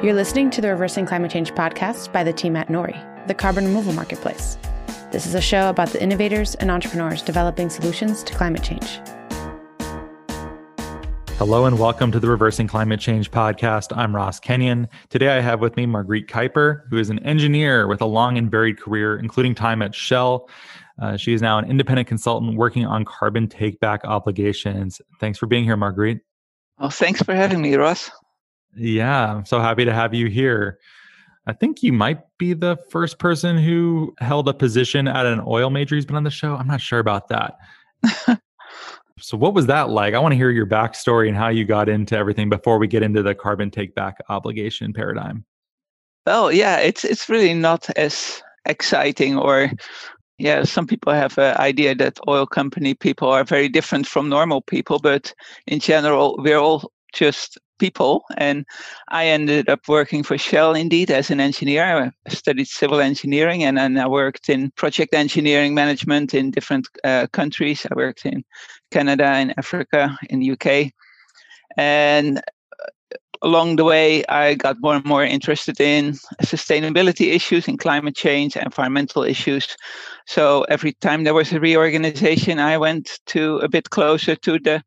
You're 0.00 0.14
listening 0.14 0.50
to 0.50 0.60
the 0.60 0.68
Reversing 0.68 1.06
Climate 1.06 1.32
Change 1.32 1.52
podcast 1.54 2.12
by 2.12 2.22
the 2.22 2.32
team 2.32 2.54
at 2.54 2.68
Nori, 2.68 3.26
the 3.26 3.34
carbon 3.34 3.64
removal 3.64 3.92
marketplace. 3.92 4.56
This 5.10 5.26
is 5.26 5.34
a 5.34 5.40
show 5.40 5.68
about 5.70 5.88
the 5.88 6.00
innovators 6.00 6.54
and 6.54 6.70
entrepreneurs 6.70 7.20
developing 7.20 7.68
solutions 7.68 8.22
to 8.22 8.32
climate 8.32 8.62
change. 8.62 9.00
Hello 11.36 11.64
and 11.64 11.80
welcome 11.80 12.12
to 12.12 12.20
the 12.20 12.28
Reversing 12.28 12.68
Climate 12.68 13.00
Change 13.00 13.32
podcast. 13.32 13.88
I'm 13.96 14.14
Ross 14.14 14.38
Kenyon. 14.38 14.86
Today 15.08 15.36
I 15.36 15.40
have 15.40 15.58
with 15.58 15.76
me 15.76 15.84
Marguerite 15.84 16.28
Kuiper, 16.28 16.82
who 16.90 16.96
is 16.96 17.10
an 17.10 17.18
engineer 17.26 17.88
with 17.88 18.00
a 18.00 18.06
long 18.06 18.38
and 18.38 18.48
varied 18.48 18.80
career, 18.80 19.18
including 19.18 19.56
time 19.56 19.82
at 19.82 19.96
Shell. 19.96 20.48
Uh, 21.02 21.16
she 21.16 21.34
is 21.34 21.42
now 21.42 21.58
an 21.58 21.68
independent 21.68 22.06
consultant 22.06 22.56
working 22.56 22.86
on 22.86 23.04
carbon 23.04 23.48
take 23.48 23.80
back 23.80 24.04
obligations. 24.04 25.00
Thanks 25.18 25.40
for 25.40 25.46
being 25.46 25.64
here, 25.64 25.76
Marguerite. 25.76 26.20
Well, 26.78 26.90
thanks 26.90 27.20
for 27.20 27.34
having 27.34 27.60
me, 27.60 27.74
Ross. 27.74 28.12
Yeah, 28.76 29.34
I'm 29.34 29.44
so 29.44 29.60
happy 29.60 29.84
to 29.84 29.92
have 29.92 30.14
you 30.14 30.28
here. 30.28 30.78
I 31.46 31.52
think 31.52 31.82
you 31.82 31.92
might 31.92 32.20
be 32.38 32.52
the 32.52 32.76
first 32.90 33.18
person 33.18 33.56
who 33.56 34.14
held 34.18 34.48
a 34.48 34.54
position 34.54 35.08
at 35.08 35.24
an 35.24 35.42
oil 35.46 35.70
major 35.70 35.94
who's 35.94 36.04
been 36.04 36.16
on 36.16 36.24
the 36.24 36.30
show. 36.30 36.54
I'm 36.54 36.66
not 36.66 36.80
sure 36.80 36.98
about 36.98 37.28
that. 37.28 37.56
so, 39.18 39.36
what 39.36 39.54
was 39.54 39.66
that 39.66 39.88
like? 39.88 40.14
I 40.14 40.18
want 40.18 40.32
to 40.32 40.36
hear 40.36 40.50
your 40.50 40.66
backstory 40.66 41.26
and 41.26 41.36
how 41.36 41.48
you 41.48 41.64
got 41.64 41.88
into 41.88 42.16
everything 42.16 42.50
before 42.50 42.78
we 42.78 42.86
get 42.86 43.02
into 43.02 43.22
the 43.22 43.34
carbon 43.34 43.70
take 43.70 43.94
back 43.94 44.18
obligation 44.28 44.92
paradigm. 44.92 45.44
Well, 46.26 46.52
yeah, 46.52 46.78
it's 46.78 47.04
it's 47.04 47.30
really 47.30 47.54
not 47.54 47.88
as 47.96 48.42
exciting 48.66 49.38
or 49.38 49.70
yeah, 50.38 50.62
some 50.64 50.86
people 50.86 51.12
have 51.12 51.36
an 51.38 51.56
idea 51.56 51.94
that 51.96 52.20
oil 52.28 52.46
company 52.46 52.94
people 52.94 53.28
are 53.28 53.42
very 53.42 53.68
different 53.68 54.06
from 54.06 54.28
normal 54.28 54.60
people, 54.60 55.00
but 55.00 55.34
in 55.66 55.80
general, 55.80 56.36
we're 56.38 56.58
all 56.58 56.92
just 57.12 57.58
people. 57.78 58.24
And 58.36 58.64
I 59.08 59.26
ended 59.26 59.68
up 59.68 59.88
working 59.88 60.22
for 60.22 60.36
Shell 60.38 60.74
indeed 60.74 61.10
as 61.10 61.30
an 61.30 61.40
engineer. 61.40 62.12
I 62.26 62.30
studied 62.30 62.68
civil 62.68 63.00
engineering 63.00 63.64
and 63.64 63.78
then 63.78 63.98
I 63.98 64.06
worked 64.06 64.48
in 64.48 64.70
project 64.72 65.14
engineering 65.14 65.74
management 65.74 66.34
in 66.34 66.50
different 66.50 66.88
uh, 67.04 67.26
countries. 67.32 67.86
I 67.90 67.94
worked 67.94 68.26
in 68.26 68.44
Canada, 68.90 69.38
in 69.38 69.54
Africa, 69.56 70.18
in 70.30 70.40
the 70.40 70.52
UK. 70.52 70.92
And 71.76 72.38
uh, 72.38 73.16
along 73.42 73.76
the 73.76 73.84
way, 73.84 74.24
I 74.26 74.54
got 74.54 74.80
more 74.80 74.96
and 74.96 75.04
more 75.04 75.24
interested 75.24 75.80
in 75.80 76.14
sustainability 76.42 77.32
issues, 77.32 77.68
in 77.68 77.76
climate 77.76 78.16
change, 78.16 78.56
environmental 78.56 79.22
issues. 79.22 79.76
So 80.26 80.62
every 80.64 80.92
time 80.94 81.24
there 81.24 81.34
was 81.34 81.52
a 81.52 81.60
reorganization, 81.60 82.58
I 82.58 82.78
went 82.78 83.20
to 83.26 83.58
a 83.58 83.68
bit 83.68 83.90
closer 83.90 84.34
to 84.36 84.58
the 84.58 84.82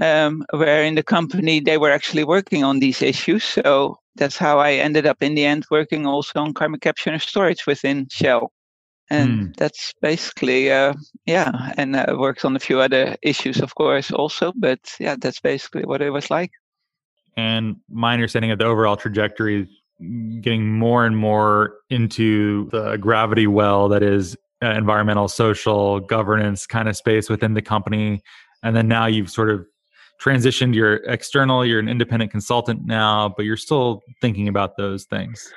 um, 0.00 0.44
where 0.50 0.82
in 0.84 0.94
the 0.94 1.02
company 1.02 1.60
they 1.60 1.78
were 1.78 1.90
actually 1.90 2.24
working 2.24 2.64
on 2.64 2.78
these 2.78 3.02
issues. 3.02 3.44
So 3.44 3.98
that's 4.16 4.36
how 4.36 4.58
I 4.58 4.72
ended 4.74 5.06
up 5.06 5.22
in 5.22 5.34
the 5.34 5.44
end 5.44 5.66
working 5.70 6.06
also 6.06 6.40
on 6.40 6.54
carbon 6.54 6.80
capture 6.80 7.10
and 7.10 7.22
storage 7.22 7.66
within 7.66 8.08
Shell. 8.10 8.52
And 9.12 9.30
mm. 9.30 9.56
that's 9.56 9.92
basically, 10.00 10.70
uh, 10.70 10.94
yeah, 11.26 11.72
and 11.76 11.96
I 11.96 12.04
uh, 12.04 12.16
worked 12.16 12.44
on 12.44 12.54
a 12.54 12.60
few 12.60 12.78
other 12.78 13.16
issues, 13.22 13.60
of 13.60 13.74
course, 13.74 14.12
also. 14.12 14.52
But 14.54 14.78
yeah, 15.00 15.16
that's 15.18 15.40
basically 15.40 15.84
what 15.84 16.00
it 16.00 16.10
was 16.10 16.30
like. 16.30 16.52
And 17.36 17.76
my 17.88 18.12
understanding 18.14 18.52
of 18.52 18.58
the 18.58 18.66
overall 18.66 18.96
trajectory 18.96 19.62
is 19.62 19.68
getting 20.40 20.78
more 20.78 21.04
and 21.04 21.16
more 21.16 21.74
into 21.90 22.68
the 22.70 22.96
gravity 22.96 23.46
well 23.46 23.88
that 23.88 24.02
is 24.02 24.36
uh, 24.62 24.68
environmental, 24.68 25.26
social, 25.26 26.00
governance 26.00 26.66
kind 26.66 26.88
of 26.88 26.96
space 26.96 27.28
within 27.28 27.54
the 27.54 27.62
company. 27.62 28.22
And 28.62 28.76
then 28.76 28.88
now 28.88 29.06
you've 29.06 29.30
sort 29.30 29.50
of 29.50 29.66
transitioned 30.20 30.74
you're 30.74 30.96
external 31.06 31.64
you're 31.64 31.80
an 31.80 31.88
independent 31.88 32.30
consultant 32.30 32.84
now 32.84 33.28
but 33.36 33.44
you're 33.44 33.56
still 33.56 34.02
thinking 34.20 34.48
about 34.48 34.76
those 34.76 35.04
things. 35.04 35.52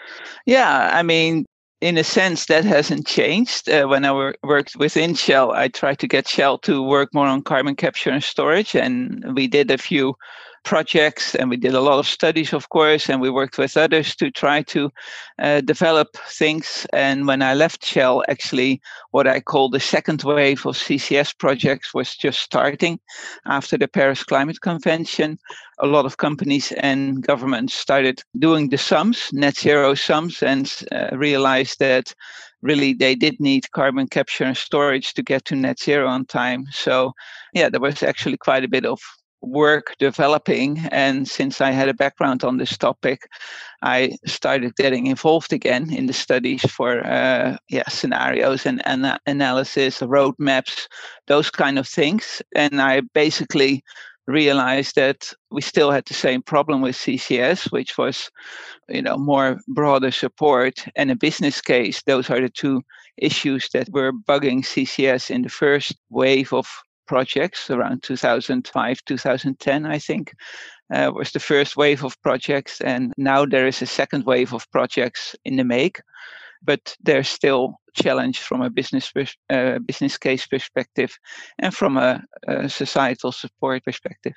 Yeah 0.45 0.89
i 0.93 1.03
mean 1.03 1.45
in 1.81 1.97
a 1.97 2.03
sense 2.03 2.45
that 2.45 2.63
hasn't 2.63 3.05
changed. 3.05 3.67
Uh, 3.69 3.85
when 3.85 4.05
i 4.05 4.33
worked 4.43 4.75
within 4.77 5.13
shell 5.13 5.51
i 5.51 5.67
tried 5.67 5.99
to 5.99 6.07
get 6.07 6.27
shell 6.27 6.57
to 6.57 6.81
work 6.81 7.13
more 7.13 7.27
on 7.27 7.41
carbon 7.41 7.75
capture 7.75 8.09
and 8.09 8.23
storage 8.23 8.75
and 8.75 9.35
we 9.35 9.47
did 9.47 9.69
a 9.69 9.77
few 9.77 10.15
projects 10.63 11.35
and 11.35 11.49
we 11.49 11.57
did 11.57 11.73
a 11.73 11.81
lot 11.81 11.99
of 11.99 12.07
studies 12.07 12.53
of 12.53 12.69
course 12.69 13.09
and 13.09 13.21
we 13.21 13.29
worked 13.29 13.57
with 13.57 13.77
others 13.77 14.15
to 14.15 14.31
try 14.31 14.61
to 14.61 14.89
uh, 15.39 15.61
develop 15.61 16.17
things. 16.27 16.87
And 16.93 17.27
when 17.27 17.41
i 17.41 17.53
left 17.53 17.85
shell 17.85 18.23
actually 18.27 18.81
what 19.11 19.27
i 19.27 19.39
call 19.39 19.69
the 19.69 19.79
second 19.79 20.23
wave 20.23 20.65
of 20.65 20.75
ccs 20.75 21.37
projects 21.37 21.93
was 21.93 22.15
just 22.15 22.39
starting 22.39 22.99
after 23.45 23.77
the 23.77 23.87
paris 23.87 24.23
climate 24.23 24.61
convention. 24.61 25.37
A 25.79 25.87
lot 25.87 26.05
of 26.05 26.17
companies 26.17 26.71
and 26.73 27.21
governments 27.21 27.73
started 27.73 28.21
doing 28.39 28.69
the 28.69 28.77
sums 28.77 29.29
net 29.33 29.57
zero 29.57 29.95
sums 29.95 30.41
and 30.43 30.71
uh, 30.91 31.09
realized 31.17 31.79
that 31.79 32.13
really 32.61 32.93
they 32.93 33.15
did 33.15 33.39
need 33.39 33.71
carbon 33.71 34.07
capture 34.07 34.45
and 34.45 34.55
storage 34.55 35.13
to 35.13 35.21
get 35.21 35.43
to 35.45 35.55
net 35.55 35.79
zero 35.79 36.07
on 36.07 36.25
time. 36.25 36.65
So 36.71 37.13
yeah 37.53 37.69
there 37.69 37.81
was 37.81 38.01
actually 38.03 38.37
quite 38.37 38.63
a 38.63 38.69
bit 38.69 38.85
of 38.85 38.99
work 39.43 39.95
developing. 39.99 40.79
And 40.91 41.27
since 41.27 41.61
I 41.61 41.71
had 41.71 41.89
a 41.89 41.93
background 41.93 42.43
on 42.43 42.57
this 42.57 42.77
topic, 42.77 43.27
I 43.81 44.17
started 44.25 44.75
getting 44.75 45.07
involved 45.07 45.53
again 45.53 45.93
in 45.93 46.07
the 46.07 46.13
studies 46.13 46.61
for 46.61 47.05
uh, 47.05 47.57
yeah 47.69 47.87
scenarios 47.89 48.65
and, 48.65 48.81
and 48.87 49.19
analysis, 49.27 49.99
roadmaps, 49.99 50.87
those 51.27 51.49
kind 51.51 51.77
of 51.77 51.87
things. 51.87 52.41
And 52.55 52.81
I 52.81 53.01
basically 53.13 53.83
realized 54.25 54.95
that 54.95 55.33
we 55.51 55.61
still 55.61 55.91
had 55.91 56.05
the 56.05 56.13
same 56.13 56.41
problem 56.41 56.81
with 56.81 56.95
CCS, 56.95 57.71
which 57.71 57.97
was, 57.97 58.31
you 58.87 59.01
know, 59.01 59.17
more 59.17 59.59
broader 59.67 60.11
support 60.11 60.85
and 60.95 61.11
a 61.11 61.15
business 61.15 61.59
case. 61.59 62.01
Those 62.03 62.29
are 62.29 62.39
the 62.39 62.49
two 62.49 62.81
issues 63.17 63.67
that 63.73 63.89
were 63.91 64.13
bugging 64.13 64.63
CCS 64.63 65.29
in 65.29 65.41
the 65.41 65.49
first 65.49 65.95
wave 66.09 66.53
of 66.53 66.67
projects 67.07 67.69
around 67.69 68.03
2005, 68.03 68.99
2010, 69.05 69.85
I 69.85 69.99
think, 69.99 70.33
uh, 70.93 71.11
was 71.13 71.31
the 71.31 71.39
first 71.39 71.77
wave 71.77 72.03
of 72.03 72.21
projects. 72.21 72.81
And 72.81 73.13
now 73.17 73.45
there 73.45 73.67
is 73.67 73.81
a 73.81 73.85
second 73.85 74.25
wave 74.25 74.53
of 74.53 74.69
projects 74.71 75.35
in 75.45 75.55
the 75.55 75.63
make, 75.63 76.01
but 76.61 76.95
there's 77.01 77.29
still 77.29 77.75
challenge 77.93 78.39
from 78.39 78.61
a 78.61 78.69
business 78.69 79.11
uh, 79.49 79.79
business 79.79 80.17
case 80.17 80.47
perspective 80.47 81.15
and 81.59 81.73
from 81.73 81.97
a, 81.97 82.23
a 82.47 82.67
societal 82.69 83.31
support 83.31 83.83
perspective. 83.83 84.33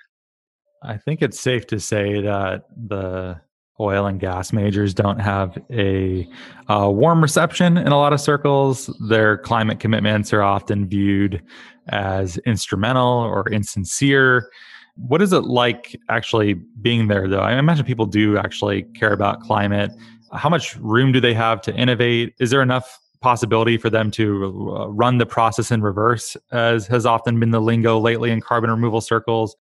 I 0.82 0.98
think 0.98 1.22
it's 1.22 1.40
safe 1.40 1.66
to 1.68 1.80
say 1.80 2.20
that 2.20 2.64
the 2.76 3.40
oil 3.80 4.06
and 4.06 4.20
gas 4.20 4.52
majors 4.52 4.94
don't 4.94 5.18
have 5.18 5.58
a, 5.70 6.28
a, 6.68 6.90
warm 6.90 7.20
reception 7.20 7.76
in 7.76 7.88
a 7.88 7.96
lot 7.96 8.12
of 8.12 8.20
circles. 8.20 8.86
Their 9.08 9.38
climate 9.38 9.80
commitments 9.80 10.32
are 10.32 10.42
often 10.42 10.88
viewed 10.88 11.42
as 11.88 12.38
instrumental 12.38 13.06
or 13.06 13.48
insincere. 13.50 14.50
What 14.96 15.20
is 15.20 15.32
it 15.32 15.44
like 15.44 16.00
actually 16.08 16.54
being 16.54 17.08
there, 17.08 17.28
though? 17.28 17.40
I 17.40 17.58
imagine 17.58 17.84
people 17.84 18.06
do 18.06 18.38
actually 18.38 18.84
care 18.94 19.12
about 19.12 19.40
climate. 19.40 19.90
How 20.32 20.48
much 20.48 20.76
room 20.76 21.12
do 21.12 21.20
they 21.20 21.34
have 21.34 21.60
to 21.62 21.74
innovate? 21.74 22.34
Is 22.40 22.50
there 22.50 22.62
enough 22.62 22.98
possibility 23.20 23.76
for 23.76 23.90
them 23.90 24.10
to 24.12 24.74
uh, 24.74 24.86
run 24.88 25.18
the 25.18 25.26
process 25.26 25.70
in 25.70 25.82
reverse, 25.82 26.36
as 26.50 26.86
has 26.86 27.04
often 27.04 27.38
been 27.38 27.50
the 27.50 27.60
lingo 27.60 27.98
lately 27.98 28.30
in 28.30 28.40
carbon 28.40 28.70
removal 28.70 29.00
circles? 29.00 29.56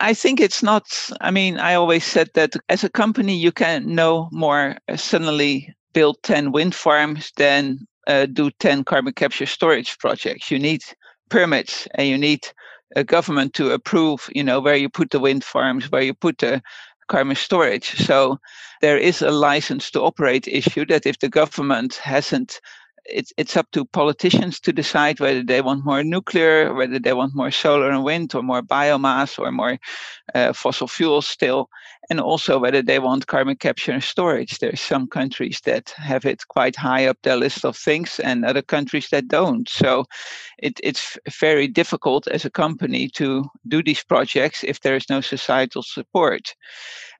I 0.00 0.14
think 0.14 0.40
it's 0.40 0.62
not. 0.62 0.84
I 1.20 1.30
mean, 1.30 1.58
I 1.58 1.74
always 1.74 2.04
said 2.04 2.30
that 2.34 2.54
as 2.68 2.84
a 2.84 2.90
company, 2.90 3.36
you 3.36 3.52
can 3.52 3.94
no 3.94 4.28
more 4.32 4.76
uh, 4.88 4.96
suddenly 4.96 5.74
build 5.92 6.22
10 6.22 6.52
wind 6.52 6.74
farms 6.74 7.32
than 7.36 7.86
uh, 8.06 8.26
do 8.26 8.50
10 8.50 8.84
carbon 8.84 9.14
capture 9.14 9.46
storage 9.46 9.98
projects. 9.98 10.50
You 10.50 10.58
need 10.58 10.82
permits 11.30 11.88
and 11.94 12.08
you 12.08 12.18
need 12.18 12.46
a 12.94 13.04
government 13.04 13.54
to 13.54 13.72
approve, 13.72 14.28
you 14.34 14.44
know, 14.44 14.60
where 14.60 14.76
you 14.76 14.88
put 14.88 15.10
the 15.10 15.20
wind 15.20 15.42
farms, 15.42 15.90
where 15.90 16.02
you 16.02 16.14
put 16.14 16.38
the 16.38 16.62
carbon 17.08 17.36
storage. 17.36 17.96
So 18.06 18.38
there 18.80 18.98
is 18.98 19.22
a 19.22 19.30
license 19.30 19.90
to 19.92 20.02
operate 20.02 20.46
issue 20.48 20.84
that 20.86 21.06
if 21.06 21.18
the 21.18 21.28
government 21.28 21.94
hasn't 21.96 22.60
it's 23.08 23.32
it's 23.36 23.56
up 23.56 23.70
to 23.72 23.84
politicians 23.84 24.60
to 24.60 24.72
decide 24.72 25.20
whether 25.20 25.42
they 25.42 25.60
want 25.62 25.84
more 25.84 26.04
nuclear, 26.04 26.74
whether 26.74 26.98
they 26.98 27.12
want 27.12 27.34
more 27.34 27.50
solar 27.50 27.90
and 27.90 28.04
wind, 28.04 28.34
or 28.34 28.42
more 28.42 28.62
biomass, 28.62 29.38
or 29.38 29.52
more 29.52 29.78
uh, 30.34 30.52
fossil 30.52 30.88
fuels 30.88 31.26
still, 31.26 31.68
and 32.10 32.20
also 32.20 32.58
whether 32.58 32.82
they 32.82 32.98
want 32.98 33.26
carbon 33.26 33.56
capture 33.56 33.92
and 33.92 34.02
storage. 34.02 34.58
There's 34.58 34.80
some 34.80 35.06
countries 35.06 35.60
that 35.64 35.90
have 35.96 36.24
it 36.24 36.46
quite 36.48 36.76
high 36.76 37.06
up 37.06 37.18
their 37.22 37.36
list 37.36 37.64
of 37.64 37.76
things, 37.76 38.18
and 38.20 38.44
other 38.44 38.62
countries 38.62 39.08
that 39.10 39.28
don't. 39.28 39.68
So 39.68 40.04
it, 40.58 40.80
it's 40.82 41.18
very 41.40 41.68
difficult 41.68 42.26
as 42.28 42.44
a 42.44 42.50
company 42.50 43.08
to 43.10 43.44
do 43.68 43.82
these 43.82 44.04
projects 44.04 44.64
if 44.64 44.80
there 44.80 44.96
is 44.96 45.08
no 45.10 45.20
societal 45.20 45.82
support. 45.82 46.54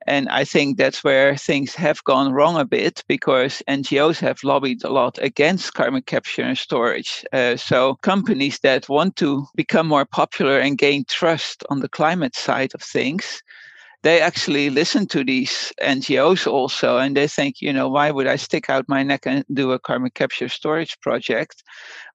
And 0.07 0.29
I 0.29 0.45
think 0.45 0.79
that's 0.79 1.03
where 1.03 1.37
things 1.37 1.75
have 1.75 2.05
gone 2.05 2.33
wrong 2.33 2.57
a 2.57 2.65
bit 2.65 3.03
because 3.09 3.63
NGOs 3.69 4.21
have 4.21 4.45
lobbied 4.45 4.85
a 4.85 4.91
lot 4.91 5.19
against 5.21 5.75
carbon 5.75 6.03
capture 6.03 6.43
and 6.43 6.57
storage. 6.57 7.25
Uh, 7.33 7.57
so 7.57 7.97
companies 8.03 8.61
that 8.61 8.89
want 8.89 9.17
to 9.17 9.47
become 9.57 9.89
more 9.89 10.05
popular 10.05 10.59
and 10.59 10.79
gain 10.79 11.05
trust 11.09 11.65
on 11.71 11.81
the 11.81 11.89
climate 11.89 12.37
side 12.37 12.73
of 12.75 12.83
things 12.83 12.96
they 14.03 14.21
actually 14.21 14.71
listen 14.71 15.07
to 15.09 15.25
these 15.25 15.73
NGOs 15.83 16.47
also, 16.47 16.99
and 16.99 17.17
they 17.17 17.27
think, 17.27 17.61
you 17.61 17.73
know, 17.73 17.89
why 17.89 18.11
would 18.11 18.29
I 18.29 18.37
stick 18.37 18.71
out 18.71 18.89
my 18.89 19.03
neck 19.03 19.27
and 19.27 19.45
do 19.53 19.73
a 19.73 19.79
carbon 19.79 20.11
capture 20.15 20.49
storage 20.49 21.01
project, 21.01 21.65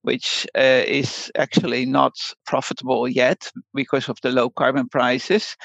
which 0.02 0.48
uh, 0.56 0.84
is 0.88 1.32
actually 1.38 1.86
not 1.86 2.14
profitable 2.46 3.08
yet 3.08 3.52
because 3.74 4.10
of 4.10 4.18
the 4.22 4.32
low 4.32 4.50
carbon 4.50 4.88
prices, 4.90 5.56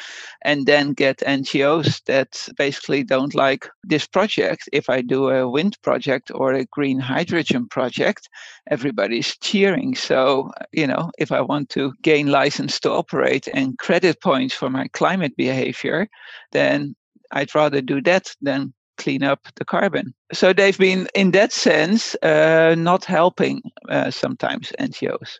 and 0.42 0.66
then 0.66 0.92
get 0.92 1.18
NGOs 1.18 2.02
that 2.04 2.48
basically 2.56 3.02
don't 3.02 3.34
like 3.34 3.68
this 3.82 4.06
project. 4.06 4.68
If 4.72 4.90
I 4.90 5.00
do 5.00 5.30
a 5.30 5.48
wind 5.48 5.76
project 5.82 6.30
or 6.34 6.52
a 6.52 6.66
green 6.66 6.98
hydrogen 6.98 7.68
project, 7.68 8.28
everybody's 8.70 9.36
cheering. 9.38 9.94
So, 9.94 10.50
you 10.72 10.86
know, 10.86 11.10
if 11.18 11.32
I 11.32 11.40
want 11.40 11.70
to 11.70 11.92
gain 12.02 12.28
license 12.28 12.80
to 12.80 12.92
operate 12.92 13.48
and 13.52 13.78
credit 13.78 14.20
points 14.22 14.54
for 14.54 14.70
my 14.70 14.88
climate 14.92 15.36
behavior, 15.36 16.08
then 16.52 16.94
I'd 17.32 17.54
rather 17.54 17.80
do 17.80 18.00
that 18.02 18.28
than 18.40 18.72
clean 18.96 19.22
up 19.22 19.48
the 19.56 19.64
carbon. 19.64 20.14
So 20.32 20.52
they've 20.52 20.76
been, 20.76 21.08
in 21.14 21.30
that 21.32 21.52
sense, 21.52 22.14
uh, 22.22 22.74
not 22.76 23.04
helping 23.04 23.62
uh, 23.88 24.10
sometimes 24.10 24.72
NGOs. 24.80 25.38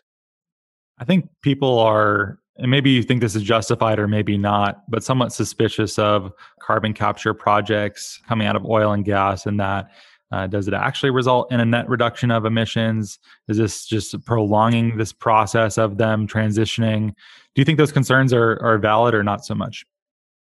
I 0.99 1.05
think 1.05 1.29
people 1.41 1.79
are, 1.79 2.39
and 2.57 2.71
maybe 2.71 2.89
you 2.89 3.03
think 3.03 3.21
this 3.21 3.35
is 3.35 3.43
justified 3.43 3.99
or 3.99 4.07
maybe 4.07 4.37
not, 4.37 4.83
but 4.89 5.03
somewhat 5.03 5.31
suspicious 5.31 5.99
of 5.99 6.31
carbon 6.61 6.93
capture 6.93 7.33
projects 7.33 8.19
coming 8.27 8.47
out 8.47 8.55
of 8.55 8.65
oil 8.65 8.91
and 8.93 9.05
gas 9.05 9.45
and 9.45 9.59
that. 9.59 9.89
Uh, 10.29 10.45
does 10.45 10.67
it 10.67 10.73
actually 10.73 11.09
result 11.09 11.49
in 11.51 11.61
a 11.61 11.65
net 11.65 11.87
reduction 11.87 12.31
of 12.31 12.45
emissions? 12.45 13.17
Is 13.47 13.57
this 13.57 13.85
just 13.85 14.25
prolonging 14.25 14.97
this 14.97 15.13
process 15.13 15.77
of 15.77 15.97
them 15.97 16.27
transitioning? 16.27 17.13
Do 17.55 17.61
you 17.61 17.65
think 17.65 17.77
those 17.77 17.93
concerns 17.93 18.33
are, 18.33 18.61
are 18.61 18.77
valid 18.77 19.13
or 19.13 19.23
not 19.23 19.45
so 19.45 19.55
much? 19.55 19.85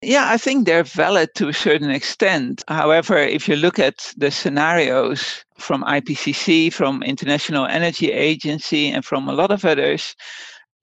Yeah, 0.03 0.31
I 0.31 0.39
think 0.39 0.65
they're 0.65 0.83
valid 0.83 1.35
to 1.35 1.49
a 1.49 1.53
certain 1.53 1.91
extent. 1.91 2.65
However, 2.69 3.19
if 3.19 3.47
you 3.47 3.57
look 3.57 3.79
at 3.79 4.15
the 4.17 4.31
scenarios 4.31 5.45
from 5.59 5.85
IPCC, 5.85 6.73
from 6.73 7.03
International 7.03 7.67
Energy 7.67 8.11
Agency, 8.11 8.89
and 8.89 9.05
from 9.05 9.29
a 9.29 9.35
lot 9.35 9.51
of 9.51 9.65
others, 9.67 10.17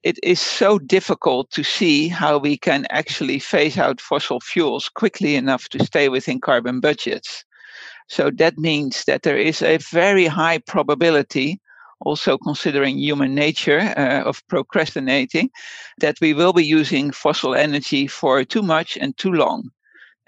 it 0.04 0.20
is 0.22 0.40
so 0.40 0.78
difficult 0.78 1.50
to 1.50 1.64
see 1.64 2.06
how 2.06 2.38
we 2.38 2.56
can 2.56 2.86
actually 2.90 3.40
phase 3.40 3.76
out 3.76 4.00
fossil 4.00 4.38
fuels 4.40 4.88
quickly 4.88 5.34
enough 5.34 5.68
to 5.70 5.84
stay 5.84 6.08
within 6.08 6.40
carbon 6.40 6.78
budgets. 6.78 7.44
So 8.08 8.30
that 8.36 8.56
means 8.56 9.04
that 9.06 9.22
there 9.24 9.36
is 9.36 9.62
a 9.62 9.78
very 9.78 10.26
high 10.26 10.58
probability 10.58 11.60
also 12.00 12.38
considering 12.38 12.98
human 12.98 13.34
nature 13.34 13.80
uh, 13.96 14.22
of 14.24 14.46
procrastinating, 14.48 15.50
that 15.98 16.20
we 16.20 16.34
will 16.34 16.52
be 16.52 16.64
using 16.64 17.10
fossil 17.10 17.54
energy 17.54 18.06
for 18.06 18.44
too 18.44 18.62
much 18.62 18.96
and 18.96 19.16
too 19.16 19.32
long 19.32 19.70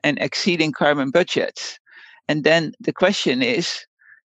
and 0.02 0.18
exceeding 0.20 0.72
carbon 0.72 1.10
budgets. 1.10 1.78
And 2.28 2.44
then 2.44 2.72
the 2.80 2.92
question 2.92 3.42
is 3.42 3.86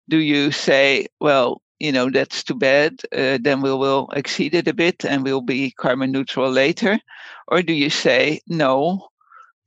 do 0.10 0.18
you 0.18 0.52
say, 0.52 1.08
well, 1.22 1.62
you 1.80 1.92
know, 1.92 2.10
that's 2.10 2.44
too 2.44 2.56
bad, 2.56 3.02
uh, 3.16 3.38
then 3.42 3.62
we 3.62 3.74
will 3.74 4.10
exceed 4.14 4.54
it 4.54 4.68
a 4.68 4.74
bit 4.74 5.06
and 5.06 5.24
we'll 5.24 5.42
be 5.42 5.72
carbon 5.72 6.12
neutral 6.12 6.52
later? 6.52 7.00
Or 7.48 7.62
do 7.62 7.74
you 7.74 7.90
say, 7.90 8.42
no, 8.48 9.08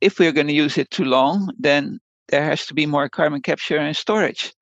if 0.01 0.19
we're 0.19 0.33
going 0.33 0.47
to 0.49 0.53
use 0.53 0.79
it 0.79 0.91
too 0.91 1.05
long, 1.05 1.51
then 1.59 1.99
there 2.29 2.45
has 2.45 2.67
to 2.67 2.75
be 2.75 2.87
more 2.87 3.09
carbon 3.09 3.41
capture 3.41 3.79
and 3.79 3.97
storage 3.97 4.53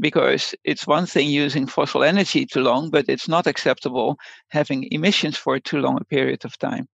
because 0.00 0.54
it's 0.64 0.86
one 0.86 1.06
thing 1.06 1.28
using 1.28 1.66
fossil 1.66 2.02
energy 2.02 2.46
too 2.46 2.60
long, 2.60 2.90
but 2.90 3.04
it's 3.08 3.28
not 3.28 3.46
acceptable 3.46 4.16
having 4.48 4.88
emissions 4.90 5.36
for 5.36 5.58
too 5.58 5.78
long 5.78 5.98
a 6.00 6.04
period 6.04 6.44
of 6.44 6.58
time. 6.58 6.88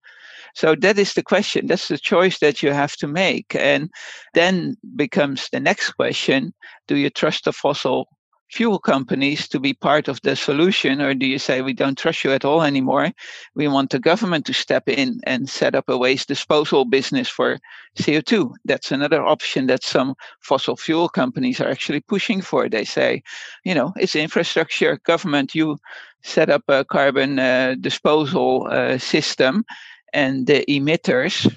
So 0.55 0.75
that 0.77 0.99
is 0.99 1.15
the 1.15 1.23
question. 1.23 1.67
That's 1.67 1.89
the 1.89 1.99
choice 1.99 2.39
that 2.39 2.63
you 2.63 2.73
have 2.73 2.97
to 2.97 3.09
make. 3.09 3.55
And 3.57 3.91
then 4.35 4.77
becomes 4.97 5.49
the 5.51 5.61
next 5.61 5.93
question 5.93 6.55
do 6.87 6.97
you 6.97 7.11
trust 7.11 7.45
the 7.45 7.53
fossil 7.53 8.09
fuel 8.51 8.79
companies 8.79 9.49
to 9.49 9.59
be 9.59 9.75
part 9.75 10.09
of 10.09 10.21
the 10.23 10.37
solution, 10.37 11.01
or 11.01 11.15
do 11.15 11.27
you 11.27 11.39
say 11.39 11.61
we 11.61 11.73
don't 11.73 11.99
trust 11.99 12.25
you 12.25 12.33
at 12.33 12.45
all 12.45 12.63
anymore? 12.63 13.11
We 13.55 13.69
want 13.69 13.91
the 13.91 13.99
government 13.99 14.47
to 14.47 14.53
step 14.53 14.89
in 14.89 15.21
and 15.25 15.49
set 15.49 15.75
up 15.75 15.89
a 15.89 15.99
waste 15.99 16.29
disposal 16.29 16.85
business 16.85 17.29
for 17.29 17.59
CO2. 17.99 18.53
That's 18.65 18.93
another 18.93 19.25
option 19.25 19.67
that 19.67 19.83
some 19.83 20.15
fossil 20.41 20.77
fuel 20.77 21.09
companies 21.09 21.61
are 21.61 21.69
actually 21.69 22.01
pushing 22.01 22.41
for. 22.41 22.69
They 22.69 22.85
say, 22.85 23.23
you 23.65 23.75
know, 23.75 23.93
it's 23.97 24.15
infrastructure, 24.15 25.01
government, 25.05 25.55
you 25.55 25.79
set 26.23 26.49
up 26.49 26.63
a 26.69 26.85
carbon 26.85 27.39
uh, 27.39 27.75
disposal 27.81 28.69
uh, 28.71 28.99
system, 28.99 29.65
and 30.13 30.47
the 30.47 30.65
emitters, 30.69 31.55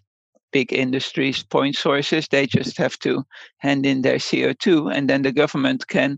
big 0.52 0.74
industries, 0.74 1.44
point 1.44 1.76
sources, 1.76 2.28
they 2.28 2.48
just 2.48 2.78
have 2.78 2.98
to 3.00 3.24
hand 3.58 3.86
in 3.86 4.02
their 4.02 4.18
CO2, 4.18 4.94
and 4.94 5.10
then 5.10 5.22
the 5.22 5.32
government 5.32 5.88
can 5.88 6.18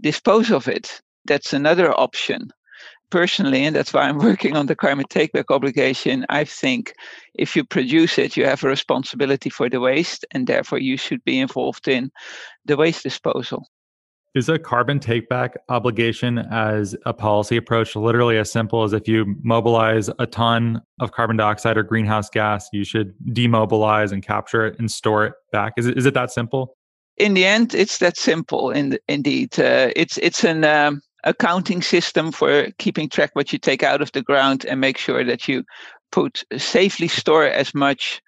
dispose 0.00 0.50
of 0.50 0.68
it. 0.68 1.00
That's 1.26 1.52
another 1.52 1.92
option. 1.92 2.50
Personally, 3.10 3.64
and 3.64 3.74
that's 3.74 3.92
why 3.92 4.02
I'm 4.02 4.18
working 4.30 4.56
on 4.56 4.66
the 4.66 4.76
carbon 4.76 5.04
takeback 5.10 5.52
obligation, 5.54 6.24
I 6.28 6.44
think 6.44 6.92
if 7.34 7.56
you 7.56 7.64
produce 7.64 8.18
it, 8.18 8.36
you 8.36 8.46
have 8.46 8.62
a 8.62 8.68
responsibility 8.68 9.50
for 9.50 9.68
the 9.68 9.80
waste, 9.80 10.24
and 10.30 10.46
therefore 10.46 10.78
you 10.78 10.96
should 10.96 11.24
be 11.24 11.40
involved 11.40 11.88
in 11.88 12.10
the 12.64 12.76
waste 12.76 13.02
disposal. 13.02 13.66
Is 14.32 14.48
a 14.48 14.60
carbon 14.60 15.00
takeback 15.00 15.54
obligation 15.68 16.38
as 16.38 16.94
a 17.04 17.12
policy 17.12 17.56
approach 17.56 17.96
literally 17.96 18.38
as 18.38 18.48
simple 18.52 18.84
as 18.84 18.92
if 18.92 19.08
you 19.08 19.34
mobilize 19.42 20.08
a 20.20 20.26
ton 20.26 20.80
of 21.00 21.10
carbon 21.10 21.36
dioxide 21.36 21.76
or 21.76 21.82
greenhouse 21.82 22.30
gas, 22.30 22.68
you 22.72 22.84
should 22.84 23.12
demobilize 23.32 24.12
and 24.12 24.22
capture 24.22 24.64
it 24.64 24.78
and 24.78 24.88
store 24.88 25.26
it 25.26 25.32
back? 25.50 25.72
Is 25.76 25.88
it, 25.88 25.98
is 25.98 26.06
it 26.06 26.14
that 26.14 26.30
simple? 26.30 26.76
In 27.20 27.34
the 27.34 27.44
end, 27.44 27.74
it's 27.74 27.98
that 27.98 28.16
simple. 28.16 28.70
In 28.70 28.98
indeed, 29.06 29.58
uh, 29.60 29.90
it's 29.94 30.18
it's 30.18 30.42
an 30.44 30.64
um, 30.64 31.02
accounting 31.24 31.82
system 31.82 32.32
for 32.32 32.68
keeping 32.78 33.08
track 33.08 33.30
what 33.34 33.52
you 33.52 33.58
take 33.58 33.82
out 33.82 34.00
of 34.00 34.10
the 34.12 34.22
ground 34.22 34.64
and 34.64 34.80
make 34.80 34.98
sure 34.98 35.22
that 35.24 35.46
you 35.46 35.64
put 36.10 36.42
safely 36.56 37.08
store 37.08 37.46
as 37.46 37.74
much 37.74 38.20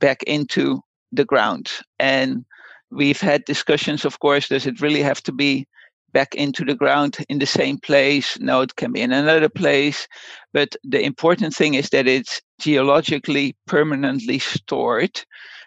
back 0.00 0.22
into 0.22 0.80
the 1.12 1.24
ground. 1.24 1.70
And 1.98 2.44
we've 2.90 3.20
had 3.20 3.44
discussions, 3.44 4.04
of 4.04 4.18
course. 4.20 4.48
Does 4.48 4.66
it 4.66 4.80
really 4.80 5.02
have 5.02 5.22
to 5.24 5.32
be 5.32 5.66
back 6.12 6.34
into 6.34 6.64
the 6.64 6.74
ground 6.74 7.18
in 7.28 7.38
the 7.38 7.46
same 7.46 7.78
place? 7.78 8.38
No, 8.40 8.62
it 8.62 8.76
can 8.76 8.92
be 8.92 9.02
in 9.02 9.12
another 9.12 9.50
place. 9.50 10.08
But 10.54 10.74
the 10.84 11.02
important 11.02 11.54
thing 11.54 11.74
is 11.74 11.90
that 11.90 12.08
it's 12.08 12.40
geologically 12.58 13.56
permanently 13.66 14.38
stored. 14.38 15.20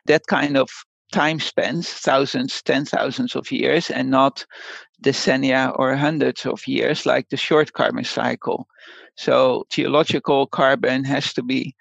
That 0.08 0.24
kind 0.28 0.58
of 0.58 0.70
time 1.12 1.40
spans 1.40 1.90
thousands, 1.90 2.62
ten 2.62 2.86
thousands 2.86 3.36
of 3.36 3.52
years, 3.52 3.90
and 3.90 4.10
not 4.10 4.46
decennia 5.04 5.78
or 5.78 5.96
hundreds 5.96 6.46
of 6.46 6.68
years 6.68 7.06
like 7.06 7.30
the 7.30 7.38
short 7.38 7.74
carbon 7.74 8.04
cycle. 8.04 8.68
So 9.16 9.66
geological 9.70 10.48
carbon 10.48 11.04
has 11.04 11.34
to 11.34 11.44
be 11.44 11.76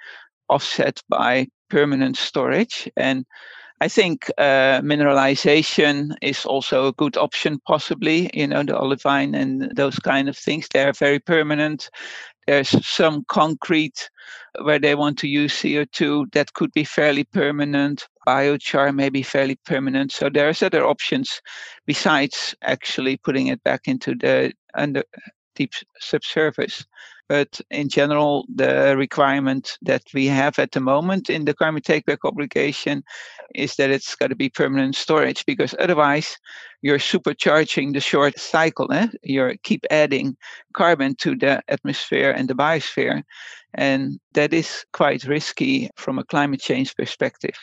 offset 0.49 1.01
by 1.09 1.49
permanent 1.69 2.17
storage. 2.17 2.91
And 2.97 3.25
I 3.83 3.89
think 3.89 4.31
uh, 4.37 4.83
mineralization 4.83 6.15
is 6.21 6.45
also 6.45 6.89
a 6.89 6.93
good 6.93 7.17
option, 7.17 7.61
possibly. 7.67 8.31
You 8.35 8.47
know, 8.47 8.63
the 8.63 8.79
olivine 8.79 9.35
and 9.35 9.75
those 9.75 9.99
kind 9.99 10.29
of 10.29 10.37
things, 10.37 10.69
they 10.69 10.85
are 10.85 10.93
very 10.93 11.19
permanent. 11.19 11.89
There's 12.51 12.85
some 12.85 13.25
concrete 13.29 14.11
where 14.63 14.81
they 14.81 14.97
want 14.97 15.19
to 15.19 15.29
use 15.29 15.55
CO2 15.55 16.33
that 16.33 16.53
could 16.53 16.73
be 16.73 16.83
fairly 16.83 17.23
permanent. 17.23 18.09
Biochar 18.27 18.93
may 18.93 19.09
be 19.09 19.23
fairly 19.23 19.55
permanent. 19.65 20.11
So 20.11 20.29
there's 20.29 20.61
other 20.61 20.85
options 20.85 21.41
besides 21.87 22.57
actually 22.63 23.19
putting 23.19 23.47
it 23.47 23.63
back 23.63 23.83
into 23.87 24.17
the 24.17 24.53
under 24.75 25.05
deep 25.55 25.73
subsurface. 25.99 26.85
But 27.29 27.61
in 27.71 27.89
general, 27.89 28.45
the 28.53 28.97
requirement 28.97 29.79
that 29.83 30.03
we 30.13 30.27
have 30.27 30.59
at 30.59 30.73
the 30.73 30.81
moment 30.81 31.31
in 31.31 31.45
the 31.45 31.55
carbon 31.55 31.81
takeback 31.81 32.19
obligation 32.25 33.05
is 33.55 33.77
that 33.77 33.91
it's 33.91 34.17
got 34.17 34.31
to 34.31 34.35
be 34.35 34.49
permanent 34.49 34.97
storage 34.97 35.47
because 35.47 35.73
otherwise 35.79 36.37
you're 36.83 36.99
supercharging 36.99 37.93
the 37.93 38.01
short 38.01 38.37
cycle. 38.37 38.93
Eh? 38.93 39.07
You 39.23 39.55
keep 39.63 39.87
adding 39.93 40.37
carbon 40.73 41.15
to 41.21 41.37
the 41.37 41.63
atmosphere 41.69 42.33
and 42.33 42.49
the 42.49 42.55
biosphere. 42.55 43.23
And 43.75 44.19
that 44.33 44.53
is 44.53 44.85
quite 44.93 45.23
risky 45.23 45.89
from 45.95 46.19
a 46.19 46.25
climate 46.25 46.61
change 46.61 46.97
perspective. 46.97 47.55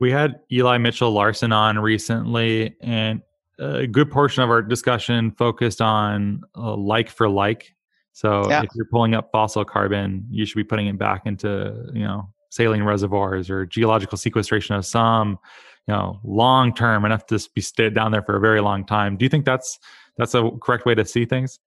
We 0.00 0.10
had 0.10 0.40
Eli 0.50 0.78
Mitchell 0.78 1.12
Larson 1.12 1.52
on 1.52 1.78
recently, 1.78 2.74
and 2.80 3.20
a 3.60 3.86
good 3.86 4.10
portion 4.10 4.42
of 4.42 4.50
our 4.50 4.62
discussion 4.62 5.30
focused 5.32 5.80
on 5.80 6.42
uh, 6.56 6.74
like 6.74 7.10
for 7.10 7.28
like 7.28 7.74
so 8.12 8.48
yeah. 8.48 8.62
if 8.62 8.70
you're 8.74 8.86
pulling 8.86 9.14
up 9.14 9.30
fossil 9.32 9.64
carbon, 9.64 10.26
you 10.30 10.44
should 10.44 10.56
be 10.56 10.64
putting 10.64 10.88
it 10.88 10.98
back 10.98 11.22
into, 11.26 11.90
you 11.94 12.02
know, 12.02 12.28
saline 12.50 12.82
reservoirs 12.82 13.48
or 13.48 13.64
geological 13.66 14.18
sequestration 14.18 14.74
of 14.74 14.84
some, 14.84 15.38
you 15.86 15.94
know, 15.94 16.20
long 16.24 16.74
term 16.74 17.04
enough 17.04 17.26
to 17.26 17.48
be 17.54 17.60
stayed 17.60 17.94
down 17.94 18.12
there 18.12 18.22
for 18.22 18.36
a 18.36 18.40
very 18.40 18.60
long 18.60 18.84
time. 18.84 19.16
Do 19.16 19.24
you 19.24 19.28
think 19.28 19.44
that's 19.44 19.78
that's 20.16 20.34
a 20.34 20.50
correct 20.60 20.86
way 20.86 20.94
to 20.94 21.04
see 21.04 21.24
things? 21.24 21.58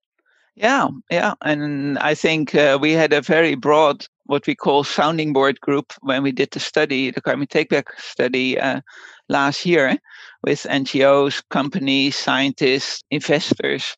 Yeah, 0.54 0.88
yeah. 1.10 1.34
And 1.42 1.98
I 1.98 2.14
think 2.14 2.54
uh, 2.54 2.78
we 2.80 2.92
had 2.92 3.12
a 3.12 3.20
very 3.20 3.56
broad, 3.56 4.06
what 4.26 4.46
we 4.46 4.54
call 4.54 4.84
sounding 4.84 5.32
board 5.32 5.60
group 5.60 5.92
when 6.02 6.22
we 6.22 6.30
did 6.30 6.52
the 6.52 6.60
study, 6.60 7.10
the 7.10 7.20
carbon 7.20 7.48
takeback 7.48 7.86
study 7.98 8.60
uh, 8.60 8.80
last 9.28 9.64
year 9.66 9.98
with 10.42 10.62
NGOs, 10.64 11.42
companies, 11.50 12.16
scientists, 12.16 13.02
investors, 13.10 13.96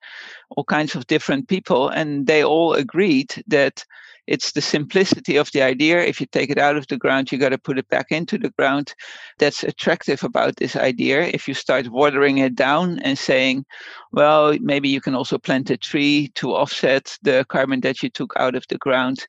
all 0.51 0.65
kinds 0.65 0.95
of 0.95 1.07
different 1.07 1.49
people. 1.49 1.89
And 1.89 2.27
they 2.27 2.45
all 2.45 2.75
agreed 2.75 3.43
that 3.49 3.85
it's 4.27 4.53
the 4.53 4.61
simplicity 4.61 5.37
of 5.37 5.51
the 5.53 5.63
idea. 5.63 6.03
If 6.03 6.21
you 6.21 6.27
take 6.27 6.51
it 6.51 6.59
out 6.59 6.77
of 6.77 6.89
the 6.89 6.97
ground, 6.97 7.31
you 7.31 7.39
got 7.39 7.51
to 7.51 7.59
put 7.59 7.79
it 7.79 7.89
back 7.89 8.07
into 8.11 8.39
the 8.39 8.51
ground. 8.51 8.93
That's 9.39 9.63
attractive 9.63 10.25
about 10.25 10.57
this 10.57 10.75
idea. 10.75 11.23
If 11.23 11.47
you 11.47 11.55
start 11.55 11.89
watering 11.89 12.39
it 12.39 12.57
down 12.57 12.99
and 13.01 13.17
saying, 13.17 13.65
well, 14.13 14.57
maybe 14.61 14.89
you 14.89 15.01
can 15.01 15.15
also 15.15 15.39
plant 15.39 15.71
a 15.71 15.77
tree 15.77 16.33
to 16.35 16.55
offset 16.55 17.17
the 17.23 17.47
carbon 17.49 17.81
that 17.83 18.03
you 18.03 18.11
took 18.11 18.33
out 18.37 18.57
of 18.57 18.65
the 18.69 18.79
ground, 18.79 19.27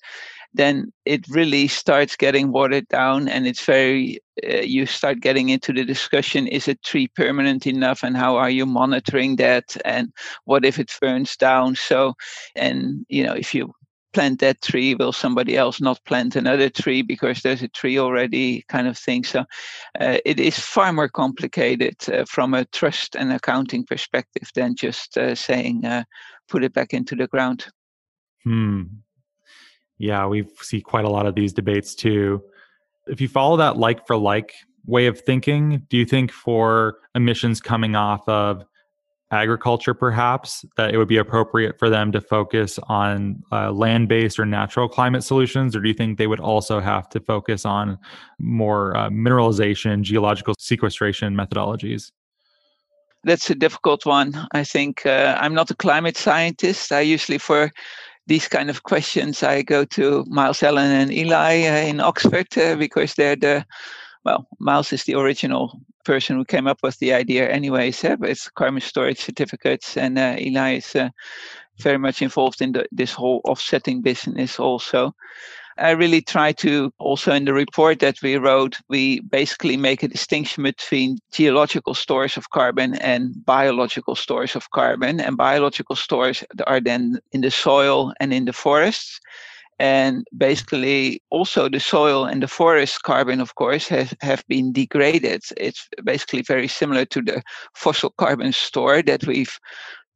then 0.54 0.92
it 1.06 1.27
really 1.30 1.68
starts 1.68 2.16
getting 2.16 2.51
watered 2.51 2.88
down 2.88 3.27
and 3.27 3.48
it's 3.48 3.63
very 3.63 4.20
uh, 4.48 4.58
you 4.58 4.86
start 4.86 5.20
getting 5.20 5.50
into 5.50 5.74
the 5.74 5.84
discussion 5.84 6.48
is 6.48 6.68
a 6.68 6.75
tree 6.75 7.08
permanent 7.08 7.66
enough 7.66 8.04
and 8.04 8.16
how 8.16 8.36
are 8.36 8.50
you 8.50 8.66
monitoring 8.66 9.36
that 9.38 9.75
and 9.86 10.12
what 10.46 10.66
if 10.66 10.80
it 10.80 10.92
burns 11.01 11.36
down? 11.38 11.75
So 11.75 12.13
and 12.56 13.06
you 13.10 13.24
know 13.24 13.34
if 13.34 13.54
you 13.54 13.74
plant 14.13 14.39
that 14.39 14.62
tree 14.62 14.96
will 14.96 15.12
somebody 15.12 15.58
else 15.58 15.82
not 15.82 16.04
plant 16.06 16.36
another 16.36 16.70
tree 16.70 17.01
because 17.01 17.42
there's 17.42 17.62
a 17.62 17.68
tree 17.68 18.00
already 18.00 18.63
kind 18.70 18.88
of 18.88 18.98
thing? 18.98 19.24
So 19.24 19.42
uh, 20.00 20.18
it 20.25 20.39
is 20.39 20.58
far 20.58 20.94
more 20.94 21.10
complicated 21.10 21.98
uh, 22.12 22.25
from 22.25 22.54
a 22.54 22.66
trust 22.66 23.16
and 23.16 23.32
accounting 23.32 23.86
perspective 23.86 24.50
than 24.56 24.75
just 24.75 25.18
uh, 25.18 25.36
saying 25.36 25.86
uh, 25.86 26.04
put 26.48 26.63
it 26.63 26.74
back 26.74 26.94
into 26.94 27.16
the 27.16 27.27
ground. 27.27 27.66
Hmm 28.44 28.84
yeah 29.98 30.25
we 30.25 30.48
see 30.62 30.82
quite 30.82 31.06
a 31.06 31.10
lot 31.10 31.25
of 31.25 31.36
these 31.36 31.54
debates 31.54 31.96
too 31.96 32.42
if 33.08 33.22
you 33.22 33.27
follow 33.27 33.58
that 33.58 33.77
like 33.77 34.06
for 34.06 34.18
like 34.18 34.54
way 34.86 35.08
of 35.08 35.20
thinking 35.22 35.86
do 35.89 35.98
you 35.98 36.06
think 36.06 36.32
for 36.32 36.98
emissions 37.16 37.62
coming 37.62 37.96
off 37.96 38.27
of 38.27 38.63
agriculture, 39.32 39.94
perhaps, 39.94 40.66
that 40.77 40.94
it 40.94 40.98
would 40.98 41.08
be 41.08 41.18
appropriate 41.18 41.77
for 41.77 41.89
them 41.89 42.12
to 42.12 42.22
focus 42.22 42.80
on 42.88 43.44
uh, 43.51 43.72
land 43.72 44.08
based 44.08 44.39
or 44.39 44.46
natural 44.46 44.88
climate 44.88 45.24
solutions? 45.24 45.75
Or 45.75 45.82
do 45.82 45.88
you 45.88 45.94
think 45.94 46.18
they 46.18 46.27
would 46.27 46.39
also 46.39 46.80
have 46.80 47.10
to 47.10 47.20
focus 47.20 47.66
on 47.66 47.98
more 48.39 48.96
uh, 48.96 49.10
mineralization, 49.10 50.01
geological 50.01 50.56
sequestration 50.58 51.36
methodologies? 51.36 52.12
That's 53.24 53.50
a 53.50 53.56
difficult 53.56 54.06
one. 54.06 54.48
I 54.54 54.63
think 54.63 55.06
uh, 55.06 55.38
I'm 55.39 55.54
not 55.54 55.72
a 55.72 55.75
climate 55.75 56.16
scientist. 56.16 56.92
I 56.92 57.01
usually, 57.01 57.38
for 57.38 57.72
these 58.28 58.48
kind 58.48 58.70
of 58.70 58.84
questions, 58.84 59.44
I 59.44 59.62
go 59.62 59.86
to 59.86 60.26
Myles 60.28 60.64
Allen 60.64 60.92
and 60.92 61.12
Eli 61.12 61.66
uh, 61.66 61.88
in 61.88 62.00
Oxford 62.00 62.58
uh, 62.58 62.76
because 62.76 63.16
they're 63.16 63.36
the 63.36 63.66
well, 64.26 64.46
Myles 64.60 64.92
is 64.92 65.06
the 65.06 65.16
original 65.16 65.80
person 66.04 66.36
who 66.36 66.44
came 66.44 66.68
up 66.68 66.80
with 66.84 67.00
the 67.00 67.14
idea, 67.14 67.50
anyways. 67.50 68.04
Yeah, 68.04 68.18
but 68.18 68.30
it's 68.30 68.50
carbon 68.50 68.82
storage 68.82 69.20
certificates, 69.20 69.96
and 69.96 70.20
uh, 70.20 70.36
Eli 70.38 70.76
is 70.78 70.96
uh, 70.96 71.10
very 71.80 71.98
much 71.98 72.22
involved 72.22 72.62
in 72.62 72.74
the, 72.74 72.86
this 72.92 73.14
whole 73.14 73.42
offsetting 73.46 74.02
business 74.02 74.60
also. 74.60 75.16
I 75.80 75.92
really 75.92 76.22
try 76.22 76.52
to 76.54 76.92
also 76.98 77.32
in 77.34 77.46
the 77.46 77.54
report 77.54 78.00
that 78.00 78.22
we 78.22 78.38
wrote, 78.38 78.78
we 78.90 79.20
basically 79.22 79.78
make 79.78 80.04
a 80.04 80.08
distinction 80.08 80.64
between 80.64 81.20
geological 81.32 81.94
stores 81.94 82.38
of 82.38 82.50
carbon 82.50 82.96
and 82.96 83.34
biological 83.46 84.16
stores 84.16 84.56
of 84.56 84.70
carbon. 84.72 85.20
And 85.20 85.38
biological 85.38 85.96
stores 85.96 86.44
are 86.66 86.80
then 86.82 87.20
in 87.32 87.42
the 87.42 87.52
soil 87.52 88.14
and 88.20 88.34
in 88.34 88.46
the 88.46 88.54
forests 88.54 89.20
and 89.80 90.26
basically 90.36 91.22
also 91.30 91.70
the 91.70 91.80
soil 91.80 92.26
and 92.26 92.42
the 92.42 92.48
forest 92.48 93.04
carbon 93.04 93.40
of 93.40 93.56
course 93.56 93.88
has 93.88 94.14
have 94.22 94.44
been 94.48 94.74
degraded 94.74 95.44
it's 95.58 95.88
basically 96.04 96.42
very 96.42 96.68
similar 96.68 97.06
to 97.06 97.22
the 97.22 97.44
fossil 97.76 98.10
carbon 98.18 98.52
store 98.52 99.04
that 99.04 99.26
we've 99.28 99.60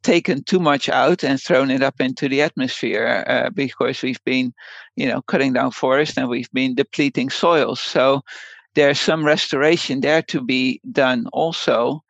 taken 0.04 0.44
too 0.44 0.60
much 0.60 0.90
out 0.90 1.24
and 1.24 1.42
thrown 1.42 1.70
it 1.72 1.84
up 1.84 2.00
into 2.00 2.28
the 2.28 2.42
atmosphere 2.42 3.24
uh, 3.28 3.50
because 3.52 4.02
we've 4.02 4.24
been 4.24 4.54
you 4.96 5.08
know 5.08 5.22
cutting 5.24 5.54
down 5.54 5.72
forests 5.72 6.18
and 6.18 6.30
we've 6.30 6.52
been 6.52 6.76
depleting 6.76 7.30
soils 7.30 7.80
so 7.80 8.22
there's 8.76 9.00
some 9.00 9.26
restoration 9.26 10.02
there 10.02 10.22
to 10.22 10.42
be 10.42 10.80
done 10.92 11.28
also 11.34 12.04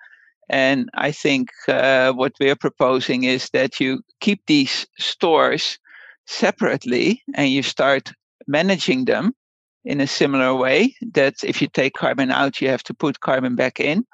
and 0.49 0.89
i 0.93 1.11
think 1.11 1.49
uh, 1.67 2.11
what 2.13 2.33
we're 2.39 2.55
proposing 2.55 3.23
is 3.23 3.49
that 3.51 3.79
you 3.79 4.01
keep 4.19 4.45
these 4.45 4.87
stores 4.97 5.77
separately 6.25 7.21
and 7.35 7.49
you 7.49 7.63
start 7.63 8.13
managing 8.47 9.05
them 9.05 9.33
in 9.83 9.99
a 9.99 10.07
similar 10.07 10.53
way 10.55 10.95
that 11.13 11.35
if 11.43 11.61
you 11.61 11.67
take 11.67 11.93
carbon 11.93 12.31
out, 12.31 12.61
you 12.61 12.69
have 12.69 12.83
to 12.83 12.93
put 12.93 13.19
carbon 13.19 13.55
back 13.55 13.79
in. 13.79 14.05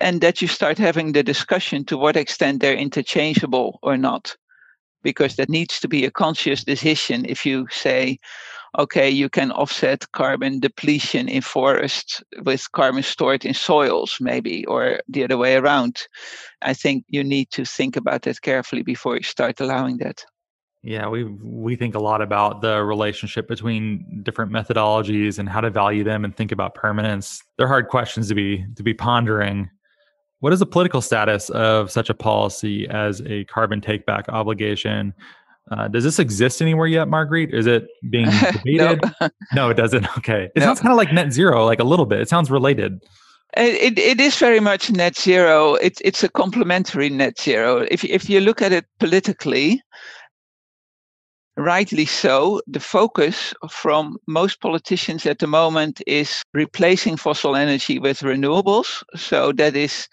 And 0.00 0.20
that 0.20 0.42
you 0.42 0.48
start 0.48 0.78
having 0.78 1.12
the 1.12 1.22
discussion 1.22 1.84
to 1.86 1.96
what 1.96 2.16
extent 2.16 2.60
they're 2.60 2.76
interchangeable 2.76 3.78
or 3.82 3.96
not. 3.96 4.36
Because 5.02 5.36
that 5.36 5.48
needs 5.48 5.78
to 5.80 5.88
be 5.88 6.04
a 6.04 6.10
conscious 6.10 6.64
decision 6.64 7.24
if 7.26 7.46
you 7.46 7.66
say, 7.70 8.18
okay, 8.78 9.08
you 9.08 9.28
can 9.28 9.50
offset 9.52 10.10
carbon 10.12 10.60
depletion 10.60 11.28
in 11.28 11.42
forests 11.42 12.22
with 12.44 12.70
carbon 12.72 13.02
stored 13.02 13.44
in 13.44 13.54
soils, 13.54 14.18
maybe, 14.20 14.64
or 14.66 15.00
the 15.08 15.24
other 15.24 15.36
way 15.36 15.56
around. 15.56 16.06
I 16.62 16.74
think 16.74 17.04
you 17.08 17.24
need 17.24 17.50
to 17.52 17.64
think 17.64 17.96
about 17.96 18.22
that 18.22 18.42
carefully 18.42 18.82
before 18.82 19.16
you 19.16 19.22
start 19.22 19.60
allowing 19.60 19.98
that. 19.98 20.24
Yeah, 20.82 21.08
we 21.08 21.24
we 21.24 21.74
think 21.74 21.96
a 21.96 21.98
lot 21.98 22.22
about 22.22 22.60
the 22.60 22.84
relationship 22.84 23.48
between 23.48 24.22
different 24.22 24.52
methodologies 24.52 25.38
and 25.38 25.48
how 25.48 25.60
to 25.60 25.70
value 25.70 26.04
them 26.04 26.24
and 26.24 26.36
think 26.36 26.52
about 26.52 26.74
permanence. 26.74 27.42
They're 27.58 27.66
hard 27.66 27.88
questions 27.88 28.28
to 28.28 28.34
be 28.34 28.64
to 28.76 28.82
be 28.84 28.94
pondering. 28.94 29.70
What 30.40 30.52
is 30.52 30.58
the 30.58 30.66
political 30.66 31.00
status 31.00 31.48
of 31.50 31.90
such 31.90 32.10
a 32.10 32.14
policy 32.14 32.86
as 32.88 33.22
a 33.22 33.44
carbon 33.44 33.80
takeback 33.80 34.28
obligation? 34.28 35.14
Uh, 35.70 35.88
does 35.88 36.04
this 36.04 36.18
exist 36.18 36.62
anywhere 36.62 36.86
yet, 36.86 37.08
Marguerite? 37.08 37.52
Is 37.52 37.66
it 37.66 37.88
being 38.10 38.28
debated? 38.52 39.00
no. 39.54 39.70
it 39.70 39.74
doesn't. 39.74 40.06
Okay, 40.18 40.48
it 40.54 40.62
sounds 40.62 40.80
kind 40.80 40.92
of 40.92 40.96
like 40.96 41.12
net 41.12 41.32
zero, 41.32 41.64
like 41.64 41.80
a 41.80 41.84
little 41.84 42.06
bit. 42.06 42.20
It 42.20 42.28
sounds 42.28 42.50
related. 42.50 43.02
It, 43.56 43.98
it 43.98 44.20
is 44.20 44.36
very 44.36 44.60
much 44.60 44.90
net 44.90 45.16
zero. 45.16 45.74
It's 45.74 46.00
it's 46.04 46.22
a 46.22 46.28
complementary 46.28 47.08
net 47.08 47.38
zero. 47.40 47.86
If 47.90 48.04
if 48.04 48.28
you 48.28 48.40
look 48.40 48.60
at 48.60 48.72
it 48.72 48.84
politically, 48.98 49.82
rightly 51.56 52.04
so, 52.04 52.60
the 52.66 52.80
focus 52.80 53.54
from 53.70 54.18
most 54.26 54.60
politicians 54.60 55.26
at 55.26 55.38
the 55.38 55.46
moment 55.46 56.02
is 56.06 56.42
replacing 56.52 57.16
fossil 57.16 57.56
energy 57.56 57.98
with 57.98 58.20
renewables. 58.20 59.02
So 59.14 59.52
that 59.52 59.74
is 59.74 60.08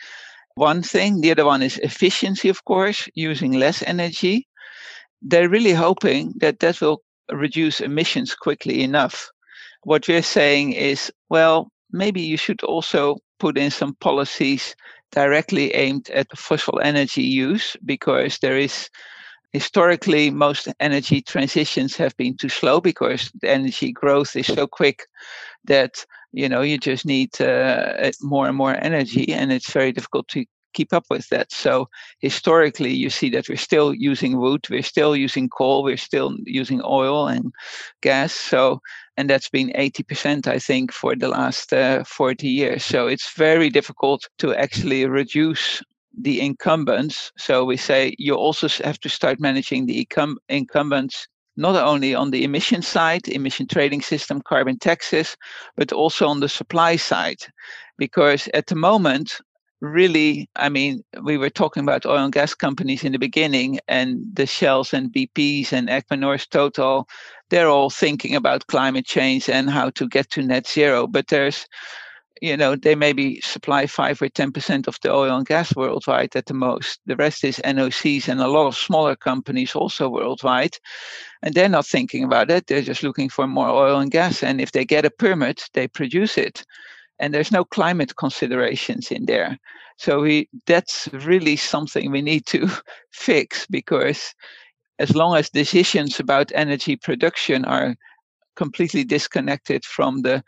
one 0.56 0.82
thing. 0.82 1.22
The 1.22 1.32
other 1.32 1.46
one 1.46 1.62
is 1.62 1.78
efficiency, 1.80 2.50
of 2.50 2.64
course, 2.66 3.10
using 3.16 3.54
less 3.54 3.84
energy. 3.84 4.48
They're 5.22 5.50
really 5.50 5.74
hoping 5.74 6.34
that 6.38 6.60
that 6.60 6.80
will 6.82 7.02
reduce 7.32 7.82
emissions 7.82 8.36
quickly 8.36 8.84
enough. 8.84 9.30
What 9.84 10.08
we're 10.08 10.22
saying 10.22 10.74
is, 10.74 11.12
well, 11.30 11.70
maybe 11.92 12.22
you 12.22 12.38
should 12.38 12.64
also 12.64 13.18
put 13.40 13.58
in 13.58 13.72
some 13.72 13.96
policies 13.96 14.76
directly 15.12 15.74
aimed 15.74 16.10
at 16.10 16.38
fossil 16.38 16.80
energy 16.82 17.22
use 17.22 17.76
because 17.86 18.40
there 18.40 18.58
is 18.58 18.90
historically 19.54 20.32
most 20.32 20.68
energy 20.80 21.22
transitions 21.22 21.96
have 21.96 22.18
been 22.18 22.36
too 22.36 22.50
slow 22.50 22.82
because 22.82 23.32
the 23.42 23.50
energy 23.50 23.92
growth 23.92 24.36
is 24.36 24.48
so 24.48 24.66
quick 24.68 25.06
that 25.66 26.06
you 26.32 26.50
know 26.50 26.62
you 26.62 26.78
just 26.78 27.06
need 27.06 27.40
uh, 27.40 28.12
more 28.22 28.48
and 28.48 28.58
more 28.58 28.76
energy 28.82 29.32
and 29.32 29.52
it's 29.52 29.72
very 29.72 29.92
difficult 29.92 30.28
to 30.28 30.44
keep 30.74 30.92
up 30.92 31.06
with 31.12 31.30
that. 31.30 31.52
So 31.52 31.88
historically 32.20 32.92
you 32.92 33.12
see 33.12 33.30
that 33.30 33.48
we're 33.48 33.58
still 33.58 33.94
using 33.94 34.40
wood 34.40 34.66
we're 34.72 34.82
still 34.82 35.16
using 35.16 35.48
coal 35.48 35.84
we're 35.84 35.98
still 35.98 36.36
using 36.46 36.82
oil 36.84 37.28
and 37.28 37.54
gas. 38.02 38.34
So 38.34 38.82
and 39.16 39.30
that's 39.30 39.50
been 39.50 39.72
80% 39.76 40.48
i 40.48 40.58
think 40.58 40.92
for 40.92 41.16
the 41.16 41.28
last 41.28 41.72
uh, 41.72 42.04
40 42.06 42.48
years. 42.48 42.84
So 42.84 43.06
it's 43.06 43.34
very 43.34 43.70
difficult 43.70 44.28
to 44.40 44.56
actually 44.56 45.06
reduce 45.06 45.84
the 46.18 46.42
incumbents. 46.42 47.32
So 47.38 47.66
we 47.66 47.78
say 47.78 48.16
you 48.18 48.36
also 48.36 48.68
have 48.84 49.00
to 49.00 49.10
start 49.10 49.40
managing 49.40 49.86
the 49.86 50.08
incumbents 50.50 51.28
not 51.56 51.76
only 51.76 52.16
on 52.16 52.32
the 52.32 52.44
emission 52.44 52.82
side, 52.82 53.28
emission 53.28 53.68
trading 53.68 54.02
system, 54.02 54.42
carbon 54.42 54.80
taxes, 54.80 55.38
but 55.76 55.92
also 55.92 56.28
on 56.28 56.40
the 56.40 56.50
supply 56.50 56.96
side. 56.96 57.42
Because 57.98 58.50
at 58.54 58.68
the 58.68 58.76
moment, 58.76 59.40
really, 59.82 60.50
I 60.56 60.70
mean, 60.70 61.04
we 61.22 61.38
were 61.38 61.50
talking 61.50 61.84
about 61.84 62.06
oil 62.06 62.24
and 62.24 62.34
gas 62.34 62.56
companies 62.56 63.04
in 63.04 63.12
the 63.12 63.20
beginning, 63.20 63.80
and 63.88 64.20
the 64.34 64.48
Shells 64.48 64.94
and 64.94 65.12
BPs 65.12 65.72
and 65.72 65.90
Equinor's 65.90 66.48
Total, 66.48 67.08
they're 67.50 67.70
all 67.70 67.92
thinking 67.92 68.36
about 68.36 68.68
climate 68.68 69.06
change 69.06 69.48
and 69.50 69.70
how 69.70 69.92
to 69.92 70.08
get 70.08 70.32
to 70.32 70.42
net 70.42 70.68
zero. 70.68 71.06
But 71.06 71.28
there's 71.28 71.68
you 72.42 72.58
know, 72.58 72.76
they 72.76 72.96
maybe 72.96 73.40
supply 73.42 73.88
five 73.88 74.22
or 74.22 74.28
10% 74.28 74.88
of 74.88 74.98
the 75.02 75.12
oil 75.12 75.36
and 75.38 75.46
gas 75.46 75.76
worldwide 75.76 76.36
at 76.36 76.48
the 76.48 76.54
most. 76.54 77.00
The 77.06 77.16
rest 77.16 77.44
is 77.44 77.62
NOCs 77.64 78.28
and 78.28 78.42
a 78.42 78.48
lot 78.48 78.68
of 78.68 78.76
smaller 78.76 79.16
companies 79.16 79.76
also 79.76 80.10
worldwide. 80.10 80.78
And 81.42 81.54
they're 81.54 81.70
not 81.70 81.86
thinking 81.86 82.24
about 82.24 82.50
it. 82.50 82.68
They're 82.68 82.82
just 82.82 83.04
looking 83.04 83.30
for 83.30 83.48
more 83.48 83.70
oil 83.70 84.00
and 84.00 84.12
gas. 84.12 84.44
And 84.44 84.60
if 84.60 84.72
they 84.72 84.86
get 84.86 85.06
a 85.06 85.12
permit, 85.12 85.70
they 85.74 85.88
produce 85.88 86.38
it. 86.38 86.66
And 87.20 87.34
there's 87.34 87.52
no 87.52 87.64
climate 87.64 88.16
considerations 88.18 89.12
in 89.12 89.26
there. 89.26 89.58
So 89.98 90.22
we 90.22 90.50
that's 90.66 91.08
really 91.14 91.56
something 91.56 92.12
we 92.12 92.22
need 92.22 92.46
to 92.48 92.68
fix 93.12 93.68
because 93.68 94.34
as 95.00 95.16
long 95.16 95.36
as 95.36 95.50
decisions 95.50 96.20
about 96.20 96.52
energy 96.56 96.96
production 96.96 97.64
are 97.66 97.96
completely 98.56 99.04
disconnected 99.04 99.86
from 99.86 100.22
the 100.22 100.44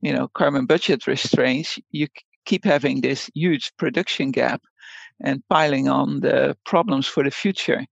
you 0.00 0.12
know 0.12 0.28
carbon 0.28 0.66
budget 0.66 1.06
restraints 1.06 1.78
you 1.90 2.06
keep 2.44 2.64
having 2.64 3.00
this 3.00 3.30
huge 3.34 3.72
production 3.76 4.30
gap 4.30 4.62
and 5.20 5.42
piling 5.48 5.88
on 5.88 6.20
the 6.20 6.56
problems 6.64 7.06
for 7.06 7.24
the 7.24 7.30
future 7.30 7.84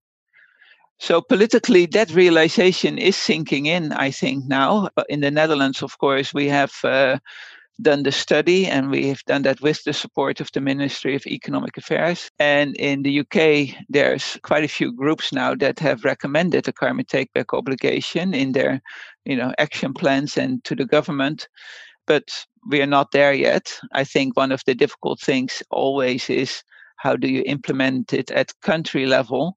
so 0.98 1.20
politically 1.20 1.86
that 1.86 2.10
realization 2.14 2.98
is 2.98 3.16
sinking 3.16 3.66
in 3.66 3.92
i 3.92 4.10
think 4.10 4.44
now 4.46 4.88
in 5.08 5.20
the 5.20 5.30
netherlands 5.30 5.82
of 5.82 5.98
course 5.98 6.32
we 6.32 6.48
have 6.48 6.72
uh, 6.84 7.18
done 7.82 8.02
the 8.02 8.12
study 8.12 8.66
and 8.66 8.90
we 8.90 9.06
have 9.08 9.22
done 9.26 9.42
that 9.42 9.60
with 9.60 9.84
the 9.84 9.92
support 9.92 10.40
of 10.40 10.50
the 10.52 10.60
Ministry 10.60 11.14
of 11.14 11.26
Economic 11.26 11.76
Affairs. 11.76 12.30
And 12.38 12.74
in 12.76 13.02
the 13.02 13.20
UK, 13.20 13.76
there's 13.88 14.38
quite 14.42 14.64
a 14.64 14.68
few 14.68 14.92
groups 14.92 15.32
now 15.32 15.54
that 15.56 15.78
have 15.80 16.04
recommended 16.04 16.66
a 16.68 16.72
carbon 16.72 17.04
take 17.04 17.32
back 17.32 17.52
obligation 17.52 18.34
in 18.34 18.52
their 18.52 18.80
you 19.24 19.36
know 19.36 19.52
action 19.58 19.92
plans 19.92 20.36
and 20.36 20.62
to 20.64 20.74
the 20.74 20.86
government. 20.86 21.48
But 22.06 22.24
we 22.68 22.80
are 22.82 22.86
not 22.86 23.12
there 23.12 23.32
yet. 23.32 23.72
I 23.92 24.04
think 24.04 24.36
one 24.36 24.52
of 24.52 24.62
the 24.66 24.74
difficult 24.74 25.20
things 25.20 25.62
always 25.70 26.28
is 26.30 26.62
how 26.96 27.16
do 27.16 27.28
you 27.28 27.42
implement 27.46 28.12
it 28.12 28.30
at 28.30 28.52
country 28.62 29.06
level 29.06 29.56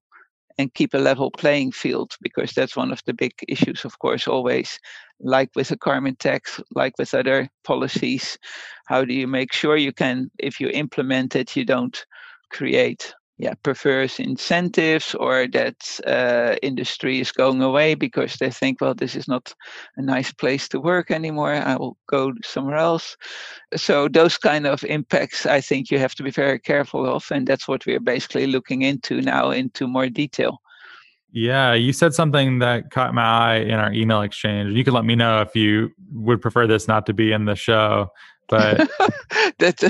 and 0.59 0.73
keep 0.73 0.93
a 0.93 0.97
level 0.97 1.31
playing 1.31 1.71
field 1.71 2.15
because 2.21 2.51
that's 2.51 2.75
one 2.75 2.91
of 2.91 3.01
the 3.05 3.13
big 3.13 3.31
issues 3.47 3.85
of 3.85 3.97
course 3.99 4.27
always 4.27 4.77
like 5.21 5.49
with 5.55 5.69
the 5.69 5.77
carbon 5.77 6.15
tax 6.17 6.59
like 6.75 6.93
with 6.99 7.13
other 7.13 7.47
policies 7.63 8.37
how 8.87 9.05
do 9.05 9.13
you 9.13 9.25
make 9.25 9.53
sure 9.53 9.77
you 9.77 9.93
can 9.93 10.29
if 10.37 10.59
you 10.59 10.67
implement 10.69 11.35
it 11.35 11.55
you 11.55 11.63
don't 11.63 12.05
create 12.51 13.13
yeah 13.39 13.53
perverse 13.63 14.19
incentives 14.19 15.15
or 15.15 15.47
that 15.47 15.75
uh, 16.05 16.55
industry 16.61 17.19
is 17.19 17.31
going 17.31 17.61
away 17.61 17.95
because 17.95 18.35
they 18.35 18.51
think 18.51 18.81
well 18.81 18.93
this 18.93 19.15
is 19.15 19.27
not 19.27 19.53
a 19.97 20.01
nice 20.01 20.31
place 20.33 20.67
to 20.67 20.79
work 20.79 21.09
anymore 21.09 21.53
i 21.53 21.75
will 21.75 21.97
go 22.07 22.33
somewhere 22.43 22.75
else 22.75 23.17
so 23.75 24.07
those 24.09 24.37
kind 24.37 24.67
of 24.67 24.83
impacts 24.83 25.45
i 25.45 25.61
think 25.61 25.89
you 25.89 25.97
have 25.97 26.13
to 26.13 26.23
be 26.23 26.31
very 26.31 26.59
careful 26.59 27.05
of 27.05 27.25
and 27.31 27.47
that's 27.47 27.67
what 27.67 27.85
we're 27.85 27.99
basically 27.99 28.45
looking 28.45 28.81
into 28.81 29.21
now 29.21 29.49
into 29.49 29.87
more 29.87 30.09
detail 30.09 30.59
yeah, 31.31 31.73
you 31.73 31.93
said 31.93 32.15
something 32.15 32.57
that 32.57 32.89
caught 32.89 33.13
my 33.13 33.21
eye 33.21 33.55
in 33.57 33.73
our 33.73 33.93
email 33.93 34.21
exchange. 34.21 34.75
You 34.75 34.83
can 34.83 34.95
let 34.95 35.05
me 35.05 35.15
know 35.15 35.41
if 35.41 35.55
you 35.55 35.91
would 36.11 36.41
prefer 36.41 36.65
this 36.65 36.87
not 36.87 37.05
to 37.05 37.13
be 37.13 37.31
in 37.31 37.45
the 37.45 37.55
show. 37.55 38.09
But 38.49 38.89
that's 39.59 39.83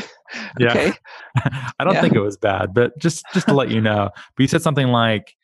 yeah, 0.60 0.70
okay. 0.70 0.94
I 1.80 1.84
don't 1.84 1.94
Yeah. 1.96 2.02
think 2.02 2.16
it 2.16 2.22
was 2.22 2.38
bad, 2.38 2.74
but 2.74 2.98
just 3.00 3.26
just 3.34 3.48
to 3.48 3.54
let 3.54 3.70
you 3.72 3.82
know. 3.82 4.10
But 4.36 4.42
you 4.42 4.48
said 4.48 4.62
something 4.62 4.88
like 4.88 5.36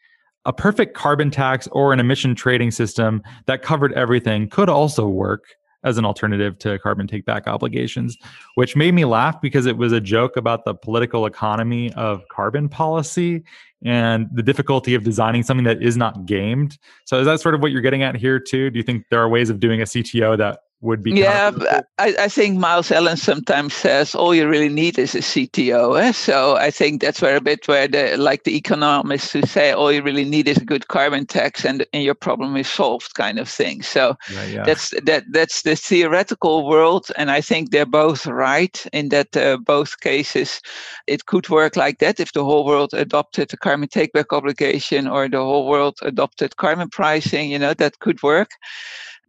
a 0.45 0.53
perfect 0.53 0.95
carbon 0.95 1.31
tax 1.31 1.67
or 1.71 1.91
an 1.93 1.99
emission 1.99 2.35
trading 2.35 2.71
system 2.71 3.23
that 3.47 3.61
covered 3.63 3.93
everything 3.93 4.47
could 4.49 4.69
also 4.69 5.07
work 5.07 5.43
as 5.83 5.97
an 5.99 6.05
alternative 6.05 6.57
to 6.59 6.77
carbon 6.79 7.05
take 7.07 7.25
back 7.25 7.47
obligations, 7.47 8.17
which 8.55 8.75
made 8.75 8.93
me 8.95 9.05
laugh 9.05 9.39
because 9.39 9.65
it 9.67 9.77
was 9.77 9.91
a 9.91 10.01
joke 10.01 10.35
about 10.35 10.65
the 10.65 10.73
political 10.73 11.25
economy 11.27 11.93
of 11.93 12.23
carbon 12.31 12.67
policy 12.67 13.43
and 13.83 14.27
the 14.33 14.41
difficulty 14.41 14.95
of 14.95 15.03
designing 15.03 15.43
something 15.43 15.63
that 15.63 15.81
is 15.83 15.95
not 15.95 16.25
gamed. 16.25 16.77
So 17.05 17.19
is 17.19 17.25
that 17.27 17.39
sort 17.39 17.53
of 17.53 17.61
what 17.61 17.71
you're 17.71 17.81
getting 17.83 18.01
at 18.01 18.15
here 18.15 18.39
too? 18.39 18.71
Do 18.71 18.77
you 18.77 18.83
think 18.83 19.05
there 19.11 19.21
are 19.21 19.29
ways 19.29 19.51
of 19.51 19.59
doing 19.59 19.79
a 19.79 19.85
CTO 19.85 20.35
that 20.39 20.59
would 20.81 21.01
be 21.01 21.11
yeah, 21.11 21.51
I, 21.97 22.15
I 22.19 22.27
think 22.27 22.59
Myles 22.59 22.91
Allen 22.91 23.17
sometimes 23.17 23.73
says 23.73 24.13
all 24.13 24.35
you 24.35 24.47
really 24.47 24.69
need 24.69 24.99
is 24.99 25.15
a 25.15 25.19
CTO. 25.19 25.99
Eh? 26.01 26.11
So 26.11 26.55
I 26.57 26.69
think 26.69 27.01
that's 27.01 27.21
where 27.21 27.35
a 27.35 27.41
bit 27.41 27.67
where 27.67 27.87
the 27.87 28.17
like 28.17 28.43
the 28.43 28.55
economists 28.55 29.31
who 29.31 29.41
say 29.43 29.71
all 29.71 29.91
you 29.91 30.03
really 30.03 30.25
need 30.25 30.47
is 30.47 30.57
a 30.57 30.65
good 30.65 30.87
carbon 30.87 31.25
tax 31.25 31.65
and 31.65 31.85
and 31.93 32.03
your 32.03 32.13
problem 32.13 32.55
is 32.57 32.67
solved 32.67 33.15
kind 33.15 33.39
of 33.39 33.49
thing. 33.49 33.81
So 33.81 34.15
Right, 34.35 34.49
yeah. 34.49 34.63
that's 34.63 34.89
that 35.05 35.23
that's 35.31 35.61
the 35.61 35.75
theoretical 35.75 36.67
world, 36.67 37.07
and 37.17 37.31
I 37.31 37.41
think 37.41 37.71
they're 37.71 37.85
both 37.85 38.27
right 38.27 38.85
in 38.91 39.09
that 39.09 39.35
uh, 39.37 39.57
both 39.57 39.99
cases 40.01 40.61
it 41.07 41.25
could 41.25 41.49
work 41.49 41.75
like 41.75 41.99
that 41.99 42.19
if 42.19 42.33
the 42.33 42.43
whole 42.43 42.65
world 42.65 42.93
adopted 42.93 43.53
a 43.53 43.57
carbon 43.57 43.87
take 43.87 44.13
back 44.13 44.33
obligation 44.33 45.07
or 45.07 45.29
the 45.29 45.37
whole 45.37 45.67
world 45.67 45.97
adopted 46.01 46.57
carbon 46.57 46.89
pricing. 46.89 47.49
You 47.49 47.59
know 47.59 47.73
that 47.73 47.99
could 47.99 48.21
work 48.23 48.49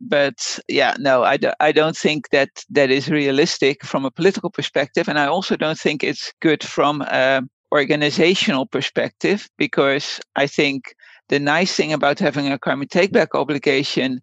but 0.01 0.59
yeah 0.69 0.95
no 0.99 1.23
I, 1.23 1.37
do, 1.37 1.53
I 1.61 1.73
don't 1.73 1.97
think 1.97 2.31
that 2.31 2.51
that 2.71 2.91
is 2.91 3.09
realistic 3.09 3.85
from 3.85 4.05
a 4.05 4.11
political 4.11 4.51
perspective. 4.51 5.09
And 5.09 5.19
i 5.19 5.27
also 5.27 5.57
don't 5.57 5.79
think 5.79 6.03
it's 6.03 6.33
good 6.41 6.63
from 6.63 7.03
an 7.11 7.49
organizational 7.73 8.67
perspective 8.67 9.49
because 9.59 10.21
i 10.37 10.47
think 10.47 10.95
the 11.29 11.41
nice 11.41 11.75
thing 11.75 11.93
about 11.93 12.19
having 12.19 12.51
a 12.53 12.59
carbon 12.59 12.89
take 12.89 13.13
back 13.13 13.35
obligation 13.35 14.21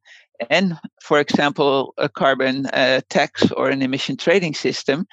and 0.50 0.78
for 1.02 1.20
example 1.20 1.94
a 1.98 2.10
carbon 2.10 2.66
uh, 2.68 3.02
tax 3.10 3.52
or 3.52 3.70
an 3.70 3.82
emission 3.82 4.18
trading 4.18 4.54
system 4.54 5.06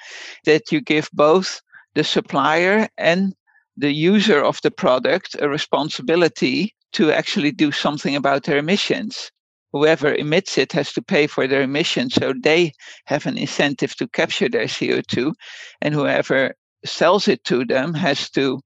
that 0.45 0.71
you 0.71 0.81
give 0.81 1.09
both 1.13 1.61
the 1.93 2.03
supplier 2.03 2.87
and 2.97 3.33
the 3.77 3.91
user 3.91 4.41
of 4.41 4.59
the 4.63 4.71
product 4.71 5.35
a 5.39 5.49
responsibility 5.49 6.73
to 6.93 7.11
actually 7.11 7.51
do 7.51 7.71
something 7.71 8.15
about 8.15 8.43
their 8.43 8.57
emissions 8.57 9.31
whoever 9.71 10.13
emits 10.13 10.57
it 10.57 10.71
has 10.73 10.91
to 10.93 11.01
pay 11.01 11.27
for 11.27 11.47
their 11.47 11.61
emission, 11.61 12.09
So 12.09 12.33
they 12.33 12.73
have 13.05 13.25
an 13.25 13.37
incentive 13.37 13.95
to 13.95 14.07
capture 14.07 14.49
their 14.49 14.65
CO2. 14.65 15.33
And 15.81 15.93
whoever 15.93 16.55
sells 16.85 17.27
it 17.27 17.43
to 17.45 17.65
them 17.65 17.93
has 17.93 18.29
to 18.31 18.59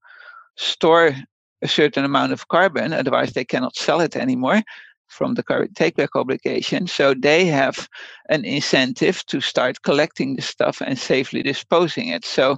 store 0.57 1.15
a 1.61 1.67
certain 1.67 2.05
amount 2.05 2.31
of 2.31 2.47
carbon, 2.47 2.93
otherwise, 2.93 3.33
they 3.33 3.45
cannot 3.45 3.75
sell 3.75 4.01
it 4.01 4.15
anymore 4.15 4.61
from 5.07 5.35
the 5.35 5.43
carbon 5.43 5.73
take 5.73 5.95
back 5.95 6.15
obligation. 6.15 6.87
So 6.87 7.13
they 7.13 7.45
have 7.45 7.87
an 8.29 8.43
incentive 8.43 9.25
to 9.27 9.39
start 9.39 9.83
collecting 9.83 10.35
the 10.35 10.41
stuff 10.41 10.81
and 10.81 10.97
safely 10.97 11.43
disposing 11.43 12.09
it. 12.09 12.25
So 12.25 12.57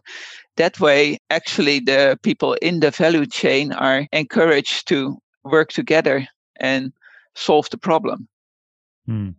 that 0.56 0.80
way, 0.80 1.20
actually, 1.30 1.80
the 1.80 2.18
people 2.24 2.54
in 2.62 2.80
the 2.80 2.92
value 2.92 3.26
chain 3.26 3.74
are 3.74 4.08
encouraged 4.12 4.88
to 4.88 5.18
work 5.44 5.72
together 5.72 6.28
and 6.60 6.92
solve 7.36 7.70
the 7.70 7.78
problem. 7.78 8.28
Hmm. 9.08 9.30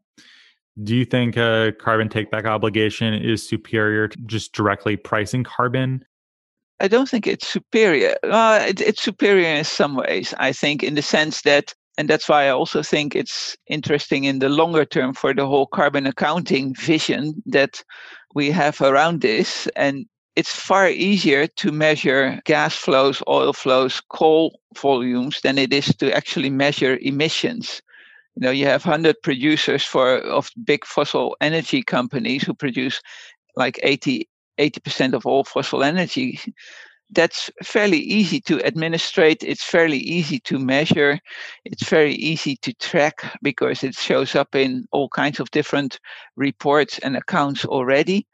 Do 0.82 0.94
you 0.94 1.04
think 1.04 1.36
a 1.36 1.72
carbon 1.78 2.08
takeback 2.08 2.44
obligation 2.44 3.14
is 3.14 3.46
superior 3.46 4.08
to 4.08 4.18
just 4.26 4.52
directly 4.52 4.96
pricing 4.96 5.44
carbon? 5.44 6.04
I 6.80 6.86
don't 6.86 7.08
think 7.08 7.26
it's 7.26 7.48
superior. 7.48 8.14
Uh, 8.22 8.66
it, 8.68 8.80
it's 8.80 9.02
superior 9.02 9.48
in 9.48 9.64
some 9.64 9.96
ways, 9.96 10.34
I 10.38 10.52
think, 10.52 10.84
in 10.84 10.94
the 10.94 11.02
sense 11.02 11.42
that, 11.42 11.74
and 11.96 12.08
that's 12.08 12.28
why 12.28 12.46
I 12.46 12.50
also 12.50 12.82
think 12.82 13.16
it's 13.16 13.56
interesting 13.66 14.24
in 14.24 14.38
the 14.38 14.48
longer 14.48 14.84
term 14.84 15.14
for 15.14 15.34
the 15.34 15.46
whole 15.46 15.66
carbon 15.66 16.06
accounting 16.06 16.74
vision 16.74 17.42
that 17.46 17.82
we 18.34 18.52
have 18.52 18.80
around 18.80 19.20
this. 19.20 19.66
And 19.74 20.06
it's 20.36 20.54
far 20.54 20.88
easier 20.88 21.48
to 21.48 21.72
measure 21.72 22.40
gas 22.44 22.76
flows, 22.76 23.20
oil 23.26 23.52
flows, 23.52 24.00
coal 24.08 24.60
volumes 24.76 25.40
than 25.40 25.58
it 25.58 25.72
is 25.72 25.86
to 25.96 26.14
actually 26.16 26.50
measure 26.50 26.96
emissions 27.02 27.82
you 28.38 28.46
know 28.46 28.52
you 28.52 28.66
have 28.66 28.86
100 28.86 29.20
producers 29.22 29.82
for 29.82 30.18
of 30.18 30.50
big 30.64 30.84
fossil 30.84 31.36
energy 31.40 31.82
companies 31.82 32.44
who 32.44 32.54
produce 32.54 33.00
like 33.56 33.80
80 33.82 34.28
80% 34.60 35.14
of 35.14 35.26
all 35.26 35.44
fossil 35.44 35.82
energy 35.82 36.40
that's 37.10 37.50
fairly 37.62 37.98
easy 37.98 38.40
to 38.40 38.62
administrate 38.64 39.42
it's 39.42 39.64
fairly 39.64 39.98
easy 39.98 40.38
to 40.40 40.58
measure 40.58 41.18
it's 41.64 41.88
very 41.88 42.14
easy 42.14 42.56
to 42.56 42.72
track 42.74 43.22
because 43.42 43.84
it 43.84 43.94
shows 43.94 44.34
up 44.34 44.54
in 44.54 44.86
all 44.92 45.08
kinds 45.08 45.40
of 45.40 45.50
different 45.50 45.98
reports 46.36 46.98
and 47.00 47.16
accounts 47.16 47.64
already. 47.64 48.26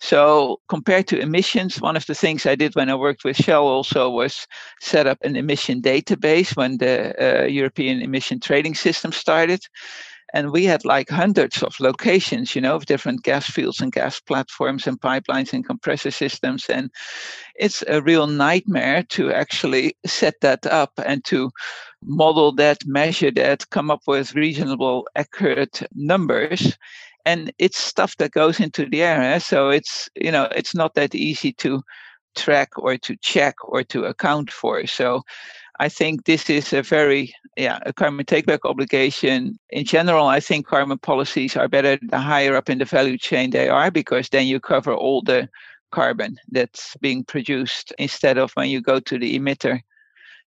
So 0.00 0.60
compared 0.68 1.06
to 1.08 1.20
emissions 1.20 1.80
one 1.80 1.96
of 1.96 2.06
the 2.06 2.14
things 2.14 2.44
i 2.44 2.56
did 2.56 2.74
when 2.74 2.90
i 2.90 2.94
worked 2.94 3.24
with 3.24 3.36
shell 3.36 3.66
also 3.66 4.10
was 4.10 4.46
set 4.80 5.06
up 5.06 5.18
an 5.22 5.36
emission 5.36 5.80
database 5.80 6.56
when 6.56 6.78
the 6.78 6.94
uh, 7.22 7.46
european 7.46 8.02
emission 8.02 8.40
trading 8.40 8.74
system 8.74 9.12
started 9.12 9.60
and 10.32 10.50
we 10.50 10.64
had 10.64 10.84
like 10.84 11.08
hundreds 11.08 11.62
of 11.62 11.78
locations 11.80 12.54
you 12.54 12.60
know 12.60 12.76
of 12.76 12.86
different 12.86 13.22
gas 13.22 13.50
fields 13.50 13.80
and 13.80 13.92
gas 13.92 14.20
platforms 14.20 14.86
and 14.86 15.00
pipelines 15.00 15.52
and 15.52 15.66
compressor 15.66 16.10
systems 16.10 16.68
and 16.68 16.90
it's 17.56 17.82
a 17.88 18.02
real 18.02 18.26
nightmare 18.26 19.02
to 19.04 19.32
actually 19.32 19.94
set 20.06 20.34
that 20.40 20.66
up 20.66 20.92
and 21.04 21.24
to 21.24 21.50
model 22.04 22.52
that 22.52 22.78
measure 22.86 23.30
that 23.30 23.68
come 23.70 23.90
up 23.90 24.02
with 24.06 24.34
reasonable 24.34 25.06
accurate 25.16 25.82
numbers 25.94 26.76
and 27.24 27.52
it's 27.58 27.78
stuff 27.78 28.16
that 28.16 28.32
goes 28.32 28.60
into 28.60 28.86
the 28.88 29.02
air. 29.02 29.22
Eh? 29.22 29.38
So 29.38 29.70
it's 29.70 30.08
you 30.14 30.32
know 30.32 30.44
it's 30.54 30.74
not 30.74 30.94
that 30.94 31.14
easy 31.14 31.52
to 31.54 31.82
track 32.34 32.70
or 32.76 32.96
to 32.96 33.16
check 33.16 33.54
or 33.64 33.82
to 33.84 34.04
account 34.04 34.50
for. 34.50 34.86
So 34.86 35.22
I 35.80 35.88
think 35.88 36.24
this 36.24 36.50
is 36.50 36.72
a 36.72 36.82
very 36.82 37.34
yeah 37.56 37.78
a 37.86 37.92
carbon 37.92 38.24
takeback 38.24 38.60
obligation. 38.64 39.58
In 39.70 39.84
general, 39.84 40.26
I 40.26 40.40
think 40.40 40.66
carbon 40.66 40.98
policies 40.98 41.56
are 41.56 41.68
better 41.68 41.98
the 42.02 42.18
higher 42.18 42.56
up 42.56 42.70
in 42.70 42.78
the 42.78 42.84
value 42.84 43.18
chain 43.18 43.50
they 43.50 43.68
are 43.68 43.90
because 43.90 44.28
then 44.28 44.46
you 44.46 44.60
cover 44.60 44.94
all 44.94 45.22
the 45.22 45.48
carbon 45.90 46.36
that's 46.50 46.96
being 47.00 47.24
produced 47.24 47.92
instead 47.98 48.38
of 48.38 48.52
when 48.54 48.68
you 48.70 48.80
go 48.80 49.00
to 49.00 49.18
the 49.18 49.38
emitter. 49.38 49.80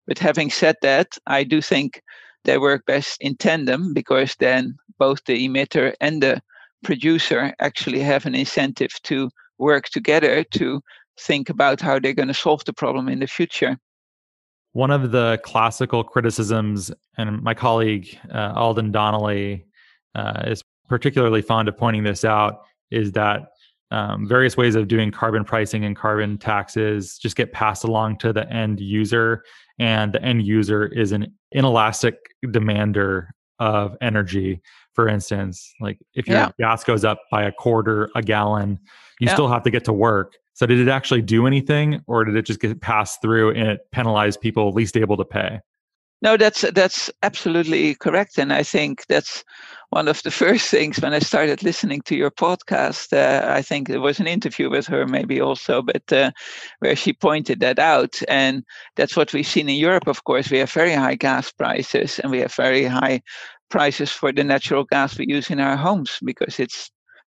But 0.08 0.20
having 0.20 0.50
said 0.50 0.76
that, 0.82 1.18
I 1.28 1.44
do 1.44 1.62
think 1.62 2.02
they 2.44 2.58
work 2.58 2.86
best 2.86 3.18
in 3.22 3.36
tandem 3.36 3.94
because 3.94 4.36
then 4.40 4.76
both 4.98 5.24
the 5.26 5.48
emitter 5.48 5.94
and 6.02 6.22
the 6.22 6.42
producer 6.84 7.54
actually 7.60 8.00
have 8.00 8.26
an 8.26 8.36
incentive 8.36 8.94
to 9.04 9.30
work 9.58 9.86
together 9.86 10.44
to 10.44 10.82
think 11.20 11.50
about 11.50 11.82
how 11.82 12.00
they're 12.00 12.14
going 12.14 12.28
to 12.28 12.34
solve 12.34 12.66
the 12.66 12.74
problem 12.74 13.08
in 13.08 13.20
the 13.20 13.28
future. 13.28 13.78
One 14.74 14.92
of 14.92 15.12
the 15.12 15.40
classical 15.44 16.04
criticisms, 16.04 16.92
and 17.18 17.42
my 17.42 17.54
colleague 17.54 18.18
uh, 18.34 18.54
Alden 18.56 18.92
Donnelly 18.92 19.66
uh, 20.16 20.44
is 20.48 20.64
particularly 20.88 21.42
fond 21.42 21.68
of 21.68 21.78
pointing 21.78 22.04
this 22.04 22.24
out, 22.24 22.62
is 22.90 23.12
that 23.14 23.50
um, 23.92 24.28
various 24.28 24.56
ways 24.56 24.76
of 24.76 24.88
doing 24.88 25.12
carbon 25.12 25.44
pricing 25.44 25.84
and 25.84 25.96
carbon 25.96 26.38
taxes 26.38 27.18
just 27.18 27.36
get 27.36 27.52
passed 27.52 27.84
along 27.84 28.18
to 28.20 28.32
the 28.32 28.50
end 28.50 28.80
user, 28.80 29.44
and 29.80 30.14
the 30.14 30.24
end 30.24 30.46
user 30.48 30.86
is 30.86 31.12
an 31.12 31.34
inelastic 31.52 32.16
demander 32.52 33.34
of 33.60 33.98
energy. 34.02 34.62
For 34.94 35.08
instance, 35.08 35.74
like 35.82 36.00
if 36.16 36.28
your 36.28 36.38
yeah. 36.38 36.52
gas 36.60 36.84
goes 36.84 37.04
up 37.04 37.20
by 37.30 37.44
a 37.44 37.52
quarter 37.52 38.10
a 38.16 38.22
gallon, 38.22 38.80
you 39.20 39.28
yeah. 39.28 39.34
still 39.34 39.50
have 39.50 39.64
to 39.64 39.70
get 39.70 39.84
to 39.86 39.94
work. 39.94 40.36
So 40.54 40.66
did 40.66 40.80
it 40.80 40.90
actually 40.90 41.22
do 41.22 41.48
anything 41.48 42.02
or 42.08 42.26
did 42.26 42.36
it 42.36 42.46
just 42.46 42.60
get 42.60 42.82
passed 42.82 43.22
through 43.22 43.52
and 43.52 43.68
it 43.70 43.92
penalized 43.92 44.42
people 44.42 44.72
least 44.72 44.98
able 44.98 45.18
to 45.18 45.26
pay? 45.26 45.60
No, 46.24 46.38
that's 46.38 46.62
that's 46.62 47.10
absolutely 47.24 47.96
correct, 47.96 48.38
and 48.38 48.54
I 48.54 48.62
think 48.62 49.08
that's 49.08 49.44
one 49.90 50.08
of 50.08 50.22
the 50.22 50.30
first 50.44 50.70
things 50.70 51.00
when 51.02 51.14
I 51.14 51.20
started 51.20 51.64
listening 51.64 52.02
to 52.04 52.16
your 52.16 52.30
podcast. 52.30 53.12
Uh, 53.12 53.52
I 53.52 53.64
think 53.64 53.88
there 53.88 54.00
was 54.00 54.20
an 54.20 54.28
interview 54.28 54.70
with 54.70 54.86
her, 54.86 55.08
maybe 55.08 55.42
also, 55.42 55.82
but 55.82 56.14
uh, 56.14 56.30
where 56.78 56.96
she 56.96 57.12
pointed 57.14 57.60
that 57.62 57.80
out, 57.80 58.22
and 58.28 58.64
that's 58.96 59.18
what 59.18 59.34
we've 59.34 59.48
seen 59.48 59.68
in 59.68 59.78
Europe. 59.78 60.08
Of 60.08 60.24
course, 60.24 60.52
we 60.52 60.60
have 60.60 60.72
very 60.72 60.94
high 60.94 61.16
gas 61.16 61.52
prices, 61.52 62.20
and 62.20 62.32
we 62.32 62.40
have 62.42 62.54
very 62.54 62.86
high 62.86 63.22
prices 63.72 64.12
for 64.12 64.32
the 64.32 64.44
natural 64.44 64.84
gas 64.84 65.18
we 65.18 65.26
use 65.28 65.50
in 65.50 65.60
our 65.60 65.76
homes 65.76 66.20
because 66.24 66.60
it's 66.60 66.92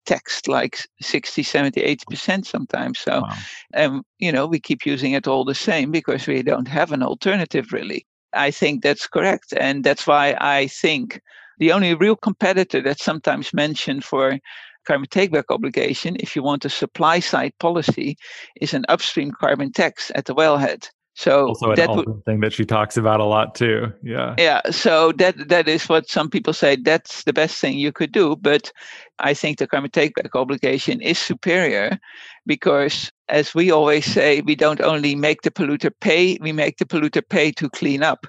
taxed 0.07 0.47
like 0.47 0.87
60 1.01 1.43
70 1.43 1.81
80% 1.81 2.45
sometimes. 2.45 2.99
So 2.99 3.21
wow. 3.21 3.35
um, 3.75 4.03
you 4.17 4.31
know 4.31 4.47
we 4.47 4.59
keep 4.59 4.85
using 4.85 5.11
it 5.11 5.27
all 5.27 5.45
the 5.45 5.55
same 5.55 5.91
because 5.91 6.25
we 6.25 6.41
don't 6.41 6.67
have 6.67 6.91
an 6.91 7.03
alternative 7.03 7.71
really. 7.71 8.07
I 8.33 8.51
think 8.51 8.83
that's 8.83 9.07
correct 9.07 9.53
and 9.57 9.83
that's 9.83 10.05
why 10.05 10.35
i 10.39 10.67
think 10.67 11.21
the 11.59 11.71
only 11.71 11.93
real 11.95 12.15
competitor 12.15 12.81
that's 12.81 13.03
sometimes 13.03 13.53
mentioned 13.53 14.03
for 14.03 14.37
carbon 14.85 15.07
takeback 15.07 15.45
obligation 15.49 16.17
if 16.19 16.35
you 16.35 16.43
want 16.43 16.65
a 16.65 16.69
supply 16.69 17.19
side 17.19 17.53
policy 17.59 18.17
is 18.61 18.73
an 18.73 18.85
upstream 18.89 19.31
carbon 19.31 19.71
tax 19.71 20.11
at 20.15 20.25
the 20.25 20.35
wellhead 20.35 20.89
so 21.17 21.47
also 21.47 21.73
that 21.73 21.89
would, 21.89 22.23
thing 22.25 22.41
that 22.41 22.53
she 22.53 22.63
talks 22.63 22.95
about 22.95 23.19
a 23.19 23.23
lot 23.23 23.55
too. 23.55 23.91
Yeah. 24.03 24.35
Yeah. 24.37 24.61
So 24.69 25.13
that 25.13 25.49
that 25.49 25.67
is 25.67 25.89
what 25.89 26.07
some 26.07 26.29
people 26.29 26.53
say 26.53 26.75
that's 26.75 27.23
the 27.23 27.33
best 27.33 27.57
thing 27.57 27.79
you 27.79 27.91
could 27.91 28.11
do. 28.11 28.35
But 28.35 28.71
I 29.17 29.33
think 29.33 29.57
the 29.57 29.65
carbon 29.65 29.89
takeback 29.89 30.39
obligation 30.39 31.01
is 31.01 31.17
superior 31.17 31.97
because 32.45 33.11
as 33.29 33.55
we 33.55 33.71
always 33.71 34.05
say, 34.05 34.41
we 34.41 34.55
don't 34.55 34.79
only 34.79 35.15
make 35.15 35.41
the 35.41 35.49
polluter 35.49 35.91
pay, 36.01 36.37
we 36.39 36.51
make 36.51 36.77
the 36.77 36.85
polluter 36.85 37.27
pay 37.27 37.51
to 37.53 37.67
clean 37.67 38.03
up. 38.03 38.27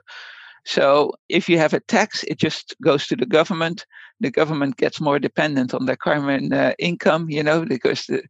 So 0.64 1.12
if 1.28 1.46
you 1.46 1.58
have 1.58 1.74
a 1.74 1.80
tax, 1.80 2.24
it 2.24 2.38
just 2.38 2.74
goes 2.82 3.06
to 3.08 3.16
the 3.16 3.26
government. 3.26 3.84
The 4.20 4.30
government 4.30 4.76
gets 4.76 5.00
more 5.00 5.18
dependent 5.18 5.72
on 5.74 5.86
their 5.86 5.96
carbon 5.96 6.52
uh, 6.52 6.72
income, 6.78 7.30
you 7.30 7.42
know, 7.42 7.64
because 7.64 8.06
the, 8.06 8.22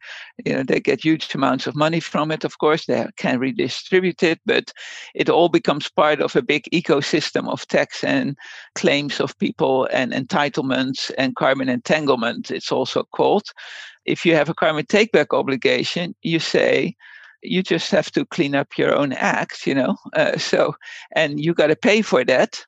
you 0.45 0.53
know 0.55 0.63
they 0.63 0.81
get 0.81 1.05
huge 1.05 1.35
amounts 1.35 1.67
of 1.67 1.75
money 1.75 2.01
from 2.01 2.31
it. 2.31 2.45
Of 2.45 2.59
course, 2.59 2.87
they 2.87 3.07
can 3.17 3.39
redistribute 3.39 4.23
it, 4.23 4.41
but 4.45 4.73
it 5.15 5.29
all 5.29 5.49
becomes 5.49 5.89
part 5.89 6.21
of 6.21 6.37
a 6.37 6.43
big 6.43 6.65
ecosystem 6.73 7.49
of 7.49 7.67
tax 7.69 8.05
and 8.05 8.37
claims 8.75 9.21
of 9.21 9.39
people 9.39 9.89
and 9.93 10.13
entitlements 10.13 11.11
and 11.17 11.37
carbon 11.37 11.69
entanglement. 11.69 12.51
It's 12.51 12.73
also 12.73 13.05
called. 13.13 13.47
If 14.05 14.25
you 14.27 14.35
have 14.35 14.49
a 14.49 14.55
carbon 14.55 14.87
takeback 14.87 15.37
obligation, 15.37 16.15
you 16.23 16.39
say 16.39 16.97
you 17.43 17.63
just 17.63 17.91
have 17.91 18.11
to 18.13 18.25
clean 18.27 18.55
up 18.55 18.77
your 18.77 18.95
own 18.95 19.13
act, 19.13 19.67
you 19.67 19.75
know. 19.75 19.97
Uh, 20.15 20.37
so, 20.39 20.75
and 21.15 21.41
you 21.41 21.55
got 21.55 21.69
to 21.69 21.77
pay 21.77 22.03
for 22.03 22.25
that, 22.25 22.65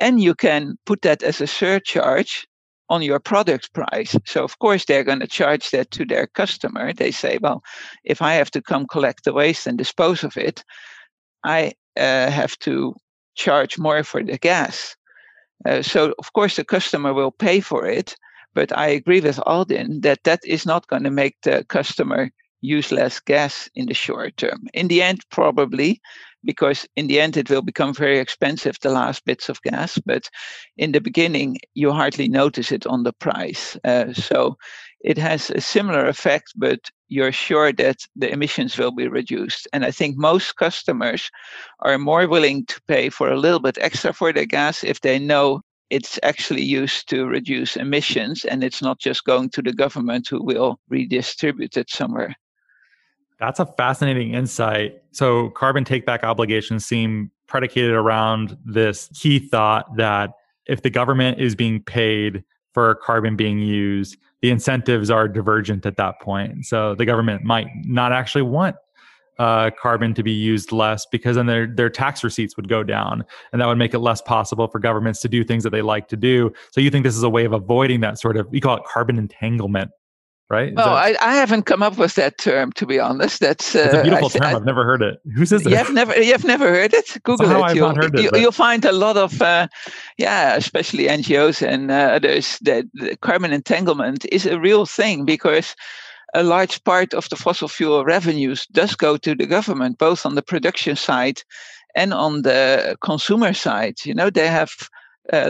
and 0.00 0.20
you 0.20 0.34
can 0.34 0.76
put 0.86 1.02
that 1.02 1.22
as 1.22 1.40
a 1.40 1.46
surcharge 1.46 2.46
on 2.88 3.02
your 3.02 3.20
product 3.20 3.72
price. 3.72 4.16
So, 4.26 4.44
of 4.44 4.58
course, 4.58 4.84
they're 4.84 5.04
going 5.04 5.20
to 5.20 5.26
charge 5.26 5.70
that 5.70 5.90
to 5.92 6.04
their 6.04 6.26
customer. 6.26 6.92
They 6.92 7.10
say, 7.10 7.38
well, 7.40 7.62
if 8.04 8.20
I 8.20 8.34
have 8.34 8.50
to 8.52 8.62
come 8.62 8.86
collect 8.86 9.24
the 9.24 9.32
waste 9.32 9.66
and 9.66 9.78
dispose 9.78 10.24
of 10.24 10.36
it, 10.36 10.64
I 11.44 11.72
uh, 11.96 12.30
have 12.30 12.58
to 12.60 12.94
charge 13.34 13.78
more 13.78 14.04
for 14.04 14.22
the 14.22 14.38
gas. 14.38 14.96
Uh, 15.64 15.82
so, 15.82 16.14
of 16.18 16.32
course, 16.32 16.56
the 16.56 16.64
customer 16.64 17.14
will 17.14 17.30
pay 17.30 17.60
for 17.60 17.86
it. 17.86 18.16
But 18.54 18.76
I 18.76 18.88
agree 18.88 19.20
with 19.20 19.40
Alden 19.46 20.02
that 20.02 20.24
that 20.24 20.40
is 20.44 20.66
not 20.66 20.86
going 20.88 21.04
to 21.04 21.10
make 21.10 21.36
the 21.42 21.64
customer 21.68 22.30
use 22.60 22.92
less 22.92 23.18
gas 23.20 23.68
in 23.74 23.86
the 23.86 23.94
short 23.94 24.36
term. 24.36 24.66
In 24.74 24.88
the 24.88 25.02
end, 25.02 25.20
probably, 25.30 26.00
because 26.44 26.86
in 26.96 27.06
the 27.06 27.20
end 27.20 27.36
it 27.36 27.50
will 27.50 27.62
become 27.62 27.94
very 27.94 28.18
expensive, 28.18 28.76
the 28.80 28.90
last 28.90 29.24
bits 29.24 29.48
of 29.48 29.62
gas. 29.62 29.98
But 30.04 30.28
in 30.76 30.92
the 30.92 31.00
beginning, 31.00 31.58
you 31.74 31.92
hardly 31.92 32.28
notice 32.28 32.72
it 32.72 32.86
on 32.86 33.02
the 33.02 33.12
price. 33.12 33.76
Uh, 33.84 34.12
so 34.12 34.56
it 35.00 35.18
has 35.18 35.50
a 35.50 35.60
similar 35.60 36.06
effect, 36.06 36.52
but 36.56 36.90
you're 37.08 37.32
sure 37.32 37.72
that 37.72 37.98
the 38.16 38.32
emissions 38.32 38.78
will 38.78 38.92
be 38.92 39.08
reduced. 39.08 39.68
And 39.72 39.84
I 39.84 39.90
think 39.90 40.16
most 40.16 40.56
customers 40.56 41.30
are 41.80 41.98
more 41.98 42.26
willing 42.28 42.66
to 42.66 42.80
pay 42.88 43.10
for 43.10 43.28
a 43.28 43.38
little 43.38 43.60
bit 43.60 43.78
extra 43.80 44.12
for 44.12 44.32
their 44.32 44.46
gas 44.46 44.84
if 44.84 45.00
they 45.00 45.18
know 45.18 45.60
it's 45.90 46.18
actually 46.22 46.62
used 46.62 47.06
to 47.10 47.26
reduce 47.26 47.76
emissions 47.76 48.46
and 48.46 48.64
it's 48.64 48.80
not 48.80 48.98
just 48.98 49.24
going 49.24 49.50
to 49.50 49.60
the 49.60 49.74
government 49.74 50.26
who 50.26 50.42
will 50.42 50.78
redistribute 50.88 51.76
it 51.76 51.90
somewhere. 51.90 52.34
That's 53.42 53.58
a 53.58 53.66
fascinating 53.66 54.34
insight. 54.34 55.02
So, 55.10 55.50
carbon 55.50 55.84
takeback 55.84 56.22
obligations 56.22 56.86
seem 56.86 57.32
predicated 57.48 57.90
around 57.90 58.56
this 58.64 59.08
key 59.14 59.40
thought 59.40 59.96
that 59.96 60.30
if 60.66 60.82
the 60.82 60.90
government 60.90 61.40
is 61.40 61.56
being 61.56 61.82
paid 61.82 62.44
for 62.72 62.94
carbon 62.94 63.34
being 63.34 63.58
used, 63.58 64.16
the 64.42 64.50
incentives 64.50 65.10
are 65.10 65.26
divergent 65.26 65.84
at 65.86 65.96
that 65.96 66.20
point. 66.20 66.66
So, 66.66 66.94
the 66.94 67.04
government 67.04 67.42
might 67.42 67.66
not 67.84 68.12
actually 68.12 68.42
want 68.42 68.76
uh, 69.40 69.70
carbon 69.76 70.14
to 70.14 70.22
be 70.22 70.30
used 70.30 70.70
less 70.70 71.04
because 71.10 71.34
then 71.34 71.46
their 71.46 71.66
their 71.66 71.90
tax 71.90 72.22
receipts 72.22 72.56
would 72.56 72.68
go 72.68 72.84
down, 72.84 73.24
and 73.52 73.60
that 73.60 73.66
would 73.66 73.76
make 73.76 73.92
it 73.92 73.98
less 73.98 74.22
possible 74.22 74.68
for 74.68 74.78
governments 74.78 75.20
to 75.22 75.28
do 75.28 75.42
things 75.42 75.64
that 75.64 75.70
they 75.70 75.82
like 75.82 76.06
to 76.06 76.16
do. 76.16 76.52
So, 76.70 76.80
you 76.80 76.90
think 76.90 77.02
this 77.02 77.16
is 77.16 77.24
a 77.24 77.28
way 77.28 77.44
of 77.44 77.52
avoiding 77.52 78.02
that 78.02 78.20
sort 78.20 78.36
of 78.36 78.48
we 78.50 78.60
call 78.60 78.76
it 78.76 78.84
carbon 78.84 79.18
entanglement 79.18 79.90
right? 80.52 80.72
Oh, 80.76 80.94
that... 80.94 81.20
I, 81.20 81.30
I, 81.30 81.34
haven't 81.34 81.62
come 81.62 81.82
up 81.82 81.98
with 81.98 82.14
that 82.14 82.38
term 82.38 82.70
to 82.72 82.86
be 82.86 83.00
honest. 83.00 83.40
That's 83.40 83.74
uh, 83.74 83.88
a 83.92 84.02
beautiful 84.02 84.26
I, 84.26 84.30
term. 84.30 84.42
I, 84.42 84.50
have 84.50 84.64
never 84.64 84.84
heard 84.84 85.02
it. 85.02 85.20
Who 85.34 85.46
says 85.46 85.66
it? 85.66 85.72
You've 85.72 85.92
never 85.92 86.22
you've 86.22 86.44
never 86.44 86.68
heard 86.68 86.92
it. 86.94 87.16
Google 87.24 87.50
it. 87.50 87.56
I've 87.56 87.74
you'll, 87.74 87.94
heard 87.94 88.14
it, 88.14 88.22
you, 88.22 88.30
but... 88.30 88.40
you'll 88.40 88.52
find 88.52 88.84
a 88.84 88.92
lot 88.92 89.16
of 89.16 89.40
uh, 89.42 89.66
yeah, 90.18 90.54
especially 90.54 91.06
NGOs 91.06 91.66
and 91.66 91.90
uh, 91.90 92.12
others 92.16 92.58
that 92.60 92.84
carbon 93.22 93.52
entanglement 93.52 94.26
is 94.30 94.46
a 94.46 94.60
real 94.60 94.86
thing 94.86 95.24
because 95.24 95.74
a 96.34 96.42
large 96.42 96.82
part 96.84 97.14
of 97.14 97.28
the 97.28 97.36
fossil 97.36 97.68
fuel 97.68 98.04
revenues 98.04 98.66
does 98.66 98.94
go 98.94 99.16
to 99.16 99.34
the 99.34 99.46
government, 99.46 99.98
both 99.98 100.24
on 100.24 100.34
the 100.34 100.42
production 100.42 100.96
side 100.96 101.42
and 101.94 102.14
on 102.14 102.42
the 102.42 102.96
consumer 103.00 103.52
side. 103.52 103.96
You 104.04 104.14
know, 104.14 104.30
they 104.30 104.48
have 104.48 104.88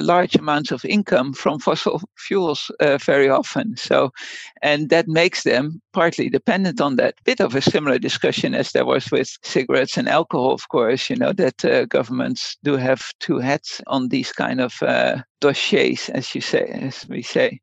large 0.00 0.36
amounts 0.36 0.70
of 0.70 0.84
income 0.84 1.32
from 1.32 1.58
fossil 1.58 2.00
fuels 2.16 2.70
uh, 2.80 2.98
very 2.98 3.28
often. 3.28 3.76
So, 3.76 4.10
and 4.62 4.90
that 4.90 5.08
makes 5.08 5.42
them 5.42 5.80
partly 5.92 6.28
dependent 6.28 6.80
on 6.80 6.96
that. 6.96 7.14
Bit 7.24 7.40
of 7.40 7.54
a 7.54 7.60
similar 7.60 7.98
discussion 7.98 8.54
as 8.54 8.72
there 8.72 8.86
was 8.86 9.10
with 9.10 9.36
cigarettes 9.42 9.96
and 9.96 10.08
alcohol, 10.08 10.52
of 10.52 10.68
course. 10.68 11.10
You 11.10 11.16
know 11.16 11.32
that 11.32 11.64
uh, 11.64 11.84
governments 11.86 12.56
do 12.62 12.76
have 12.76 13.02
two 13.20 13.38
hats 13.38 13.80
on 13.86 14.08
these 14.08 14.32
kind 14.32 14.60
of 14.60 14.82
uh, 14.82 15.22
dossiers, 15.40 16.08
as 16.10 16.34
you 16.34 16.40
say, 16.40 16.66
as 16.82 17.06
we 17.08 17.22
say. 17.22 17.60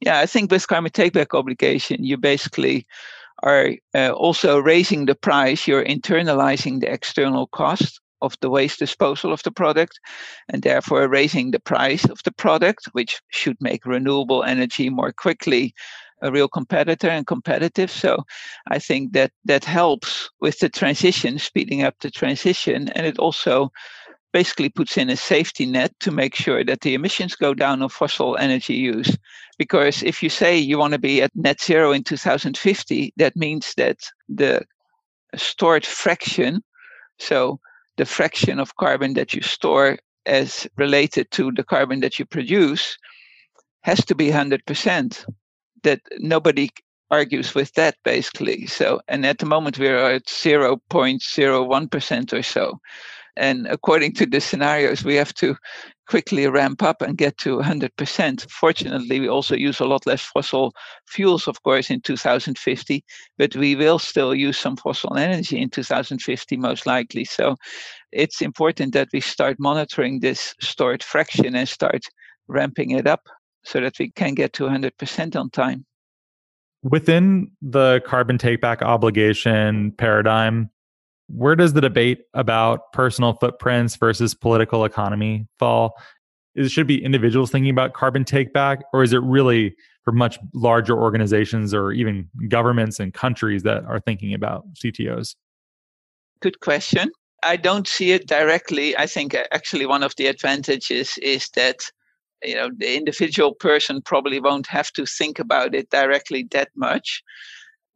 Yeah, 0.00 0.18
I 0.20 0.26
think 0.26 0.50
with 0.50 0.66
climate 0.66 0.94
takeback 0.94 1.38
obligation, 1.38 2.04
you 2.04 2.16
basically 2.16 2.86
are 3.42 3.72
uh, 3.94 4.10
also 4.12 4.58
raising 4.58 5.06
the 5.06 5.14
price. 5.14 5.66
You're 5.66 5.84
internalizing 5.84 6.80
the 6.80 6.90
external 6.90 7.46
cost 7.48 8.00
of 8.22 8.36
the 8.40 8.50
waste 8.50 8.78
disposal 8.78 9.32
of 9.32 9.42
the 9.42 9.50
product 9.50 9.98
and 10.48 10.62
therefore 10.62 11.08
raising 11.08 11.50
the 11.50 11.60
price 11.60 12.04
of 12.04 12.22
the 12.24 12.32
product, 12.32 12.88
which 12.92 13.20
should 13.30 13.56
make 13.60 13.86
renewable 13.86 14.42
energy 14.42 14.88
more 14.88 15.12
quickly 15.12 15.74
a 16.22 16.30
real 16.30 16.48
competitor 16.48 17.08
and 17.08 17.26
competitive. 17.26 17.90
So 17.90 18.24
I 18.68 18.78
think 18.78 19.12
that 19.12 19.32
that 19.44 19.64
helps 19.64 20.28
with 20.40 20.58
the 20.58 20.68
transition, 20.68 21.38
speeding 21.38 21.82
up 21.82 21.94
the 22.00 22.10
transition. 22.10 22.88
And 22.90 23.06
it 23.06 23.18
also 23.18 23.72
basically 24.32 24.68
puts 24.68 24.96
in 24.96 25.10
a 25.10 25.16
safety 25.16 25.66
net 25.66 25.92
to 26.00 26.10
make 26.10 26.34
sure 26.34 26.62
that 26.64 26.82
the 26.82 26.94
emissions 26.94 27.34
go 27.34 27.54
down 27.54 27.82
on 27.82 27.88
fossil 27.88 28.36
energy 28.36 28.74
use. 28.74 29.16
Because 29.58 30.02
if 30.02 30.22
you 30.22 30.28
say 30.30 30.56
you 30.56 30.78
want 30.78 30.92
to 30.92 30.98
be 30.98 31.22
at 31.22 31.34
net 31.34 31.60
zero 31.60 31.92
in 31.92 32.04
2050, 32.04 33.12
that 33.16 33.36
means 33.36 33.74
that 33.76 33.98
the 34.28 34.62
stored 35.36 35.84
fraction, 35.84 36.62
so 37.18 37.60
the 38.00 38.06
fraction 38.06 38.58
of 38.58 38.76
carbon 38.76 39.12
that 39.12 39.34
you 39.34 39.42
store 39.42 39.98
as 40.24 40.66
related 40.78 41.30
to 41.32 41.52
the 41.52 41.62
carbon 41.62 42.00
that 42.00 42.18
you 42.18 42.24
produce, 42.24 42.96
has 43.82 44.02
to 44.06 44.14
be 44.14 44.30
100% 44.30 45.26
that 45.82 46.00
nobody 46.18 46.70
argues 47.10 47.54
with 47.54 47.74
that 47.74 47.96
basically. 48.02 48.66
So, 48.66 49.02
and 49.06 49.26
at 49.26 49.38
the 49.38 49.44
moment 49.44 49.78
we're 49.78 49.98
at 49.98 50.24
0.01% 50.24 52.32
or 52.32 52.42
so. 52.42 52.80
And 53.40 53.66
according 53.68 54.12
to 54.16 54.26
the 54.26 54.40
scenarios, 54.40 55.02
we 55.02 55.14
have 55.14 55.32
to 55.34 55.56
quickly 56.06 56.46
ramp 56.46 56.82
up 56.82 57.00
and 57.00 57.16
get 57.16 57.38
to 57.38 57.56
100%. 57.56 58.50
Fortunately, 58.50 59.18
we 59.18 59.28
also 59.28 59.54
use 59.54 59.80
a 59.80 59.86
lot 59.86 60.06
less 60.06 60.22
fossil 60.22 60.74
fuels, 61.06 61.48
of 61.48 61.62
course, 61.62 61.88
in 61.88 62.02
2050, 62.02 63.02
but 63.38 63.56
we 63.56 63.76
will 63.76 63.98
still 63.98 64.34
use 64.34 64.58
some 64.58 64.76
fossil 64.76 65.16
energy 65.16 65.58
in 65.58 65.70
2050, 65.70 66.56
most 66.58 66.84
likely. 66.84 67.24
So 67.24 67.56
it's 68.12 68.42
important 68.42 68.92
that 68.92 69.08
we 69.12 69.20
start 69.20 69.56
monitoring 69.58 70.20
this 70.20 70.54
stored 70.60 71.02
fraction 71.02 71.54
and 71.54 71.68
start 71.68 72.02
ramping 72.46 72.90
it 72.90 73.06
up 73.06 73.22
so 73.64 73.80
that 73.80 73.98
we 73.98 74.10
can 74.10 74.34
get 74.34 74.52
to 74.54 74.64
100% 74.64 75.36
on 75.36 75.48
time. 75.48 75.86
Within 76.82 77.50
the 77.62 78.02
carbon 78.04 78.36
takeback 78.36 78.82
obligation 78.82 79.92
paradigm, 79.92 80.70
where 81.34 81.56
does 81.56 81.72
the 81.72 81.80
debate 81.80 82.22
about 82.34 82.92
personal 82.92 83.34
footprints 83.34 83.96
versus 83.96 84.34
political 84.34 84.84
economy 84.84 85.46
fall? 85.58 85.94
Is 86.54 86.66
it 86.66 86.70
should 86.70 86.86
be 86.86 87.02
individuals 87.02 87.50
thinking 87.50 87.70
about 87.70 87.92
carbon 87.92 88.24
takeback, 88.24 88.82
or 88.92 89.02
is 89.02 89.12
it 89.12 89.22
really 89.22 89.74
for 90.04 90.12
much 90.12 90.38
larger 90.54 90.98
organizations 90.98 91.72
or 91.72 91.92
even 91.92 92.28
governments 92.48 92.98
and 92.98 93.14
countries 93.14 93.62
that 93.62 93.84
are 93.84 94.00
thinking 94.00 94.34
about 94.34 94.64
CTOs? 94.74 95.36
Good 96.40 96.60
question. 96.60 97.10
I 97.42 97.56
don't 97.56 97.86
see 97.86 98.12
it 98.12 98.26
directly. 98.26 98.96
I 98.96 99.06
think 99.06 99.34
uh, 99.34 99.44
actually 99.52 99.86
one 99.86 100.02
of 100.02 100.14
the 100.16 100.26
advantages 100.26 101.18
is 101.22 101.48
that 101.54 101.80
you 102.42 102.54
know 102.54 102.70
the 102.76 102.96
individual 102.96 103.54
person 103.54 104.02
probably 104.02 104.40
won't 104.40 104.66
have 104.66 104.90
to 104.92 105.06
think 105.06 105.38
about 105.38 105.74
it 105.74 105.90
directly 105.90 106.46
that 106.50 106.70
much 106.74 107.22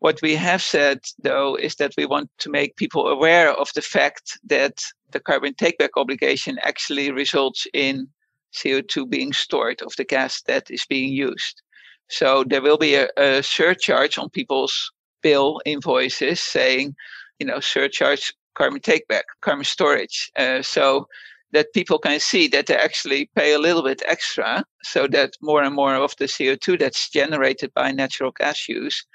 what 0.00 0.20
we 0.22 0.35
have 0.35 0.62
said 0.62 1.00
though 1.22 1.57
is 1.57 1.76
that 1.76 1.94
we 1.96 2.07
want 2.07 2.30
to 2.38 2.50
make 2.50 2.76
people 2.76 3.09
aware 3.09 3.52
of 3.52 3.70
the 3.74 3.83
fact 3.83 4.38
that 4.44 4.83
the 5.12 5.20
carbon 5.20 5.54
takeback 5.54 5.90
obligation 5.96 6.59
actually 6.62 7.11
results 7.11 7.66
in 7.72 8.09
co2 8.54 9.09
being 9.09 9.33
stored 9.33 9.83
of 9.83 9.92
the 9.96 10.04
gas 10.04 10.42
that 10.42 10.70
is 10.70 10.87
being 10.87 11.12
used. 11.12 11.62
So 12.09 12.44
there 12.44 12.62
will 12.62 12.78
be 12.78 12.94
a, 12.94 13.09
a 13.16 13.42
surcharge 13.42 14.18
on 14.18 14.28
people's 14.30 14.92
bill 15.22 15.61
invoices 15.64 16.40
saying 16.40 16.94
you 17.38 17.46
know 17.46 17.59
surcharge 17.59 18.33
carbon 18.54 18.80
takeback 18.80 19.22
carbon 19.40 19.64
storage 19.64 20.30
uh, 20.37 20.62
so 20.62 21.09
that 21.52 21.72
people 21.72 21.98
can 21.98 22.20
see 22.20 22.48
that 22.48 22.66
they 22.66 22.76
actually 22.76 23.30
pay 23.37 23.54
a 23.54 23.59
little 23.59 23.83
bit 23.83 24.02
extra 24.07 24.64
so 24.83 25.07
that 25.07 25.30
more 25.40 25.62
and 25.62 25.74
more 25.74 25.94
of 25.94 26.12
the 26.18 26.26
CO2 26.26 26.78
that's 26.78 27.09
generated 27.09 27.72
by 27.74 27.92
natural 27.92 28.33
gas 28.33 28.68
use 28.68 29.07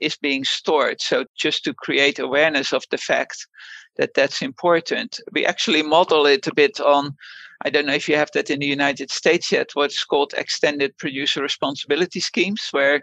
is 0.00 0.16
being 0.16 0.44
stored. 0.44 1.00
So 1.00 1.24
just 1.36 1.64
to 1.64 1.74
create 1.74 2.18
awareness 2.18 2.72
of 2.72 2.84
the 2.90 2.98
fact 2.98 3.46
that 3.96 4.14
that's 4.14 4.42
important. 4.42 5.20
We 5.32 5.46
actually 5.46 5.82
model 5.82 6.26
it 6.26 6.46
a 6.46 6.54
bit 6.54 6.80
on, 6.80 7.16
I 7.64 7.70
don't 7.70 7.86
know 7.86 7.94
if 7.94 8.08
you 8.08 8.16
have 8.16 8.30
that 8.34 8.50
in 8.50 8.60
the 8.60 8.66
United 8.66 9.10
States 9.10 9.52
yet, 9.52 9.70
what's 9.74 10.04
called 10.04 10.34
extended 10.36 10.96
producer 10.98 11.40
responsibility 11.42 12.20
schemes, 12.20 12.68
where, 12.72 13.02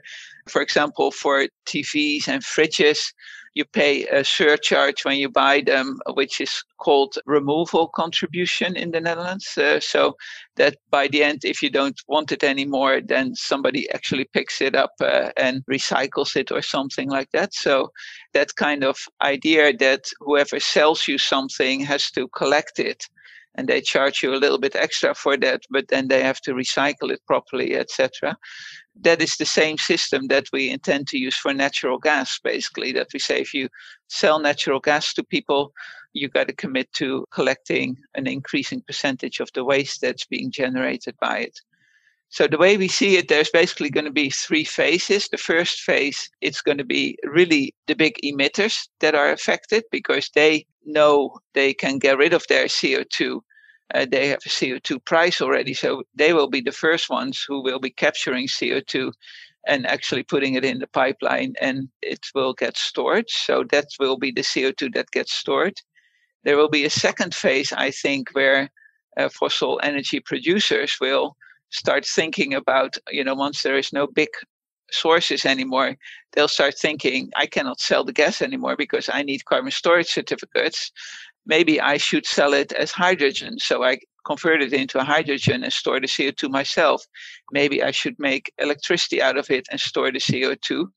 for 0.50 0.62
example, 0.62 1.12
for 1.12 1.48
TVs 1.66 2.28
and 2.28 2.44
fridges, 2.44 3.14
you 3.54 3.66
pay 3.66 4.08
a 4.08 4.24
surcharge 4.24 5.04
when 5.04 5.18
you 5.18 5.30
buy 5.30 5.62
them, 5.62 6.00
which 6.14 6.40
is 6.40 6.64
called 6.78 7.18
removal 7.26 7.88
contribution 7.90 8.76
in 8.76 8.92
the 8.92 9.02
Netherlands. 9.02 9.58
Uh, 9.58 9.80
so 9.80 10.16
that 10.56 10.78
by 10.90 11.08
the 11.08 11.24
end, 11.24 11.44
if 11.44 11.62
you 11.62 11.70
don't 11.70 12.00
want 12.08 12.32
it 12.32 12.44
anymore, 12.44 13.02
then 13.02 13.36
somebody 13.36 13.90
actually 13.92 14.26
picks 14.34 14.62
it 14.62 14.76
up 14.76 14.92
uh, 15.02 15.32
and 15.38 15.64
recycles 15.70 16.36
it 16.36 16.52
or 16.52 16.62
something 16.62 17.10
like 17.10 17.30
that. 17.32 17.54
So 17.54 17.92
that 18.34 18.56
kind 18.56 18.84
of 18.84 18.98
idea 19.22 19.76
that 19.78 20.06
whoever 20.20 20.60
sells 20.60 21.08
you 21.08 21.18
something 21.18 21.82
has 21.82 22.10
to 22.12 22.28
collect 22.30 22.80
it 22.80 23.06
and 23.56 23.68
they 23.68 23.82
charge 23.82 24.24
you 24.24 24.34
a 24.34 24.40
little 24.44 24.60
bit 24.60 24.76
extra 24.76 25.14
for 25.14 25.36
that 25.38 25.62
but 25.70 25.88
then 25.90 26.08
they 26.08 26.24
have 26.24 26.40
to 26.42 26.54
recycle 26.54 27.12
it 27.12 27.22
properly 27.26 27.76
etc 27.76 28.38
that 29.00 29.22
is 29.22 29.38
the 29.38 29.46
same 29.46 29.78
system 29.78 30.28
that 30.28 30.46
we 30.52 30.70
intend 30.70 31.08
to 31.08 31.18
use 31.18 31.36
for 31.36 31.54
natural 31.54 31.98
gas, 31.98 32.40
basically. 32.44 32.92
That 32.92 33.08
we 33.14 33.20
say 33.20 33.42
if 33.42 33.54
you 33.54 33.70
sell 34.08 34.40
natural 34.40 34.80
gas 34.80 35.14
to 35.14 35.24
people, 35.24 35.74
you 36.14 36.28
got 36.28 36.48
to 36.48 36.54
commit 36.54 36.92
to 36.94 37.26
collecting 37.32 37.98
an 38.16 38.28
increasing 38.28 38.82
percentage 38.82 39.40
of 39.40 39.50
the 39.54 39.64
waste 39.64 40.02
that's 40.02 40.26
being 40.26 40.52
generated 40.52 41.16
by 41.22 41.40
it. 41.40 41.60
So 42.32 42.48
the 42.48 42.58
way 42.58 42.78
we 42.78 42.88
see 42.88 43.18
it, 43.18 43.28
there's 43.28 43.50
basically 43.50 43.90
going 43.90 44.06
to 44.06 44.12
be 44.12 44.30
three 44.30 44.64
phases. 44.64 45.28
The 45.28 45.38
first 45.38 45.82
phase, 45.82 46.30
it's 46.42 46.62
going 46.62 46.78
to 46.78 46.86
be 46.86 47.18
really 47.24 47.76
the 47.88 47.94
big 47.94 48.16
emitters 48.24 48.88
that 49.02 49.16
are 49.16 49.32
affected 49.32 49.84
because 49.92 50.30
they 50.34 50.66
know 50.86 51.38
they 51.54 51.74
can 51.74 52.00
get 52.00 52.18
rid 52.18 52.34
of 52.34 52.46
their 52.48 52.66
CO2 52.66 53.42
uh, 53.94 54.06
they 54.10 54.30
have 54.30 54.40
a 54.46 54.50
CO2 54.50 55.04
price 55.06 55.42
already. 55.42 55.74
So 55.74 56.04
they 56.16 56.34
will 56.34 56.50
be 56.50 56.62
the 56.62 56.72
first 56.72 57.10
ones 57.10 57.44
who 57.48 57.62
will 57.62 57.80
be 57.80 57.90
capturing 57.90 58.48
CO2 58.48 59.12
and 59.68 59.86
actually 59.86 60.24
putting 60.24 60.56
it 60.56 60.66
in 60.66 60.80
the 60.80 60.88
pipeline 60.88 61.54
and 61.62 61.90
it 62.02 62.26
will 62.34 62.54
get 62.54 62.78
stored. 62.78 63.30
So 63.30 63.64
that 63.72 63.88
will 64.00 64.18
be 64.18 64.32
the 64.32 64.42
CO2 64.42 64.94
that 64.94 65.12
gets 65.12 65.34
stored. 65.34 65.74
There 66.44 66.58
will 66.58 66.70
be 66.70 66.86
a 66.86 66.90
second 66.90 67.36
phase, 67.36 67.72
I 67.72 67.92
think, 67.92 68.30
where 68.34 68.72
uh, 69.18 69.30
fossil 69.30 69.80
energy 69.84 70.20
producers 70.20 70.98
will 71.00 71.36
start 71.72 72.06
thinking 72.06 72.54
about, 72.54 72.98
you 73.10 73.24
know, 73.24 73.36
once 73.36 73.64
there 73.64 73.78
is 73.78 73.92
no 73.94 74.08
big 74.08 74.30
sources 74.92 75.46
anymore, 75.46 75.96
they'll 76.34 76.48
start 76.48 76.78
thinking, 76.78 77.30
I 77.36 77.46
cannot 77.46 77.80
sell 77.80 78.04
the 78.04 78.14
gas 78.14 78.42
anymore 78.42 78.76
because 78.76 79.10
I 79.12 79.24
need 79.24 79.46
carbon 79.46 79.72
storage 79.72 80.08
certificates 80.08 80.92
maybe 81.46 81.82
I 81.82 81.98
should 81.98 82.26
sell 82.26 82.54
it 82.54 82.72
as 82.74 82.92
hydrogen. 82.92 83.60
So 83.60 83.84
I 83.84 84.00
convert 84.26 84.62
it 84.62 84.74
into 84.74 85.04
hydrogen 85.04 85.64
and 85.64 85.74
store 85.74 86.00
the 86.00 86.08
CO2 86.08 86.50
myself. 86.50 87.04
Maybe 87.52 87.82
I 87.82 87.92
should 87.92 88.16
make 88.20 88.54
electricity 88.60 89.22
out 89.22 89.38
of 89.38 89.50
it 89.50 89.68
and 89.72 89.80
store 89.80 90.12
the 90.12 90.20
CO2 90.20 90.88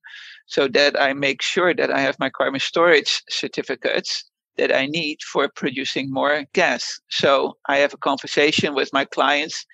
so 0.46 0.68
that 0.68 1.00
I 1.00 1.14
make 1.14 1.40
sure 1.40 1.74
that 1.74 1.90
I 1.90 2.00
have 2.00 2.18
my 2.18 2.28
carbon 2.28 2.60
storage 2.60 3.22
certificates 3.30 4.24
that 4.56 4.74
I 4.74 4.86
need 4.86 5.18
for 5.22 5.48
producing 5.48 6.12
more 6.12 6.44
gas. 6.52 7.00
So 7.10 7.56
I 7.68 7.78
have 7.78 7.94
a 7.94 7.98
conversation 7.98 8.74
with 8.74 8.92
my 8.92 9.04
clients. 9.04 9.64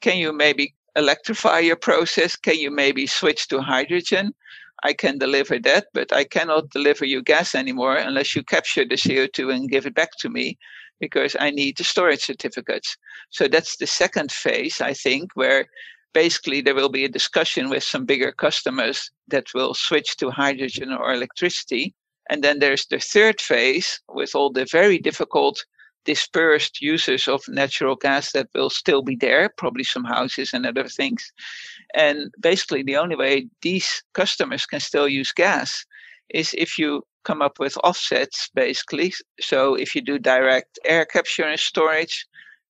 Can 0.00 0.18
you 0.18 0.32
maybe 0.32 0.74
electrify 0.96 1.60
your 1.60 1.76
process? 1.76 2.36
Can 2.36 2.58
you 2.58 2.70
maybe 2.70 3.06
switch 3.06 3.48
to 3.48 3.60
hydrogen? 3.60 4.32
I 4.84 4.92
can 4.92 5.18
deliver 5.18 5.58
that, 5.60 5.86
but 5.92 6.12
I 6.12 6.24
cannot 6.24 6.70
deliver 6.70 7.04
you 7.04 7.22
gas 7.22 7.54
anymore 7.54 7.96
unless 7.96 8.36
you 8.36 8.44
capture 8.44 8.84
the 8.84 8.94
CO2 8.94 9.52
and 9.52 9.70
give 9.70 9.86
it 9.86 9.94
back 9.94 10.10
to 10.20 10.28
me 10.28 10.56
because 11.00 11.36
I 11.38 11.50
need 11.50 11.76
the 11.76 11.84
storage 11.84 12.24
certificates. 12.24 12.96
So 13.30 13.48
that's 13.48 13.76
the 13.76 13.86
second 13.86 14.30
phase, 14.30 14.80
I 14.80 14.94
think, 14.94 15.32
where 15.34 15.66
basically 16.12 16.60
there 16.60 16.74
will 16.74 16.88
be 16.88 17.04
a 17.04 17.08
discussion 17.08 17.68
with 17.68 17.82
some 17.82 18.04
bigger 18.04 18.32
customers 18.32 19.10
that 19.28 19.46
will 19.54 19.74
switch 19.74 20.16
to 20.16 20.30
hydrogen 20.30 20.92
or 20.92 21.12
electricity. 21.12 21.94
And 22.30 22.42
then 22.44 22.58
there's 22.58 22.86
the 22.86 22.98
third 22.98 23.40
phase 23.40 24.00
with 24.08 24.34
all 24.34 24.50
the 24.50 24.66
very 24.70 24.98
difficult 24.98 25.64
dispersed 26.04 26.80
users 26.80 27.28
of 27.28 27.42
natural 27.48 27.96
gas 27.96 28.32
that 28.32 28.48
will 28.54 28.70
still 28.70 29.02
be 29.02 29.16
there, 29.16 29.50
probably 29.56 29.84
some 29.84 30.04
houses 30.04 30.52
and 30.52 30.66
other 30.66 30.88
things. 30.88 31.32
And 31.94 32.32
basically, 32.40 32.82
the 32.82 32.96
only 32.96 33.16
way 33.16 33.48
these 33.62 34.02
customers 34.14 34.66
can 34.66 34.80
still 34.80 35.08
use 35.08 35.32
gas 35.32 35.84
is 36.30 36.54
if 36.56 36.78
you 36.78 37.02
come 37.24 37.42
up 37.42 37.58
with 37.58 37.76
offsets, 37.84 38.50
basically. 38.54 39.12
So 39.40 39.74
if 39.74 39.94
you 39.94 40.02
do 40.02 40.18
direct 40.18 40.78
air 40.84 41.04
capture 41.04 41.44
and 41.44 41.60
storage, 41.60 42.26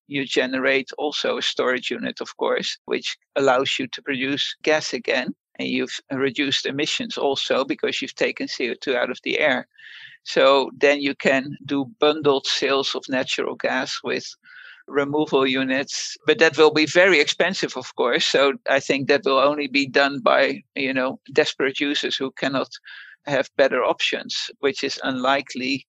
you 0.09 0.25
generate 0.25 0.91
also 0.99 1.39
a 1.39 1.43
storage 1.43 1.91
unit, 1.91 2.21
of 2.21 2.37
course, 2.39 2.79
which 2.87 3.17
allows 3.37 3.79
you 3.79 3.87
to 3.89 4.03
produce 4.03 4.57
gas 4.63 4.93
again. 4.93 5.35
And 5.59 5.69
you've 5.69 5.99
reduced 6.11 6.67
emissions 6.67 7.17
also 7.17 7.65
because 7.65 8.01
you've 8.01 8.15
taken 8.15 8.47
CO2 8.47 8.95
out 8.95 9.11
of 9.11 9.19
the 9.25 9.39
air. 9.39 9.67
So 10.25 10.71
then 10.77 11.01
you 11.01 11.15
can 11.15 11.57
do 11.65 11.87
bundled 12.01 12.47
sales 12.47 12.95
of 12.95 13.03
natural 13.09 13.55
gas 13.55 14.01
with 14.05 14.27
removal 14.89 15.47
units 15.47 16.17
but 16.27 16.39
that 16.39 16.57
will 16.57 16.73
be 16.73 16.87
very 16.87 17.21
expensive 17.21 17.77
of 17.77 17.95
course 17.97 18.25
so 18.25 18.55
i 18.71 18.81
think 18.81 19.07
that 19.07 19.21
will 19.25 19.39
only 19.39 19.67
be 19.67 19.87
done 19.87 20.19
by 20.21 20.63
you 20.75 20.95
know 20.95 21.21
desperate 21.35 21.79
users 21.79 22.17
who 22.17 22.31
cannot 22.33 22.69
have 23.27 23.51
better 23.57 23.85
options 23.85 24.51
which 24.61 24.83
is 24.83 24.99
unlikely 25.05 25.87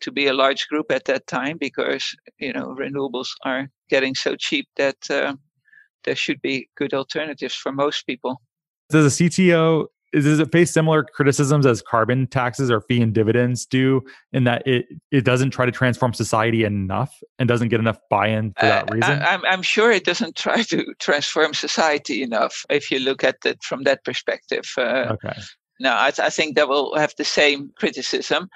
to 0.00 0.12
be 0.12 0.28
a 0.28 0.32
large 0.32 0.68
group 0.68 0.90
at 0.92 1.04
that 1.04 1.26
time 1.26 1.56
because 1.58 2.14
you 2.38 2.52
know 2.52 2.76
renewables 2.78 3.30
are 3.44 3.68
getting 3.90 4.14
so 4.14 4.36
cheap 4.36 4.68
that 4.76 4.98
uh, 5.10 5.34
there 6.04 6.14
should 6.14 6.40
be 6.40 6.68
good 6.76 6.94
alternatives 6.94 7.54
for 7.54 7.72
most 7.72 8.06
people 8.06 8.40
does 8.90 9.20
a 9.20 9.24
cto 9.24 9.86
is, 10.12 10.24
does 10.24 10.38
it 10.38 10.50
face 10.50 10.70
similar 10.70 11.04
criticisms 11.04 11.66
as 11.66 11.82
carbon 11.82 12.26
taxes 12.26 12.70
or 12.70 12.80
fee 12.80 13.02
and 13.02 13.12
dividends 13.12 13.66
do 13.66 14.02
in 14.32 14.44
that 14.44 14.66
it, 14.66 14.86
it 15.10 15.24
doesn't 15.24 15.50
try 15.50 15.66
to 15.66 15.72
transform 15.72 16.14
society 16.14 16.64
enough 16.64 17.14
and 17.38 17.48
doesn't 17.48 17.68
get 17.68 17.80
enough 17.80 17.98
buy-in 18.08 18.52
for 18.52 18.66
that 18.66 18.90
uh, 18.90 18.94
reason? 18.94 19.10
I, 19.10 19.34
am 19.34 19.44
I'm, 19.44 19.52
I'm 19.52 19.62
sure 19.62 19.90
it 19.90 20.04
doesn't 20.04 20.36
try 20.36 20.62
to 20.62 20.94
transform 20.98 21.54
society 21.54 22.22
enough 22.22 22.64
if 22.70 22.90
you 22.90 23.00
look 23.00 23.22
at 23.22 23.36
it 23.44 23.62
from 23.62 23.82
that 23.82 24.04
perspective. 24.04 24.64
Uh, 24.76 25.16
okay. 25.24 25.38
No, 25.80 25.90
I, 25.90 26.12
I 26.18 26.30
think 26.30 26.56
that 26.56 26.68
will 26.68 26.96
have 26.96 27.14
the 27.16 27.24
same 27.24 27.70
criticism 27.76 28.48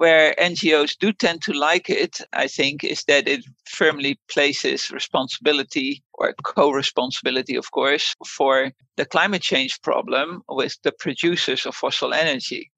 where 0.00 0.34
NGOs 0.38 0.96
do 0.98 1.12
tend 1.12 1.42
to 1.42 1.52
like 1.52 1.90
it, 1.90 2.22
I 2.32 2.46
think, 2.46 2.82
is 2.82 3.04
that 3.04 3.28
it 3.28 3.44
firmly 3.66 4.18
places 4.30 4.90
responsibility 4.90 6.02
or 6.14 6.32
co 6.42 6.70
responsibility, 6.70 7.54
of 7.54 7.70
course, 7.70 8.14
for 8.26 8.72
the 8.96 9.04
climate 9.04 9.42
change 9.42 9.82
problem 9.82 10.42
with 10.48 10.78
the 10.84 10.92
producers 10.92 11.66
of 11.66 11.74
fossil 11.74 12.14
energy. 12.14 12.70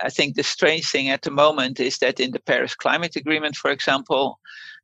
I 0.00 0.08
think 0.08 0.34
the 0.34 0.42
strange 0.42 0.86
thing 0.90 1.10
at 1.10 1.20
the 1.20 1.30
moment 1.30 1.78
is 1.78 1.98
that 1.98 2.18
in 2.18 2.30
the 2.30 2.40
Paris 2.40 2.74
Climate 2.74 3.16
Agreement, 3.16 3.54
for 3.54 3.70
example, 3.70 4.40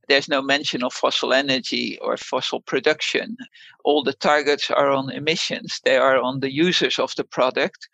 there's 0.09 0.29
no 0.29 0.43
mention 0.43 0.85
of 0.85 0.93
fossil 0.93 1.33
energy 1.33 1.99
or 2.03 2.19
fossil 2.19 2.61
production. 2.61 3.39
All 3.87 4.03
the 4.03 4.13
targets 4.13 4.71
are 4.71 4.91
on 4.91 5.09
emissions, 5.09 5.81
they 5.87 5.97
are 5.97 6.21
on 6.21 6.41
the 6.41 6.53
users 6.53 6.99
of 6.99 7.15
the 7.17 7.25
product. 7.25 7.89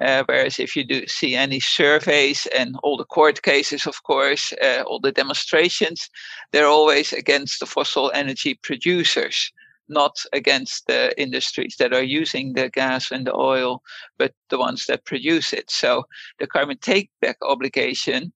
Uh, 0.00 0.22
whereas 0.26 0.60
if 0.60 0.76
you 0.76 0.84
do 0.84 1.06
see 1.08 1.34
any 1.34 1.58
surveys 1.58 2.46
and 2.56 2.76
all 2.82 2.96
the 2.96 3.04
court 3.04 3.42
cases, 3.42 3.86
of 3.86 4.02
course, 4.04 4.52
uh, 4.62 4.82
all 4.86 5.00
the 5.00 5.10
demonstrations, 5.10 6.08
they're 6.52 6.66
always 6.66 7.12
against 7.12 7.58
the 7.58 7.66
fossil 7.66 8.10
energy 8.14 8.58
producers, 8.62 9.52
not 9.88 10.16
against 10.32 10.86
the 10.86 11.20
industries 11.20 11.76
that 11.78 11.92
are 11.92 12.02
using 12.02 12.52
the 12.52 12.68
gas 12.68 13.10
and 13.10 13.26
the 13.26 13.34
oil, 13.34 13.82
but 14.18 14.32
the 14.50 14.58
ones 14.58 14.86
that 14.86 15.04
produce 15.04 15.52
it. 15.52 15.68
So 15.68 16.04
the 16.38 16.46
carbon 16.46 16.78
take 16.80 17.10
back 17.20 17.36
obligation 17.42 18.32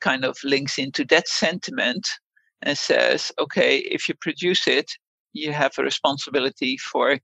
kind 0.00 0.24
of 0.24 0.36
links 0.42 0.76
into 0.76 1.04
that 1.06 1.28
sentiment 1.28 2.08
and 2.62 2.76
says, 2.76 3.30
okay, 3.38 3.78
if 3.78 4.08
you 4.08 4.14
produce 4.20 4.66
it, 4.66 4.90
you 5.32 5.52
have 5.52 5.72
a 5.78 5.82
responsibility 5.82 6.76
for 6.78 7.18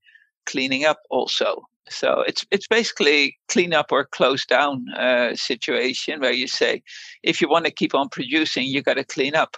cleaning 0.46 0.84
up 0.84 1.00
also. 1.10 1.66
So 1.88 2.22
it's 2.26 2.44
it's 2.50 2.68
basically 2.68 3.36
clean 3.48 3.74
up 3.74 3.86
or 3.90 4.06
close 4.06 4.46
down 4.46 4.88
uh, 4.90 5.34
situation 5.34 6.20
where 6.20 6.32
you 6.32 6.46
say, 6.46 6.82
if 7.22 7.40
you 7.40 7.48
want 7.48 7.64
to 7.64 7.70
keep 7.70 7.94
on 7.94 8.08
producing, 8.08 8.66
you 8.66 8.82
got 8.82 8.94
to 8.94 9.04
clean 9.04 9.34
up. 9.34 9.56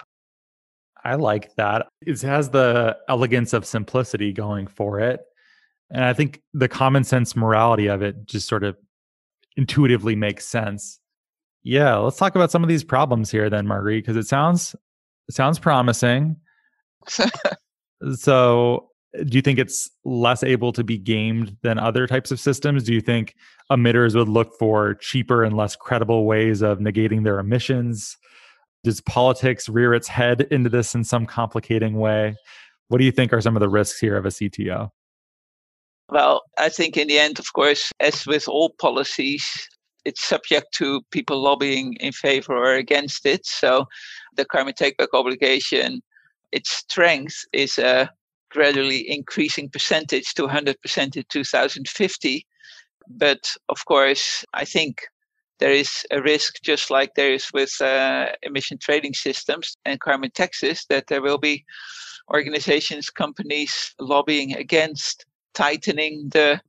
I 1.03 1.15
like 1.15 1.55
that. 1.55 1.87
It 2.01 2.19
has 2.23 2.49
the 2.49 2.97
elegance 3.07 3.53
of 3.53 3.65
simplicity 3.65 4.33
going 4.33 4.65
for 4.65 4.99
it. 4.99 5.21
And 5.91 6.03
I 6.03 6.13
think 6.13 6.41
the 6.53 6.67
common 6.67 7.03
sense 7.03 7.35
morality 7.35 7.87
of 7.87 8.01
it 8.01 8.25
just 8.25 8.47
sort 8.47 8.63
of 8.63 8.75
intuitively 9.55 10.15
makes 10.15 10.47
sense. 10.47 10.99
Yeah, 11.63 11.97
let's 11.97 12.17
talk 12.17 12.35
about 12.35 12.51
some 12.51 12.63
of 12.63 12.69
these 12.69 12.83
problems 12.83 13.29
here 13.29 13.49
then, 13.49 13.67
Marguerite, 13.67 14.03
because 14.03 14.17
it 14.17 14.27
sounds 14.27 14.75
it 15.27 15.35
sounds 15.35 15.59
promising. 15.59 16.37
so 18.15 18.89
do 19.23 19.37
you 19.37 19.41
think 19.41 19.59
it's 19.59 19.89
less 20.03 20.43
able 20.43 20.71
to 20.73 20.83
be 20.83 20.97
gamed 20.97 21.57
than 21.61 21.77
other 21.77 22.07
types 22.07 22.31
of 22.31 22.39
systems? 22.39 22.83
Do 22.83 22.93
you 22.93 23.01
think 23.01 23.35
emitters 23.71 24.15
would 24.15 24.29
look 24.29 24.57
for 24.57 24.95
cheaper 24.95 25.43
and 25.43 25.55
less 25.55 25.75
credible 25.75 26.25
ways 26.25 26.61
of 26.61 26.79
negating 26.79 27.23
their 27.23 27.39
emissions? 27.39 28.17
Does 28.83 29.01
politics 29.01 29.67
rear 29.69 29.93
its 29.93 30.07
head 30.07 30.47
into 30.51 30.69
this 30.69 30.93
in 30.93 31.03
some 31.03 31.25
complicating 31.25 31.95
way? 31.95 32.35
What 32.87 32.99
do 32.99 33.05
you 33.05 33.11
think 33.11 33.33
are 33.33 33.41
some 33.41 33.55
of 33.55 33.61
the 33.61 33.69
risks 33.69 33.99
here 33.99 34.17
of 34.17 34.25
a 34.25 34.29
CTO? 34.29 34.91
Well, 36.09 36.43
I 36.57 36.69
think 36.69 36.97
in 36.97 37.07
the 37.07 37.17
end, 37.17 37.39
of 37.39 37.51
course, 37.53 37.91
as 37.99 38.27
with 38.27 38.47
all 38.47 38.69
policies, 38.79 39.67
it's 40.05 40.23
subject 40.23 40.67
to 40.75 41.01
people 41.09 41.41
lobbying 41.41 41.95
in 41.99 42.11
favor 42.11 42.55
or 42.55 42.75
against 42.75 43.25
it. 43.25 43.45
So 43.45 43.85
the 44.35 44.45
carbon 44.45 44.73
takeback 44.73 45.07
obligation, 45.13 46.01
its 46.51 46.69
strength 46.69 47.43
is 47.53 47.79
a 47.79 48.11
gradually 48.55 49.09
increasing 49.09 49.69
percentage 49.69 50.33
to 50.33 50.47
100% 50.47 51.15
in 51.15 51.23
2050. 51.29 52.47
But 53.07 53.55
of 53.69 53.85
course, 53.85 54.45
I 54.53 54.65
think 54.65 55.01
there 55.59 55.71
is 55.71 56.05
a 56.11 56.21
risk, 56.21 56.61
just 56.63 56.89
like 56.89 57.11
there 57.15 57.33
is 57.33 57.47
with 57.53 57.81
uh, 57.81 58.27
emission 58.41 58.77
trading 58.77 59.13
systems 59.13 59.77
and 59.85 59.99
carbon 59.99 60.31
taxes, 60.31 60.85
that 60.89 61.07
there 61.07 61.21
will 61.21 61.37
be 61.37 61.63
organizations, 62.33 63.09
companies 63.09 63.93
lobbying 63.99 64.55
against 64.55 65.25
tightening 65.53 66.29
the, 66.31 66.59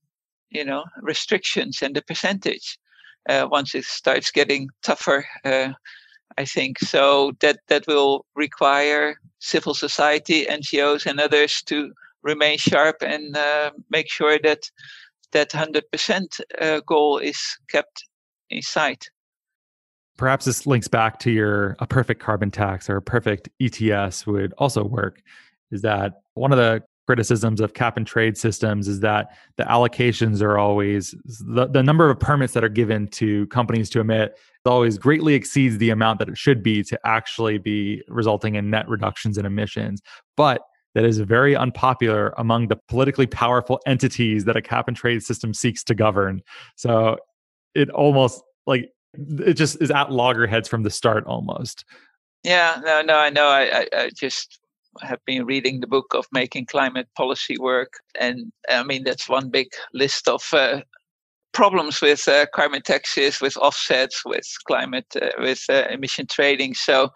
you 0.51 0.65
know, 0.65 0.85
restrictions 1.03 1.83
and 1.83 1.95
the 1.97 2.03
percentage. 2.03 2.79
Uh, 3.29 3.49
once 3.51 3.75
it 3.75 3.85
starts 3.85 4.31
getting 4.31 4.69
tougher, 4.83 5.25
uh, 5.45 5.71
I 6.39 6.45
think 6.45 6.79
so 6.79 7.33
that 7.41 7.59
that 7.69 7.87
will 7.87 8.27
require 8.35 9.17
civil 9.39 9.75
society, 9.75 10.47
NGOs, 10.47 11.07
and 11.07 11.21
others 11.21 11.63
to 11.67 11.93
remain 12.23 12.59
sharp 12.59 12.97
and 13.03 13.37
uh, 13.37 13.71
make 13.91 14.11
sure 14.11 14.39
that 14.43 14.71
that 15.33 15.51
100% 15.51 16.41
uh, 16.61 16.81
goal 16.87 17.19
is 17.19 17.41
kept 17.69 18.05
in 18.51 18.63
sight. 18.63 19.09
Perhaps 20.17 20.47
this 20.47 20.67
links 20.67 20.89
back 20.89 21.19
to 21.21 21.31
your 21.31 21.77
a 21.79 21.87
perfect 21.87 22.23
carbon 22.23 22.51
tax 22.51 22.89
or 22.89 22.97
a 22.97 23.03
perfect 23.03 23.49
ETS 23.61 24.27
would 24.27 24.55
also 24.57 24.83
work. 24.83 25.21
Is 25.71 25.83
that 25.83 26.23
one 26.35 26.53
of 26.53 26.59
the 26.59 26.83
criticisms 27.07 27.61
of 27.61 27.75
cap 27.75 27.97
and 27.97 28.07
trade 28.07 28.37
systems 28.37 28.89
is 28.89 29.01
that 29.01 29.37
the 29.57 29.65
allocations 29.65 30.43
are 30.43 30.59
always 30.59 31.15
the, 31.41 31.67
the 31.67 31.83
number 31.83 32.11
of 32.11 32.19
permits 32.19 32.53
that 32.53 32.65
are 32.65 32.69
given 32.69 33.07
to 33.09 33.47
companies 33.47 33.89
to 33.91 34.01
emit 34.01 34.37
always 34.67 34.99
greatly 34.99 35.35
exceeds 35.35 35.79
the 35.79 35.91
amount 35.91 36.19
that 36.19 36.29
it 36.29 36.37
should 36.37 36.63
be 36.63 36.83
to 36.83 36.99
actually 37.05 37.59
be 37.59 38.03
resulting 38.09 38.57
in 38.57 38.71
net 38.71 38.89
reductions 38.89 39.39
in 39.39 39.47
emissions. 39.47 40.03
But 40.37 40.63
that 40.95 41.05
is 41.05 41.19
very 41.19 41.55
unpopular 41.55 42.35
among 42.39 42.69
the 42.69 42.77
politically 42.89 43.27
powerful 43.27 43.81
entities 43.87 44.45
that 44.47 44.57
a 44.57 44.63
cap 44.63 44.89
and 44.89 44.97
trade 44.97 45.23
system 45.23 45.53
seeks 45.55 45.85
to 45.85 45.95
govern. 45.95 46.43
So 46.75 47.19
it 47.75 47.91
almost 47.91 48.43
like 48.67 48.91
it 49.15 49.55
just 49.55 49.81
is 49.81 49.91
at 49.91 50.11
loggerheads 50.11 50.69
from 50.69 50.83
the 50.83 50.91
start 50.91 51.25
almost. 51.27 51.85
Yeah 52.43 52.81
no 52.85 53.03
no 53.03 53.19
i 53.19 53.31
know. 53.31 53.49
I, 53.49 53.81
I, 53.81 53.87
I 53.93 54.11
just 54.15 54.59
have 55.03 55.25
been 55.27 55.45
reading 55.45 55.81
the 55.81 55.87
book 55.87 56.15
of 56.15 56.27
making 56.33 56.67
climate 56.67 57.09
policy 57.17 57.57
work, 57.59 57.95
and 58.19 58.53
I 58.69 58.83
mean 58.83 59.05
that's 59.05 59.29
one 59.29 59.51
big 59.51 59.69
list 59.93 60.29
of 60.29 60.43
uh, 60.53 60.81
problems 61.57 62.03
with 62.03 62.29
uh, 62.29 62.45
carbon 62.55 62.83
taxes, 62.83 63.41
with 63.41 63.57
offsets, 63.57 64.23
with 64.27 64.47
climate, 64.67 65.07
uh, 65.21 65.31
with 65.39 65.65
uh, 65.71 65.85
emission 65.91 66.27
trading. 66.27 66.75
So 66.75 67.11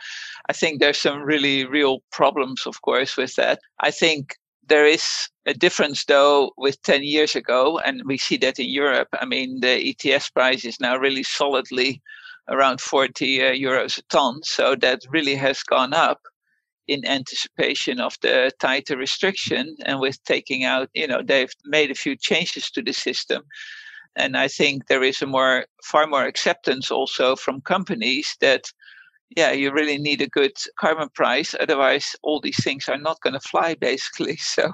I 0.49 0.55
think 0.55 0.81
there's 0.81 0.99
some 0.99 1.21
really 1.21 1.67
real 1.67 1.99
problems, 2.11 2.63
of 2.67 2.81
course, 2.81 3.19
with 3.19 3.35
that. 3.37 3.61
I 3.81 3.91
think 3.91 4.37
there 4.67 4.87
is 4.87 5.05
a 5.47 5.53
difference 5.53 6.07
though 6.07 6.53
with 6.57 6.81
10 6.83 7.03
years 7.03 7.37
ago, 7.37 7.81
and 7.85 8.03
we 8.07 8.17
see 8.17 8.39
that 8.39 8.59
in 8.59 8.71
Europe. 8.71 9.09
I 9.21 9.27
mean, 9.27 9.61
the 9.61 9.77
ETS 9.91 10.31
price 10.31 10.65
is 10.65 10.81
now 10.81 10.97
really 10.97 11.23
solidly 11.23 12.01
around 12.49 12.81
40 12.81 13.43
uh, 13.43 13.53
euros 13.53 13.99
a 13.99 14.03
ton, 14.09 14.41
so 14.43 14.75
that 14.77 15.01
really 15.11 15.35
has 15.35 15.63
gone 15.63 15.93
up 15.93 16.21
in 16.91 17.07
anticipation 17.07 18.01
of 18.01 18.17
the 18.21 18.51
tighter 18.59 18.97
restriction 18.97 19.77
and 19.87 20.01
with 20.01 20.23
taking 20.25 20.65
out, 20.65 20.91
you 20.93 21.07
know, 21.07 21.23
they've 21.23 21.55
made 21.65 21.89
a 21.89 21.95
few 21.95 22.17
changes 22.17 22.69
to 22.69 22.83
the 22.83 22.93
system. 22.93 23.43
And 24.17 24.37
I 24.37 24.49
think 24.49 24.89
there 24.89 25.05
is 25.05 25.23
a 25.23 25.27
more, 25.27 25.67
far 25.85 26.09
more 26.09 26.25
acceptance 26.25 26.91
also 26.91 27.37
from 27.37 27.61
companies 27.61 28.37
that, 28.41 28.65
yeah, 29.37 29.53
you 29.53 29.71
really 29.71 29.99
need 29.99 30.21
a 30.21 30.27
good 30.27 30.51
carbon 30.81 31.09
price. 31.15 31.55
Otherwise, 31.61 32.17
all 32.25 32.41
these 32.41 32.61
things 32.65 32.89
are 32.89 32.99
not 32.99 33.21
going 33.21 33.35
to 33.35 33.49
fly, 33.49 33.75
basically. 33.81 34.37
So 34.39 34.73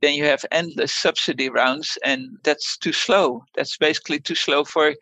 then 0.00 0.14
you 0.14 0.24
have 0.24 0.44
endless 0.50 0.92
subsidy 0.92 1.48
rounds, 1.48 1.96
and 2.04 2.38
that's 2.42 2.76
too 2.76 2.92
slow. 2.92 3.44
That's 3.54 3.76
basically 3.78 4.18
too 4.18 4.34
slow 4.34 4.64
for 4.64 4.96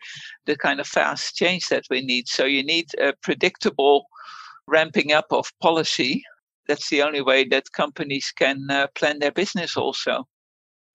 the 0.45 0.55
kind 0.55 0.79
of 0.79 0.85
fast 0.85 1.35
change 1.35 1.69
that 1.69 1.85
we 1.89 2.01
need. 2.01 2.27
So 2.27 2.45
you 2.45 2.63
need 2.63 2.91
a 2.99 3.13
predictable 3.23 4.05
ramping 4.67 5.11
up 5.11 5.25
of 5.31 5.51
policy 5.59 6.23
that's 6.67 6.89
the 6.89 7.01
only 7.01 7.21
way 7.21 7.43
that 7.45 7.71
companies 7.73 8.31
can 8.35 8.69
uh, 8.69 8.87
plan 8.95 9.19
their 9.19 9.31
business 9.31 9.77
also 9.77 10.25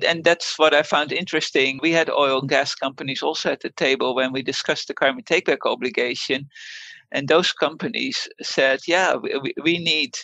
And 0.07 0.25
that's 0.25 0.59
what 0.59 0.75
I 0.75 0.83
found 0.83 1.13
interesting. 1.13 1.79
We 1.83 1.93
had 1.93 2.11
oil 2.11 2.41
and 2.41 2.49
gas 2.49 2.75
companies 2.75 3.23
also 3.23 3.53
at 3.53 3.61
the 3.61 3.71
table 3.71 4.15
when 4.15 4.33
we 4.33 4.43
discussed 4.43 4.89
the 4.89 4.95
carbon 4.95 5.25
takeback 5.25 5.65
obligation. 5.65 6.49
And 7.13 7.29
those 7.29 7.53
companies 7.53 8.29
said, 8.43 8.81
yeah, 8.87 9.15
we, 9.17 9.55
we 9.63 9.79
need 9.79 10.17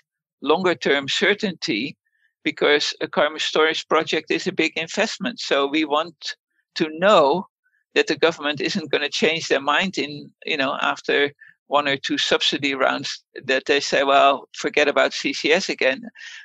longer 0.43 0.75
term 0.75 1.09
certainty 1.09 1.97
because 2.45 2.95
a 3.01 3.09
carbon 3.09 3.39
storage 3.39 3.87
project 3.89 4.31
is 4.31 4.47
a 4.47 4.53
big 4.53 4.77
investment. 4.77 5.41
So 5.41 5.67
we 5.67 5.85
want 5.85 6.37
to 6.75 6.89
know 6.99 7.47
that 7.95 8.09
the 8.09 8.17
government 8.17 8.61
isn't 8.61 8.91
going 8.91 9.03
to 9.03 9.09
change 9.09 9.49
their 9.49 9.61
mind 9.61 9.97
in, 9.99 10.31
you 10.45 10.57
know, 10.57 10.77
after 10.83 11.33
one 11.67 11.89
or 11.89 11.97
two 11.97 12.19
subsidy 12.19 12.75
rounds 12.75 13.23
that 13.45 13.65
they 13.67 13.81
say, 13.81 14.05
well, 14.05 14.49
forget 14.55 14.89
about 14.89 15.13
CCS 15.13 15.69
again. 15.69 16.03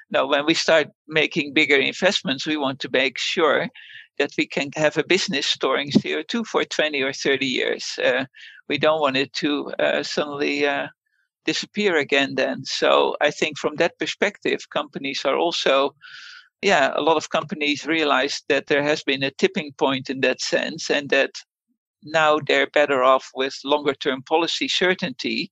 No, 0.10 0.26
when 0.26 0.46
we 0.46 0.54
start 0.54 0.88
making 1.08 1.54
bigger 1.54 1.76
investments, 1.76 2.46
we 2.46 2.58
want 2.58 2.80
to 2.80 2.90
make 2.92 3.18
sure 3.18 3.68
that 4.18 4.32
we 4.38 4.48
can 4.48 4.70
have 4.76 4.98
a 4.98 5.04
business 5.04 5.46
storing 5.46 5.92
CO2 5.92 6.46
for 6.46 6.64
20 6.64 7.02
or 7.02 7.14
30 7.14 7.46
years. 7.46 8.00
Uh, 8.04 8.26
we 8.68 8.78
don't 8.78 9.02
want 9.02 9.18
it 9.18 9.34
to 9.34 9.72
uh, 9.80 10.04
suddenly 10.04 10.66
uh, 10.66 10.88
disappear 11.46 11.98
again 11.98 12.36
then. 12.36 12.66
So 12.66 13.16
I 13.22 13.32
think 13.32 13.58
from 13.58 13.76
that 13.76 13.98
perspective, 14.00 14.70
companies 14.70 15.24
are 15.26 15.38
also, 15.38 15.96
yeah, 16.62 16.92
a 16.96 17.02
lot 17.02 17.18
of 17.18 17.30
companies 17.30 17.86
realize 17.86 18.44
that 18.50 18.68
there 18.68 18.84
has 18.84 19.04
been 19.04 19.24
a 19.24 19.32
tipping 19.32 19.72
point 19.78 20.10
in 20.10 20.22
that 20.22 20.42
sense 20.42 20.90
and 20.90 21.10
that 21.10 21.32
now 22.04 22.40
they're 22.40 22.68
better 22.68 23.04
off 23.04 23.32
with 23.36 23.56
longer 23.64 23.94
term 23.94 24.22
policy 24.22 24.68
certainty 24.68 25.52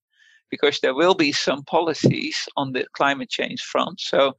because 0.50 0.80
there 0.80 0.96
will 0.96 1.16
be 1.16 1.32
some 1.32 1.64
policies 1.64 2.48
on 2.56 2.72
the 2.72 2.86
climate 2.94 3.30
change 3.30 3.62
front. 3.62 4.00
So, 4.00 4.34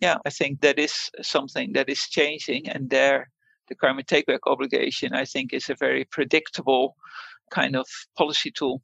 yeah, 0.00 0.16
I 0.26 0.30
think 0.30 0.60
that 0.60 0.78
is 0.78 1.10
something 1.22 1.72
that 1.72 1.88
is 1.88 2.02
changing, 2.02 2.68
and 2.68 2.90
there, 2.90 3.30
the 3.68 3.74
carbon 3.74 4.04
takeback 4.04 4.40
obligation, 4.46 5.14
I 5.14 5.24
think, 5.24 5.52
is 5.52 5.70
a 5.70 5.74
very 5.74 6.04
predictable 6.04 6.96
kind 7.50 7.76
of 7.76 7.86
policy 8.16 8.50
tool. 8.50 8.82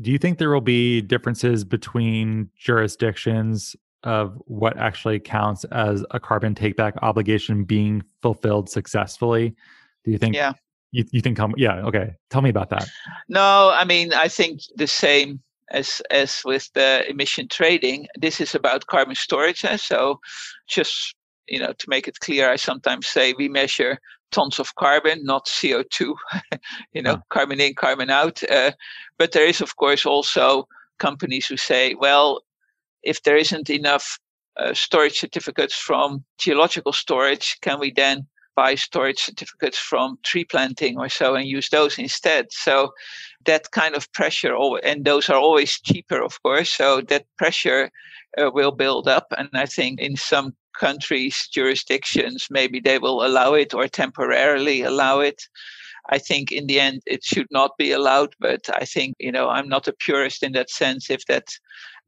Do 0.00 0.10
you 0.10 0.18
think 0.18 0.38
there 0.38 0.50
will 0.50 0.60
be 0.60 1.00
differences 1.00 1.64
between 1.64 2.50
jurisdictions 2.56 3.74
of 4.02 4.40
what 4.46 4.76
actually 4.76 5.18
counts 5.18 5.64
as 5.64 6.04
a 6.10 6.20
carbon 6.20 6.54
takeback 6.54 6.92
obligation 7.02 7.64
being 7.64 8.02
fulfilled 8.22 8.68
successfully? 8.68 9.56
Do 10.04 10.12
you 10.12 10.18
think 10.18 10.36
yeah. 10.36 10.52
You, 10.96 11.04
you 11.12 11.20
think 11.20 11.38
yeah, 11.56 11.86
okay. 11.86 12.14
Tell 12.30 12.42
me 12.42 12.50
about 12.50 12.70
that. 12.70 12.88
No, 13.28 13.70
I 13.74 13.84
mean 13.84 14.12
I 14.12 14.28
think 14.28 14.60
the 14.76 14.86
same 14.86 15.40
as 15.70 16.00
as 16.10 16.42
with 16.44 16.70
the 16.74 17.08
emission 17.08 17.48
trading. 17.48 18.06
This 18.18 18.40
is 18.40 18.54
about 18.54 18.86
carbon 18.86 19.14
storage. 19.14 19.64
Eh? 19.64 19.76
So 19.76 20.20
just 20.68 21.14
you 21.48 21.60
know, 21.60 21.72
to 21.72 21.88
make 21.88 22.08
it 22.08 22.20
clear, 22.20 22.50
I 22.50 22.56
sometimes 22.56 23.06
say 23.06 23.34
we 23.38 23.48
measure 23.48 23.98
tons 24.32 24.58
of 24.58 24.74
carbon, 24.74 25.24
not 25.24 25.46
CO2, 25.46 26.14
you 26.92 27.02
know, 27.02 27.22
carbon 27.28 27.60
in, 27.60 27.74
carbon 27.74 28.10
out. 28.10 28.42
Uh, 28.50 28.72
but 29.18 29.32
there 29.32 29.46
is, 29.46 29.60
of 29.60 29.76
course, 29.76 30.04
also 30.04 30.66
companies 30.98 31.46
who 31.46 31.56
say, 31.56 31.94
well, 31.94 32.42
if 33.02 33.22
there 33.22 33.36
isn't 33.36 33.70
enough 33.70 34.18
uh, 34.56 34.74
storage 34.74 35.18
certificates 35.20 35.74
from 35.74 36.24
geological 36.38 36.92
storage, 36.92 37.58
can 37.60 37.78
we 37.78 37.92
then 37.92 38.26
buy 38.56 38.74
storage 38.74 39.18
certificates 39.18 39.78
from 39.78 40.18
tree 40.24 40.44
planting 40.44 40.98
or 40.98 41.08
so 41.08 41.34
and 41.34 41.46
use 41.46 41.68
those 41.68 41.98
instead? 41.98 42.46
So 42.50 42.92
that 43.44 43.70
kind 43.70 43.94
of 43.94 44.10
pressure, 44.12 44.56
and 44.82 45.04
those 45.04 45.30
are 45.30 45.38
always 45.38 45.78
cheaper, 45.80 46.20
of 46.22 46.42
course. 46.42 46.70
So 46.70 47.00
that 47.02 47.26
pressure 47.36 47.90
uh, 48.36 48.50
will 48.52 48.72
build 48.72 49.06
up. 49.08 49.26
And 49.38 49.48
I 49.54 49.66
think 49.66 50.00
in 50.00 50.16
some 50.16 50.54
countries, 50.78 51.48
jurisdictions, 51.52 52.48
maybe 52.50 52.80
they 52.80 52.98
will 52.98 53.24
allow 53.24 53.54
it 53.54 53.74
or 53.74 53.88
temporarily 53.88 54.82
allow 54.82 55.20
it. 55.20 55.42
I 56.10 56.18
think 56.18 56.52
in 56.52 56.66
the 56.66 56.78
end 56.80 57.02
it 57.06 57.24
should 57.24 57.48
not 57.50 57.76
be 57.78 57.92
allowed, 57.92 58.34
but 58.38 58.68
I 58.72 58.84
think, 58.84 59.16
you 59.18 59.32
know, 59.32 59.48
I'm 59.48 59.68
not 59.68 59.88
a 59.88 59.92
purist 59.92 60.42
in 60.42 60.52
that 60.52 60.70
sense. 60.70 61.10
If 61.10 61.24
that 61.26 61.48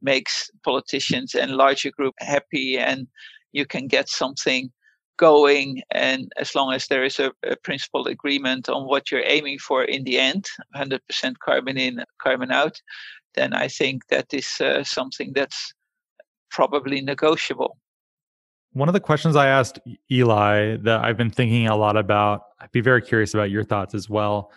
makes 0.01 0.49
politicians 0.63 1.35
and 1.35 1.51
larger 1.51 1.91
group 1.91 2.15
happy 2.19 2.77
and 2.77 3.07
you 3.51 3.65
can 3.65 3.87
get 3.87 4.07
something 4.07 4.71
going 5.19 5.83
and 5.91 6.31
as 6.37 6.55
long 6.55 6.73
as 6.73 6.87
there 6.87 7.03
is 7.03 7.19
a, 7.19 7.31
a 7.45 7.55
principled 7.57 8.07
agreement 8.07 8.69
on 8.69 8.87
what 8.87 9.11
you're 9.11 9.25
aiming 9.25 9.59
for 9.59 9.83
in 9.83 10.03
the 10.05 10.17
end 10.17 10.47
100% 10.75 10.99
carbon 11.43 11.77
in 11.77 12.03
carbon 12.21 12.51
out 12.51 12.81
then 13.35 13.53
i 13.53 13.67
think 13.67 14.07
that 14.07 14.33
is 14.33 14.49
uh, 14.61 14.83
something 14.83 15.33
that's 15.35 15.73
probably 16.49 17.01
negotiable 17.01 17.77
one 18.73 18.87
of 18.87 18.93
the 18.93 18.99
questions 18.99 19.35
I 19.35 19.47
asked 19.47 19.79
Eli 20.11 20.77
that 20.83 21.03
I've 21.03 21.17
been 21.17 21.31
thinking 21.31 21.67
a 21.67 21.75
lot 21.75 21.97
about, 21.97 22.41
I'd 22.59 22.71
be 22.71 22.81
very 22.81 23.01
curious 23.01 23.33
about 23.33 23.49
your 23.49 23.63
thoughts 23.63 23.95
as 23.95 24.09
well, 24.09 24.51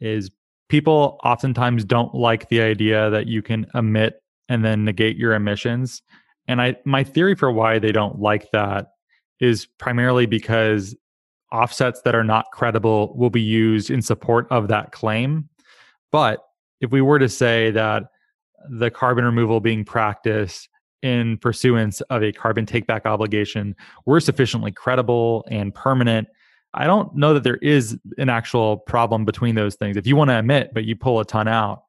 is 0.00 0.30
people 0.68 1.18
oftentimes 1.22 1.84
don't 1.84 2.14
like 2.14 2.48
the 2.48 2.62
idea 2.62 3.10
that 3.10 3.26
you 3.26 3.42
can 3.42 3.66
emit 3.74 4.22
and 4.48 4.64
then 4.64 4.84
negate 4.84 5.16
your 5.16 5.34
emissions. 5.34 6.02
And 6.46 6.62
I 6.62 6.76
my 6.86 7.04
theory 7.04 7.34
for 7.34 7.52
why 7.52 7.78
they 7.78 7.92
don't 7.92 8.18
like 8.20 8.50
that 8.52 8.88
is 9.40 9.66
primarily 9.66 10.26
because 10.26 10.96
offsets 11.52 12.02
that 12.02 12.14
are 12.14 12.24
not 12.24 12.46
credible 12.52 13.16
will 13.16 13.30
be 13.30 13.40
used 13.40 13.90
in 13.90 14.02
support 14.02 14.46
of 14.50 14.68
that 14.68 14.92
claim. 14.92 15.48
But 16.12 16.40
if 16.80 16.90
we 16.90 17.00
were 17.00 17.18
to 17.18 17.28
say 17.28 17.70
that 17.72 18.04
the 18.70 18.90
carbon 18.90 19.24
removal 19.24 19.60
being 19.60 19.84
practiced 19.84 20.68
in 21.02 21.38
pursuance 21.38 22.00
of 22.02 22.22
a 22.22 22.32
carbon 22.32 22.66
takeback 22.66 23.06
obligation 23.06 23.74
were 24.04 24.20
sufficiently 24.20 24.72
credible 24.72 25.46
and 25.50 25.74
permanent. 25.74 26.28
I 26.74 26.86
don't 26.86 27.14
know 27.16 27.34
that 27.34 27.44
there 27.44 27.56
is 27.56 27.96
an 28.18 28.28
actual 28.28 28.78
problem 28.78 29.24
between 29.24 29.54
those 29.54 29.76
things. 29.76 29.96
If 29.96 30.06
you 30.06 30.16
want 30.16 30.30
to 30.30 30.38
emit, 30.38 30.70
but 30.74 30.84
you 30.84 30.96
pull 30.96 31.20
a 31.20 31.24
ton 31.24 31.48
out, 31.48 31.84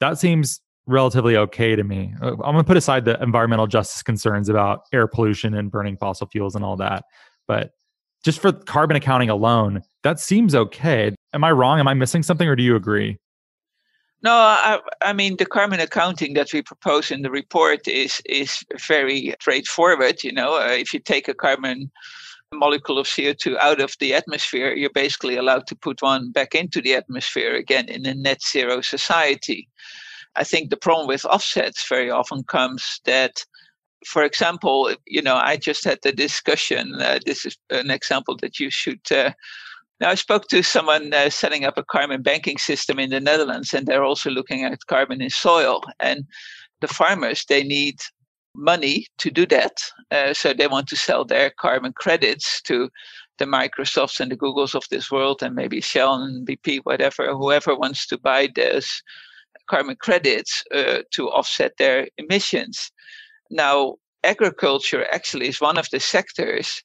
that 0.00 0.18
seems 0.18 0.60
relatively 0.86 1.36
okay 1.36 1.76
to 1.76 1.84
me. 1.84 2.14
Uh, 2.20 2.32
I'm 2.32 2.52
going 2.52 2.58
to 2.58 2.64
put 2.64 2.76
aside 2.76 3.04
the 3.04 3.20
environmental 3.22 3.66
justice 3.66 4.02
concerns 4.02 4.48
about 4.48 4.82
air 4.92 5.06
pollution 5.06 5.54
and 5.54 5.70
burning 5.70 5.96
fossil 5.96 6.26
fuels 6.26 6.54
and 6.54 6.64
all 6.64 6.76
that. 6.76 7.04
But 7.46 7.72
just 8.24 8.40
for 8.40 8.52
carbon 8.52 8.96
accounting 8.96 9.30
alone, 9.30 9.82
that 10.02 10.20
seems 10.20 10.54
okay. 10.54 11.14
Am 11.32 11.44
I 11.44 11.52
wrong? 11.52 11.78
Am 11.78 11.88
I 11.88 11.94
missing 11.94 12.22
something 12.22 12.48
or 12.48 12.56
do 12.56 12.62
you 12.62 12.76
agree? 12.76 13.18
No, 14.22 14.32
I, 14.32 14.80
I, 15.02 15.12
mean 15.12 15.36
the 15.36 15.44
carbon 15.44 15.80
accounting 15.80 16.32
that 16.32 16.50
we 16.54 16.62
propose 16.62 17.10
in 17.10 17.20
the 17.20 17.30
report 17.30 17.86
is 17.86 18.22
is 18.24 18.64
very 18.88 19.34
straightforward. 19.38 20.24
You 20.24 20.32
know, 20.32 20.54
uh, 20.56 20.70
if 20.70 20.94
you 20.94 21.00
take 21.00 21.28
a 21.28 21.34
carbon 21.34 21.90
molecule 22.54 22.98
of 22.98 23.06
CO2 23.06 23.58
out 23.58 23.82
of 23.82 23.94
the 24.00 24.14
atmosphere, 24.14 24.72
you're 24.72 24.88
basically 24.94 25.36
allowed 25.36 25.66
to 25.66 25.76
put 25.76 26.00
one 26.00 26.32
back 26.32 26.54
into 26.54 26.80
the 26.80 26.94
atmosphere 26.94 27.54
again 27.54 27.86
in 27.90 28.06
a 28.06 28.14
net 28.14 28.42
zero 28.42 28.80
society. 28.80 29.68
I 30.36 30.44
think 30.44 30.70
the 30.70 30.76
problem 30.76 31.06
with 31.06 31.24
offsets 31.24 31.86
very 31.88 32.10
often 32.10 32.44
comes 32.44 33.00
that 33.04 33.44
for 34.06 34.22
example, 34.22 34.94
you 35.06 35.22
know, 35.22 35.36
I 35.36 35.56
just 35.56 35.82
had 35.82 35.98
the 36.02 36.12
discussion. 36.12 36.94
Uh, 37.00 37.20
this 37.24 37.46
is 37.46 37.56
an 37.70 37.90
example 37.90 38.36
that 38.42 38.60
you 38.60 38.68
should 38.68 39.00
uh, 39.10 39.30
now, 40.00 40.10
I 40.10 40.16
spoke 40.16 40.48
to 40.48 40.62
someone 40.62 41.14
uh, 41.14 41.30
setting 41.30 41.64
up 41.64 41.78
a 41.78 41.84
carbon 41.84 42.22
banking 42.22 42.58
system 42.58 42.98
in 42.98 43.10
the 43.10 43.20
Netherlands, 43.20 43.72
and 43.72 43.86
they're 43.86 44.04
also 44.04 44.28
looking 44.28 44.64
at 44.64 44.86
carbon 44.86 45.22
in 45.22 45.30
soil. 45.30 45.82
And 46.00 46.24
the 46.80 46.88
farmers, 46.88 47.44
they 47.44 47.62
need 47.62 48.00
money 48.56 49.06
to 49.18 49.30
do 49.30 49.46
that. 49.46 49.78
Uh, 50.10 50.34
so 50.34 50.52
they 50.52 50.66
want 50.66 50.88
to 50.88 50.96
sell 50.96 51.24
their 51.24 51.50
carbon 51.50 51.92
credits 51.92 52.60
to 52.62 52.90
the 53.38 53.44
Microsofts 53.44 54.20
and 54.20 54.30
the 54.30 54.36
Googles 54.36 54.74
of 54.74 54.84
this 54.90 55.10
world, 55.10 55.42
and 55.42 55.54
maybe 55.54 55.80
Shell 55.80 56.14
and 56.22 56.46
BP, 56.46 56.80
whatever, 56.82 57.32
whoever 57.32 57.76
wants 57.76 58.06
to 58.08 58.18
buy 58.18 58.48
those 58.54 59.02
carbon 59.68 59.96
credits 59.96 60.62
uh, 60.74 61.00
to 61.12 61.30
offset 61.30 61.72
their 61.78 62.08
emissions. 62.18 62.90
Now, 63.50 63.94
agriculture 64.22 65.06
actually 65.12 65.48
is 65.48 65.60
one 65.60 65.78
of 65.78 65.88
the 65.90 66.00
sectors 66.00 66.82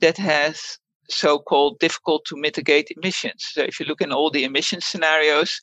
that 0.00 0.16
has 0.18 0.78
so-called 1.08 1.78
difficult 1.78 2.24
to 2.26 2.36
mitigate 2.36 2.92
emissions. 2.96 3.46
So 3.52 3.62
if 3.62 3.78
you 3.78 3.86
look 3.86 4.00
in 4.00 4.12
all 4.12 4.30
the 4.30 4.44
emission 4.44 4.80
scenarios, 4.80 5.60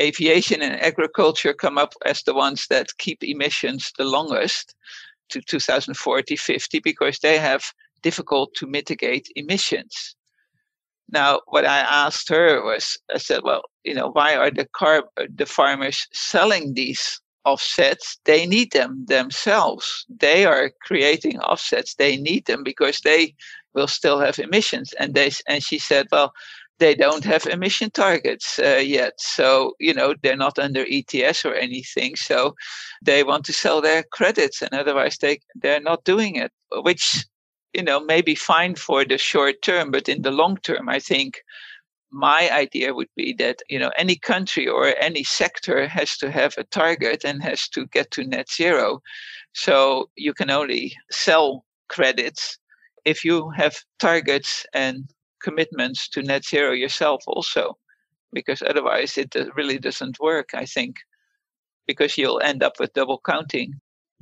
aviation 0.00 0.60
and 0.62 0.80
agriculture 0.80 1.54
come 1.54 1.78
up 1.78 1.94
as 2.04 2.22
the 2.22 2.34
ones 2.34 2.66
that 2.68 2.98
keep 2.98 3.22
emissions 3.22 3.92
the 3.96 4.04
longest 4.04 4.74
to 5.30 5.40
2040, 5.40 6.36
50, 6.36 6.80
because 6.80 7.18
they 7.20 7.38
have 7.38 7.64
difficult 8.02 8.54
to 8.56 8.66
mitigate 8.66 9.28
emissions. 9.36 10.14
Now, 11.10 11.40
what 11.46 11.66
I 11.66 11.78
asked 11.78 12.28
her 12.28 12.64
was, 12.64 12.98
I 13.12 13.18
said, 13.18 13.42
well, 13.44 13.62
you 13.84 13.94
know, 13.94 14.10
why 14.10 14.34
are 14.36 14.50
the 14.50 14.66
car 14.66 15.04
the 15.34 15.46
farmers 15.46 16.06
selling 16.12 16.74
these 16.74 17.20
offsets? 17.44 18.18
They 18.24 18.46
need 18.46 18.72
them 18.72 19.04
themselves. 19.06 20.06
They 20.08 20.44
are 20.44 20.72
creating 20.82 21.38
offsets. 21.40 21.94
They 21.94 22.16
need 22.16 22.46
them 22.46 22.62
because 22.62 23.00
they 23.00 23.34
will 23.74 23.88
still 23.88 24.18
have 24.20 24.38
emissions. 24.38 24.92
And 24.98 25.14
they 25.14 25.30
and 25.46 25.62
she 25.62 25.78
said, 25.78 26.06
well, 26.10 26.32
they 26.78 26.94
don't 26.94 27.24
have 27.24 27.46
emission 27.46 27.90
targets 27.90 28.58
uh, 28.58 28.82
yet. 28.84 29.12
So, 29.18 29.74
you 29.78 29.94
know, 29.94 30.14
they're 30.22 30.36
not 30.36 30.58
under 30.58 30.84
ETS 30.88 31.44
or 31.44 31.54
anything. 31.54 32.16
So 32.16 32.54
they 33.02 33.22
want 33.22 33.44
to 33.46 33.52
sell 33.52 33.80
their 33.80 34.02
credits 34.02 34.60
and 34.60 34.72
otherwise 34.72 35.18
they, 35.18 35.40
they're 35.54 35.80
not 35.80 36.04
doing 36.04 36.36
it, 36.36 36.50
which 36.72 37.24
you 37.74 37.82
know, 37.82 38.00
maybe 38.00 38.34
fine 38.34 38.74
for 38.74 39.04
the 39.04 39.18
short 39.18 39.62
term, 39.62 39.90
but 39.90 40.08
in 40.08 40.22
the 40.22 40.30
long 40.30 40.56
term, 40.58 40.88
I 40.88 41.00
think 41.00 41.42
my 42.10 42.48
idea 42.52 42.94
would 42.94 43.08
be 43.16 43.32
that 43.34 43.58
you 43.68 43.78
know 43.78 43.90
any 43.96 44.16
country 44.16 44.68
or 44.68 44.94
any 45.00 45.24
sector 45.24 45.88
has 45.88 46.16
to 46.18 46.30
have 46.30 46.54
a 46.56 46.64
target 46.64 47.24
and 47.24 47.42
has 47.42 47.68
to 47.70 47.86
get 47.86 48.10
to 48.12 48.24
net 48.24 48.48
zero. 48.50 49.00
So 49.52 50.10
you 50.16 50.32
can 50.32 50.50
only 50.50 50.94
sell 51.10 51.64
credits 51.88 52.58
if 53.04 53.24
you 53.24 53.50
have 53.50 53.76
targets 53.98 54.64
and 54.72 55.08
commitments 55.42 56.08
to 56.08 56.22
net 56.22 56.44
zero 56.44 56.72
yourself 56.72 57.22
also 57.26 57.76
because 58.32 58.62
otherwise 58.62 59.18
it 59.18 59.34
uh, 59.36 59.44
really 59.54 59.78
doesn't 59.78 60.18
work 60.20 60.50
i 60.54 60.64
think 60.64 60.96
because 61.86 62.16
you'll 62.16 62.40
end 62.40 62.62
up 62.62 62.80
with 62.80 62.92
double 62.94 63.20
counting 63.26 63.74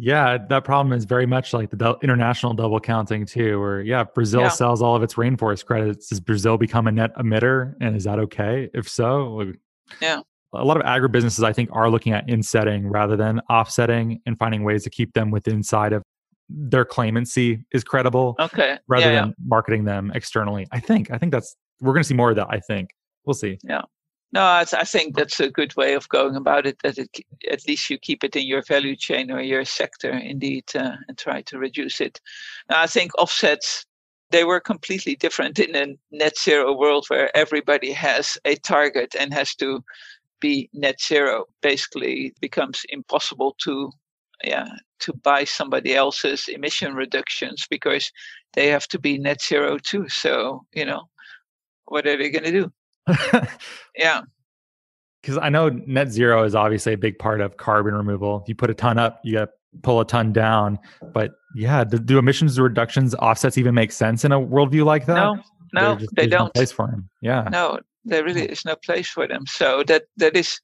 yeah, 0.05 0.37
that 0.49 0.65
problem 0.65 0.93
is 0.93 1.05
very 1.05 1.27
much 1.27 1.53
like 1.55 1.71
the 1.71 1.97
international 2.03 2.55
double 2.55 2.81
counting 2.81 3.25
too, 3.25 3.61
where 3.61 3.83
yeah, 3.83 4.03
Brazil 4.03 4.41
yeah. 4.41 4.49
sells 4.49 4.83
all 4.83 4.97
of 4.97 5.03
its 5.05 5.15
rainforest 5.15 5.65
credits. 5.65 6.09
Does 6.09 6.19
Brazil 6.19 6.59
become 6.59 6.89
a 6.89 6.93
net 6.93 7.15
emitter, 7.17 7.75
and 7.81 7.95
is 7.95 8.03
that 8.03 8.19
okay? 8.19 8.69
If 8.75 8.89
so, 8.89 9.53
yeah, 10.01 10.19
a 10.53 10.65
lot 10.65 10.77
of 10.77 10.83
agribusinesses 10.83 11.45
I 11.45 11.53
think 11.53 11.71
are 11.73 11.89
looking 11.89 12.13
at 12.13 12.29
insetting 12.29 12.89
rather 12.89 13.17
than 13.17 13.39
offsetting 13.49 14.21
and 14.27 14.37
finding 14.37 14.65
ways 14.65 14.83
to 14.83 14.91
keep 14.91 15.13
them 15.13 15.31
within 15.31 15.63
side 15.63 15.93
of 15.93 16.03
their 16.49 16.85
claimancy 16.85 17.63
is 17.71 17.85
credible. 17.85 18.35
Okay, 18.41 18.79
rather 18.89 19.07
yeah, 19.07 19.21
than 19.21 19.29
yeah. 19.29 19.35
marketing 19.47 19.85
them 19.85 20.11
externally. 20.17 20.67
I 20.73 20.81
think 20.81 21.13
I 21.13 21.19
think 21.19 21.31
that's 21.31 21.55
we're 21.81 21.93
going 21.93 22.03
to 22.03 22.09
see 22.09 22.15
more 22.15 22.31
of 22.31 22.37
that. 22.37 22.49
I 22.51 22.59
think 22.59 22.91
we'll 23.25 23.35
see. 23.35 23.57
Yeah. 23.63 23.83
No, 24.33 24.43
I, 24.43 24.65
think 24.65 25.15
that's 25.15 25.41
a 25.41 25.51
good 25.51 25.77
way 25.77 25.93
of 25.93 26.09
going 26.09 26.37
about 26.37 26.67
it. 26.67 26.79
That 26.83 26.97
it, 26.97 27.11
at 27.51 27.69
least 27.69 27.91
you 27.91 27.99
keep 27.99 28.25
it 28.25 28.35
in 28.35 28.47
your 28.47 28.63
value 28.63 28.97
chain 28.97 29.31
or 29.31 29.43
your 29.43 29.67
sector, 29.67 30.11
indeed, 30.11 30.65
uh, 30.75 30.97
and 31.07 31.19
try 31.19 31.43
to 31.43 31.59
reduce 31.59 32.01
it. 32.01 32.19
Now, 32.71 32.81
I 32.81 32.87
think 32.87 33.13
offsets 33.19 33.85
they 34.31 34.45
were 34.45 34.61
completely 34.61 35.15
different 35.15 35.59
in 35.59 35.77
a 35.77 35.95
net 36.11 36.39
zero 36.39 36.75
world 36.75 37.05
where 37.09 37.35
everybody 37.37 37.93
has 37.93 38.39
a 38.47 38.57
target 38.57 39.15
and 39.21 39.35
has 39.35 39.55
to 39.57 39.85
be 40.41 40.71
net 40.73 41.01
zero. 41.01 41.45
Basically, 41.61 42.29
it 42.29 42.41
becomes 42.41 42.83
impossible 42.89 43.55
to 43.65 43.93
yeah 44.45 44.69
to 45.01 45.13
buy 45.13 45.45
somebody 45.45 45.95
else's 45.95 46.49
emission 46.49 46.95
reductions 46.95 47.67
because 47.69 48.11
they 48.55 48.69
have 48.69 48.89
to 48.89 48.99
be 48.99 49.19
net 49.19 49.43
zero 49.43 49.79
too. 49.79 50.09
So 50.09 50.65
you 50.73 50.87
know, 50.87 51.03
what 51.85 52.07
are 52.07 52.17
they 52.17 52.31
going 52.31 52.45
to 52.45 52.51
do? 52.51 52.73
Yeah. 53.97 54.23
Because 55.21 55.39
I 55.39 55.49
know 55.49 55.69
net 55.69 56.11
zero 56.11 56.45
is 56.45 56.55
obviously 56.55 56.93
a 56.95 56.99
big 56.99 57.19
part 57.19 57.41
of 57.41 57.57
carbon 57.57 57.95
removal. 57.95 58.41
If 58.43 58.49
you 58.49 58.55
put 58.55 58.71
a 58.71 58.75
ton 58.75 58.99
up, 58.99 59.21
you 59.23 59.35
got 59.35 59.45
to 59.45 59.51
pull 59.83 60.01
a 60.01 60.05
ton 60.05 60.33
down. 60.33 60.79
But 61.13 61.33
yeah, 61.55 61.85
do, 61.85 61.99
do, 61.99 62.19
emissions 62.19 62.59
reductions 62.59 63.15
offsets 63.15 63.57
even 63.57 63.75
make 63.75 63.93
sense 63.93 64.25
in 64.25 64.33
a 64.33 64.41
worldview 64.41 64.85
like 64.85 65.07
that? 65.07 65.15
No, 65.15 65.39
no, 65.73 65.95
just, 65.97 66.15
they 66.17 66.27
don't. 66.27 66.47
No 66.47 66.51
place 66.51 66.73
for 66.73 66.89
them. 66.89 67.09
Yeah. 67.21 67.49
No, 67.51 67.79
there 68.05 68.25
really 68.25 68.47
is 68.47 68.65
no 68.65 68.75
place 68.77 69.09
for 69.09 69.29
them. 69.29 69.47
So 69.47 69.85
that 69.87 70.05
that 70.17 70.37
is 70.37 70.61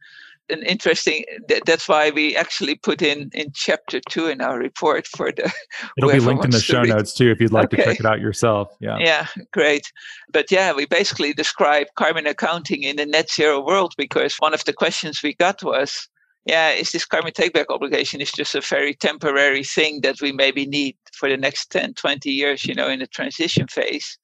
an 0.51 0.63
interesting 0.63 1.25
that, 1.49 1.63
that's 1.67 1.89
why 1.89 2.11
we 2.11 2.37
actually 2.37 2.75
put 2.75 3.03
in 3.03 3.31
in 3.35 3.51
chapter 3.55 4.01
two 4.09 4.27
in 4.27 4.41
our 4.41 4.59
report 4.59 5.07
for 5.07 5.33
the 5.33 5.53
it'll 5.97 6.11
be 6.11 6.21
linked 6.21 6.45
in 6.45 6.51
the 6.51 6.61
show 6.61 6.83
notes 6.83 7.13
too 7.15 7.31
if 7.31 7.41
you'd 7.41 7.53
like 7.53 7.67
okay. 7.67 7.77
to 7.77 7.85
check 7.85 8.01
it 8.01 8.07
out 8.07 8.21
yourself. 8.21 8.75
Yeah. 8.81 8.99
Yeah 8.99 9.27
great. 9.53 9.93
But 10.33 10.51
yeah 10.51 10.73
we 10.73 10.87
basically 10.87 11.33
describe 11.33 11.87
carbon 11.97 12.27
accounting 12.27 12.83
in 12.83 12.97
the 12.97 13.07
net 13.07 13.31
zero 13.31 13.65
world 13.65 13.95
because 13.97 14.37
one 14.37 14.55
of 14.55 14.65
the 14.65 14.73
questions 14.73 15.23
we 15.23 15.35
got 15.35 15.63
was 15.63 16.09
yeah 16.45 16.71
is 16.71 16.93
this 16.93 17.05
carbon 17.05 17.33
takeback 17.33 17.67
obligation 17.69 18.21
is 18.21 18.33
just 18.33 18.55
a 18.55 18.61
very 18.61 18.95
temporary 18.95 19.65
thing 19.65 20.01
that 20.03 20.21
we 20.21 20.33
maybe 20.33 20.67
need 20.67 20.97
for 21.13 21.29
the 21.29 21.37
next 21.37 21.71
10 21.71 21.95
20 21.95 22.31
years 22.31 22.65
you 22.65 22.75
know 22.75 22.89
in 22.89 23.01
the 23.01 23.07
transition 23.07 23.67
phase 23.69 24.19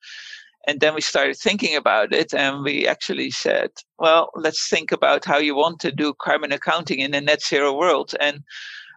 and 0.67 0.81
then 0.81 0.95
we 0.95 1.01
started 1.01 1.37
thinking 1.37 1.77
about 1.77 2.13
it, 2.13 2.33
and 2.33 2.63
we 2.65 2.87
actually 2.87 3.31
said, 3.31 3.71
well, 3.99 4.31
let's 4.35 4.69
think 4.69 4.93
about 4.93 5.25
how 5.25 5.39
you 5.39 5.55
want 5.55 5.81
to 5.81 5.93
do 5.93 6.15
carbon 6.21 6.53
accounting 6.53 7.01
in 7.01 7.15
a 7.15 7.21
net 7.21 7.43
zero 7.43 7.77
world. 7.77 8.15
And 8.21 8.43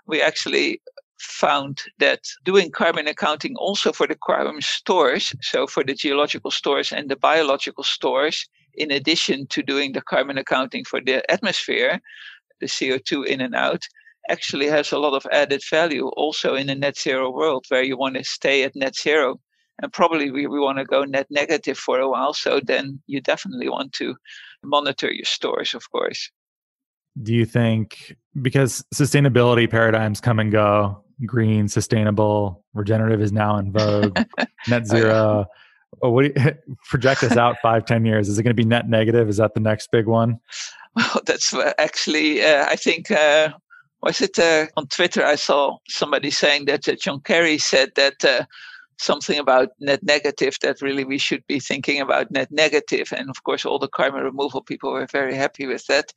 we 0.05 0.21
actually 0.21 0.81
found 1.19 1.81
that 1.99 2.21
doing 2.45 2.71
carbon 2.71 3.07
accounting 3.07 3.55
also 3.57 3.91
for 3.91 4.07
the 4.07 4.15
carbon 4.15 4.61
stores, 4.61 5.33
so 5.41 5.67
for 5.67 5.83
the 5.83 5.93
geological 5.93 6.51
stores 6.51 6.91
and 6.91 7.09
the 7.09 7.15
biological 7.15 7.83
stores, 7.83 8.47
in 8.75 8.91
addition 8.91 9.47
to 9.47 9.63
doing 9.63 9.93
the 9.93 10.01
carbon 10.01 10.37
accounting 10.37 10.85
for 10.85 11.01
the 11.01 11.29
atmosphere, 11.31 11.99
the 12.61 12.67
CO2 12.67 13.25
in 13.25 13.41
and 13.41 13.55
out, 13.55 13.83
actually 14.29 14.67
has 14.67 14.91
a 14.91 14.99
lot 14.99 15.13
of 15.13 15.25
added 15.31 15.61
value 15.69 16.07
also 16.09 16.53
in 16.55 16.69
a 16.69 16.75
net 16.75 16.97
zero 16.97 17.31
world 17.31 17.65
where 17.69 17.83
you 17.83 17.97
want 17.97 18.15
to 18.15 18.23
stay 18.23 18.63
at 18.63 18.75
net 18.75 18.95
zero 18.95 19.39
and 19.81 19.91
probably 19.93 20.31
we, 20.31 20.47
we 20.47 20.59
want 20.59 20.77
to 20.77 20.85
go 20.85 21.03
net 21.03 21.27
negative 21.29 21.77
for 21.77 21.99
a 21.99 22.09
while. 22.09 22.33
So 22.33 22.59
then 22.63 23.01
you 23.07 23.21
definitely 23.21 23.69
want 23.69 23.93
to 23.93 24.15
monitor 24.63 25.11
your 25.11 25.25
stores, 25.25 25.73
of 25.73 25.89
course. 25.91 26.31
Do 27.21 27.33
you 27.33 27.45
think 27.45 28.15
because 28.41 28.85
sustainability 28.93 29.69
paradigms 29.69 30.21
come 30.21 30.39
and 30.39 30.51
go, 30.51 31.03
green, 31.25 31.67
sustainable, 31.67 32.63
regenerative 32.73 33.21
is 33.21 33.31
now 33.31 33.57
in 33.57 33.71
vogue, 33.71 34.17
net 34.67 34.85
zero. 34.85 35.45
Oh, 36.01 36.11
what 36.11 36.23
do 36.23 36.41
you 36.41 36.75
project 36.89 37.23
us 37.23 37.37
out 37.37 37.57
five, 37.61 37.85
ten 37.85 38.05
years? 38.05 38.29
Is 38.29 38.37
it 38.37 38.43
going 38.43 38.55
to 38.55 38.61
be 38.61 38.67
net 38.67 38.87
negative? 38.87 39.29
Is 39.29 39.37
that 39.37 39.53
the 39.53 39.59
next 39.59 39.91
big 39.91 40.05
one? 40.05 40.39
Well, 40.95 41.21
that's 41.27 41.53
uh, 41.53 41.73
actually, 41.77 42.43
uh, 42.43 42.65
I 42.67 42.75
think, 42.75 43.11
uh, 43.11 43.49
was 44.01 44.19
it 44.19 44.39
uh, 44.39 44.65
on 44.77 44.87
Twitter? 44.87 45.23
I 45.23 45.35
saw 45.35 45.77
somebody 45.87 46.31
saying 46.31 46.65
that 46.65 46.89
uh, 46.89 46.95
John 46.95 47.21
Kerry 47.21 47.59
said 47.59 47.91
that 47.97 48.25
uh, 48.25 48.45
something 48.97 49.39
about 49.39 49.69
net 49.79 50.03
negative 50.03 50.57
that 50.61 50.81
really 50.81 51.03
we 51.03 51.17
should 51.17 51.45
be 51.47 51.59
thinking 51.59 52.01
about 52.01 52.31
net 52.31 52.51
negative. 52.51 53.13
And 53.15 53.29
of 53.29 53.43
course 53.43 53.65
all 53.65 53.79
the 53.79 53.87
carbon 53.87 54.23
removal 54.23 54.61
people 54.61 54.91
were 54.91 55.07
very 55.07 55.35
happy 55.35 55.67
with 55.67 55.85
that. 55.87 56.13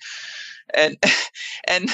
And 0.74 0.96
and 1.66 1.90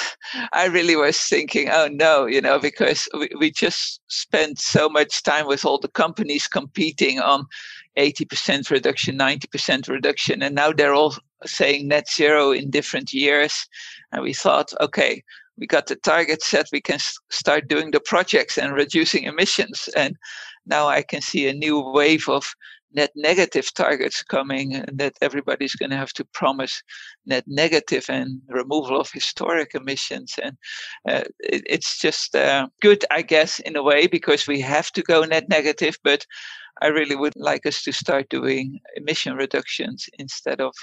i 0.53 0.67
really 0.67 0.97
was 0.97 1.19
thinking 1.19 1.71
oh 1.71 1.89
no 1.91 2.27
you 2.27 2.41
know 2.41 2.59
because 2.59 3.09
we, 3.15 3.29
we 3.39 3.51
just 3.51 4.01
spent 4.09 4.59
so 4.59 4.89
much 4.89 5.23
time 5.23 5.47
with 5.47 5.65
all 5.65 5.79
the 5.79 5.89
companies 5.89 6.47
competing 6.47 7.19
on 7.19 7.47
80% 7.97 8.71
reduction 8.71 9.19
90% 9.19 9.89
reduction. 9.89 10.43
And 10.43 10.55
now 10.55 10.73
they're 10.73 10.95
all 10.95 11.15
saying 11.45 11.89
net 11.89 12.09
zero 12.11 12.53
in 12.53 12.71
different 12.71 13.13
years. 13.13 13.67
And 14.13 14.23
we 14.23 14.35
thought 14.35 14.73
okay 14.81 15.23
we 15.59 15.67
got 15.67 15.87
the 15.87 15.97
target 15.97 16.43
set. 16.43 16.69
We 16.73 16.81
can 16.81 16.99
start 17.31 17.69
doing 17.69 17.91
the 17.91 18.01
projects 18.01 18.59
and 18.59 18.75
reducing 18.75 19.25
emissions. 19.25 19.89
And 19.97 20.17
now 20.67 20.89
I 20.89 21.03
can 21.03 21.21
see 21.21 21.49
a 21.49 21.53
new 21.53 21.81
wave 21.81 22.29
of 22.29 22.55
net 22.93 23.11
negative 23.15 23.73
targets 23.75 24.23
coming 24.23 24.75
and 24.75 24.99
that 24.99 25.15
everybody's 25.21 25.75
going 25.75 25.91
to 25.91 25.97
have 25.97 26.13
to 26.15 26.25
promise 26.25 26.83
net 27.27 27.45
negative 27.47 28.07
and 28.09 28.41
removal 28.49 28.99
of 29.01 29.11
historic 29.11 29.75
emissions. 29.75 30.35
And 30.43 30.57
uh, 31.07 31.25
it, 31.41 31.63
it's 31.67 31.99
just 31.99 32.35
uh, 32.35 32.69
good 32.81 33.05
i 33.11 33.23
guess 33.23 33.59
in 33.61 33.77
a 33.77 33.83
way 33.83 34.07
because 34.07 34.47
we 34.47 34.61
have 34.61 34.91
to 34.93 35.03
go 35.03 35.25
net 35.25 35.49
negative 35.49 35.97
but 36.03 36.27
i 36.83 36.87
really 36.87 37.17
would 37.17 37.37
like 37.37 37.67
us 37.67 37.83
to 37.83 37.93
start 37.93 38.29
doing 38.29 38.79
emission 38.97 39.35
reductions 39.37 40.07
instead 40.19 40.61
of 40.61 40.75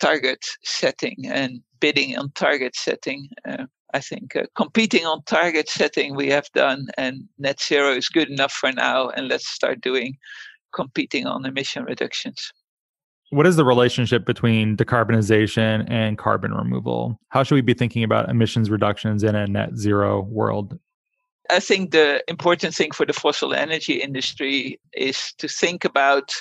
target 0.00 0.44
setting 0.62 1.16
and 1.26 1.60
bidding 1.80 2.16
on 2.18 2.30
target 2.32 2.74
setting 2.76 3.28
uh, 3.48 3.64
I 3.94 4.00
think 4.00 4.36
uh, 4.36 4.44
competing 4.56 5.06
on 5.06 5.22
target 5.24 5.68
setting 5.68 6.16
we 6.16 6.28
have 6.30 6.50
done, 6.52 6.88
and 6.98 7.28
net 7.38 7.60
zero 7.60 7.94
is 7.94 8.08
good 8.08 8.30
enough 8.30 8.52
for 8.52 8.72
now. 8.72 9.08
And 9.10 9.28
let's 9.28 9.48
start 9.48 9.80
doing 9.80 10.16
competing 10.74 11.26
on 11.26 11.46
emission 11.46 11.84
reductions. 11.84 12.52
What 13.30 13.46
is 13.46 13.56
the 13.56 13.64
relationship 13.64 14.24
between 14.24 14.76
decarbonization 14.76 15.90
and 15.90 16.16
carbon 16.16 16.54
removal? 16.54 17.18
How 17.30 17.42
should 17.42 17.56
we 17.56 17.60
be 17.60 17.74
thinking 17.74 18.04
about 18.04 18.28
emissions 18.28 18.70
reductions 18.70 19.24
in 19.24 19.34
a 19.34 19.46
net 19.46 19.76
zero 19.76 20.22
world? 20.22 20.78
I 21.50 21.60
think 21.60 21.92
the 21.92 22.22
important 22.28 22.74
thing 22.74 22.90
for 22.92 23.06
the 23.06 23.12
fossil 23.12 23.54
energy 23.54 23.94
industry 23.94 24.80
is 24.92 25.32
to 25.38 25.48
think 25.48 25.84
about 25.84 26.32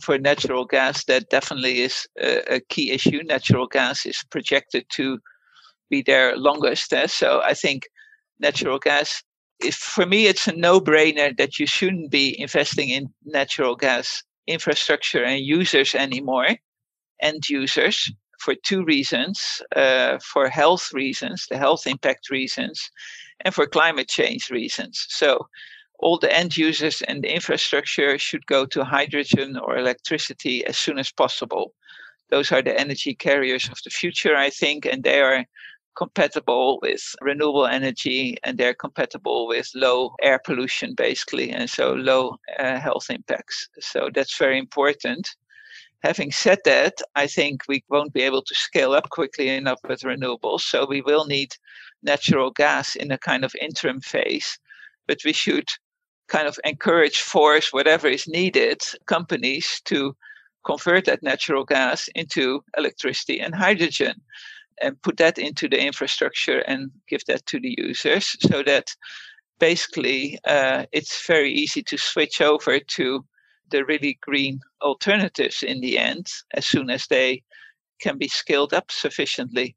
for 0.00 0.18
natural 0.18 0.64
gas, 0.64 1.04
that 1.04 1.30
definitely 1.30 1.80
is 1.80 2.06
a, 2.20 2.54
a 2.54 2.60
key 2.60 2.90
issue. 2.90 3.22
Natural 3.22 3.66
gas 3.66 4.06
is 4.06 4.24
projected 4.30 4.86
to 4.90 5.18
be 5.90 6.02
there 6.02 6.36
longest. 6.36 6.92
Eh? 6.92 7.06
So 7.06 7.42
I 7.44 7.54
think 7.54 7.88
natural 8.38 8.78
gas, 8.78 9.22
if 9.60 9.74
for 9.74 10.06
me, 10.06 10.26
it's 10.26 10.48
a 10.48 10.52
no-brainer 10.52 11.36
that 11.36 11.58
you 11.58 11.66
shouldn't 11.66 12.10
be 12.10 12.40
investing 12.40 12.88
in 12.88 13.12
natural 13.24 13.76
gas 13.76 14.22
infrastructure 14.46 15.22
and 15.22 15.44
users 15.44 15.94
anymore, 15.94 16.48
end 17.20 17.48
users, 17.48 18.10
for 18.38 18.54
two 18.54 18.82
reasons: 18.84 19.60
uh, 19.76 20.18
for 20.24 20.48
health 20.48 20.92
reasons, 20.94 21.46
the 21.50 21.58
health 21.58 21.86
impact 21.86 22.30
reasons, 22.30 22.90
and 23.44 23.54
for 23.54 23.66
climate 23.66 24.08
change 24.08 24.50
reasons. 24.50 25.06
So 25.08 25.46
all 25.98 26.18
the 26.18 26.34
end 26.34 26.56
users 26.56 27.02
and 27.02 27.22
the 27.22 27.34
infrastructure 27.34 28.18
should 28.18 28.46
go 28.46 28.64
to 28.66 28.84
hydrogen 28.84 29.58
or 29.58 29.76
electricity 29.76 30.64
as 30.64 30.78
soon 30.78 30.98
as 30.98 31.12
possible. 31.12 31.74
Those 32.30 32.52
are 32.52 32.62
the 32.62 32.78
energy 32.78 33.14
carriers 33.14 33.68
of 33.68 33.78
the 33.84 33.90
future, 33.90 34.36
I 34.36 34.50
think, 34.50 34.86
and 34.86 35.02
they 35.02 35.20
are 35.20 35.44
compatible 35.96 36.78
with 36.82 37.02
renewable 37.20 37.66
energy 37.66 38.36
and 38.44 38.56
they're 38.56 38.74
compatible 38.74 39.46
with 39.46 39.70
low 39.74 40.14
air 40.22 40.40
pollution, 40.44 40.94
basically, 40.94 41.50
and 41.50 41.68
so 41.68 41.92
low 41.92 42.36
uh, 42.58 42.78
health 42.78 43.10
impacts. 43.10 43.68
So 43.80 44.08
that's 44.14 44.36
very 44.38 44.58
important. 44.58 45.28
Having 46.02 46.32
said 46.32 46.58
that, 46.64 46.94
I 47.14 47.26
think 47.26 47.62
we 47.68 47.84
won't 47.90 48.14
be 48.14 48.22
able 48.22 48.42
to 48.42 48.54
scale 48.54 48.92
up 48.92 49.10
quickly 49.10 49.48
enough 49.48 49.80
with 49.86 50.00
renewables. 50.00 50.60
So 50.60 50.86
we 50.86 51.02
will 51.02 51.26
need 51.26 51.54
natural 52.02 52.50
gas 52.50 52.96
in 52.96 53.10
a 53.10 53.18
kind 53.18 53.44
of 53.44 53.54
interim 53.60 54.00
phase. 54.00 54.58
But 55.06 55.18
we 55.24 55.34
should 55.34 55.68
kind 56.28 56.48
of 56.48 56.58
encourage, 56.64 57.20
force 57.20 57.72
whatever 57.72 58.08
is 58.08 58.26
needed, 58.26 58.80
companies 59.06 59.82
to 59.86 60.16
convert 60.64 61.04
that 61.06 61.22
natural 61.22 61.64
gas 61.64 62.08
into 62.14 62.62
electricity 62.76 63.40
and 63.40 63.54
hydrogen 63.54 64.14
and 64.80 65.00
put 65.02 65.16
that 65.18 65.38
into 65.38 65.68
the 65.68 65.80
infrastructure 65.80 66.60
and 66.60 66.90
give 67.08 67.24
that 67.26 67.46
to 67.46 67.60
the 67.60 67.74
users 67.78 68.36
so 68.40 68.62
that 68.62 68.94
basically 69.58 70.38
uh, 70.46 70.86
it's 70.92 71.26
very 71.26 71.52
easy 71.52 71.82
to 71.82 71.98
switch 71.98 72.40
over 72.40 72.80
to 72.80 73.24
the 73.70 73.84
really 73.84 74.18
green 74.20 74.60
alternatives 74.82 75.62
in 75.62 75.80
the 75.80 75.98
end 75.98 76.26
as 76.54 76.66
soon 76.66 76.90
as 76.90 77.06
they 77.06 77.42
can 78.00 78.18
be 78.18 78.28
scaled 78.28 78.74
up 78.74 78.90
sufficiently. 78.90 79.76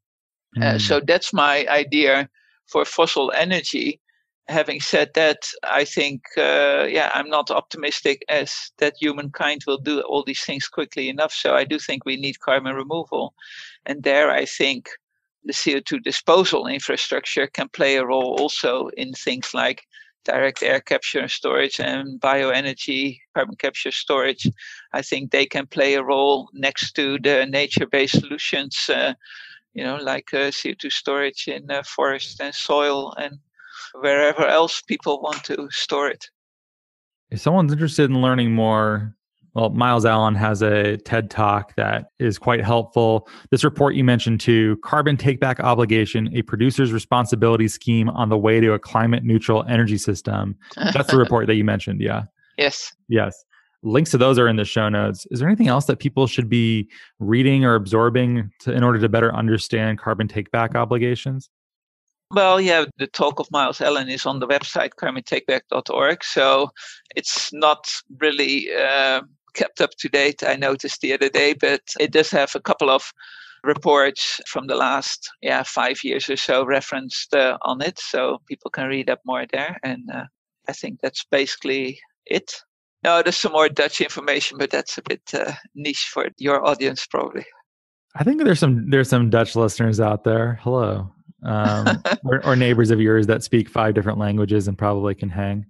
Mm. 0.56 0.62
Uh, 0.62 0.78
so 0.78 0.98
hmm. 0.98 1.04
that's 1.06 1.32
my 1.32 1.66
idea 1.68 2.28
for 2.70 2.84
fossil 2.84 3.32
energy. 3.36 4.00
Having 4.48 4.80
said 4.80 5.10
that, 5.14 5.38
I 5.62 5.84
think, 5.84 6.22
uh, 6.36 6.86
yeah, 6.88 7.10
I'm 7.14 7.30
not 7.30 7.50
optimistic 7.50 8.22
as 8.28 8.52
that 8.78 8.94
humankind 9.00 9.62
will 9.66 9.78
do 9.78 10.00
all 10.02 10.22
these 10.22 10.44
things 10.44 10.68
quickly 10.68 11.08
enough. 11.08 11.32
So 11.32 11.54
I 11.54 11.64
do 11.64 11.78
think 11.78 12.04
we 12.04 12.16
need 12.16 12.40
carbon 12.40 12.74
removal. 12.74 13.34
And 13.86 14.02
there, 14.02 14.30
I 14.30 14.44
think 14.44 14.88
the 15.44 15.52
CO2 15.52 16.02
disposal 16.02 16.66
infrastructure 16.66 17.46
can 17.46 17.68
play 17.68 17.96
a 17.96 18.06
role 18.06 18.36
also 18.38 18.88
in 18.96 19.12
things 19.12 19.52
like 19.52 19.82
direct 20.24 20.62
air 20.62 20.80
capture 20.80 21.20
and 21.20 21.30
storage 21.30 21.78
and 21.78 22.18
bioenergy 22.20 23.18
carbon 23.34 23.56
capture 23.56 23.90
storage. 23.90 24.48
I 24.94 25.02
think 25.02 25.30
they 25.30 25.44
can 25.44 25.66
play 25.66 25.94
a 25.94 26.02
role 26.02 26.48
next 26.54 26.92
to 26.92 27.18
the 27.18 27.46
nature-based 27.46 28.20
solutions 28.20 28.88
uh, 28.88 29.12
you 29.74 29.84
know 29.84 29.96
like 29.96 30.32
uh, 30.32 30.50
co2 30.50 30.90
storage 30.90 31.48
in 31.48 31.70
uh, 31.70 31.82
forest 31.82 32.40
and 32.40 32.54
soil 32.54 33.12
and 33.14 33.38
wherever 34.00 34.46
else 34.46 34.80
people 34.80 35.20
want 35.20 35.44
to 35.44 35.68
store 35.70 36.08
it. 36.08 36.30
If 37.30 37.40
someone's 37.40 37.72
interested 37.72 38.10
in 38.10 38.22
learning 38.22 38.54
more 38.54 39.14
well, 39.54 39.70
Myles 39.70 40.04
Allen 40.04 40.34
has 40.34 40.62
a 40.62 40.96
TED 40.98 41.30
talk 41.30 41.74
that 41.76 42.06
is 42.18 42.38
quite 42.38 42.62
helpful. 42.62 43.28
This 43.50 43.62
report 43.62 43.94
you 43.94 44.02
mentioned 44.02 44.40
too 44.40 44.76
Carbon 44.82 45.16
Takeback 45.16 45.60
Obligation, 45.60 46.28
a 46.34 46.42
producer's 46.42 46.92
responsibility 46.92 47.68
scheme 47.68 48.08
on 48.10 48.28
the 48.28 48.38
way 48.38 48.60
to 48.60 48.72
a 48.72 48.78
climate 48.78 49.22
neutral 49.22 49.64
energy 49.68 49.98
system. 49.98 50.56
That's 50.76 51.10
the 51.10 51.16
report 51.18 51.46
that 51.46 51.54
you 51.54 51.64
mentioned. 51.64 52.00
Yeah. 52.00 52.24
Yes. 52.58 52.92
Yes. 53.08 53.44
Links 53.84 54.10
to 54.12 54.18
those 54.18 54.38
are 54.38 54.48
in 54.48 54.56
the 54.56 54.64
show 54.64 54.88
notes. 54.88 55.26
Is 55.30 55.38
there 55.38 55.48
anything 55.48 55.68
else 55.68 55.84
that 55.86 55.98
people 55.98 56.26
should 56.26 56.48
be 56.48 56.88
reading 57.20 57.64
or 57.64 57.74
absorbing 57.74 58.50
to, 58.60 58.72
in 58.72 58.82
order 58.82 58.98
to 58.98 59.08
better 59.08 59.32
understand 59.34 59.98
carbon 59.98 60.26
takeback 60.26 60.74
obligations? 60.74 61.50
Well, 62.30 62.60
yeah, 62.60 62.86
the 62.98 63.06
talk 63.06 63.38
of 63.38 63.46
Myles 63.52 63.80
Allen 63.80 64.08
is 64.08 64.26
on 64.26 64.40
the 64.40 64.48
website 64.48 64.90
carbontakeback.org. 65.00 66.24
So 66.24 66.70
it's 67.14 67.52
not 67.52 67.86
really 68.18 68.74
uh, 68.74 69.20
kept 69.54 69.80
up 69.80 69.90
to 69.98 70.08
date, 70.08 70.42
I 70.44 70.56
noticed 70.56 71.00
the 71.00 71.12
other 71.14 71.28
day, 71.28 71.54
but 71.54 71.82
it 71.98 72.12
does 72.12 72.30
have 72.30 72.52
a 72.54 72.60
couple 72.60 72.90
of 72.90 73.12
reports 73.64 74.40
from 74.46 74.66
the 74.66 74.76
last 74.76 75.30
yeah 75.40 75.62
five 75.62 76.04
years 76.04 76.28
or 76.28 76.36
so 76.36 76.64
referenced 76.64 77.34
uh, 77.34 77.56
on 77.62 77.80
it, 77.80 77.98
so 77.98 78.38
people 78.46 78.70
can 78.70 78.88
read 78.88 79.10
up 79.10 79.20
more 79.24 79.46
there. 79.50 79.78
And 79.82 80.10
uh, 80.12 80.24
I 80.68 80.72
think 80.72 81.00
that's 81.00 81.24
basically 81.30 81.98
it. 82.26 82.52
No, 83.02 83.22
there's 83.22 83.36
some 83.36 83.52
more 83.52 83.68
Dutch 83.68 84.00
information, 84.00 84.58
but 84.58 84.70
that's 84.70 84.96
a 84.96 85.02
bit 85.02 85.22
uh, 85.34 85.52
niche 85.74 86.10
for 86.12 86.28
your 86.38 86.66
audience, 86.66 87.06
probably. 87.06 87.44
I 88.16 88.24
think 88.24 88.42
there's 88.42 88.60
some 88.60 88.88
there's 88.90 89.08
some 89.08 89.30
Dutch 89.30 89.56
listeners 89.56 90.00
out 90.00 90.24
there. 90.24 90.58
Hello, 90.62 91.10
um, 91.44 92.02
or, 92.24 92.44
or 92.46 92.56
neighbors 92.56 92.90
of 92.90 93.00
yours 93.00 93.26
that 93.26 93.42
speak 93.42 93.68
five 93.68 93.94
different 93.94 94.18
languages 94.18 94.68
and 94.68 94.78
probably 94.78 95.14
can 95.14 95.28
hang. 95.28 95.66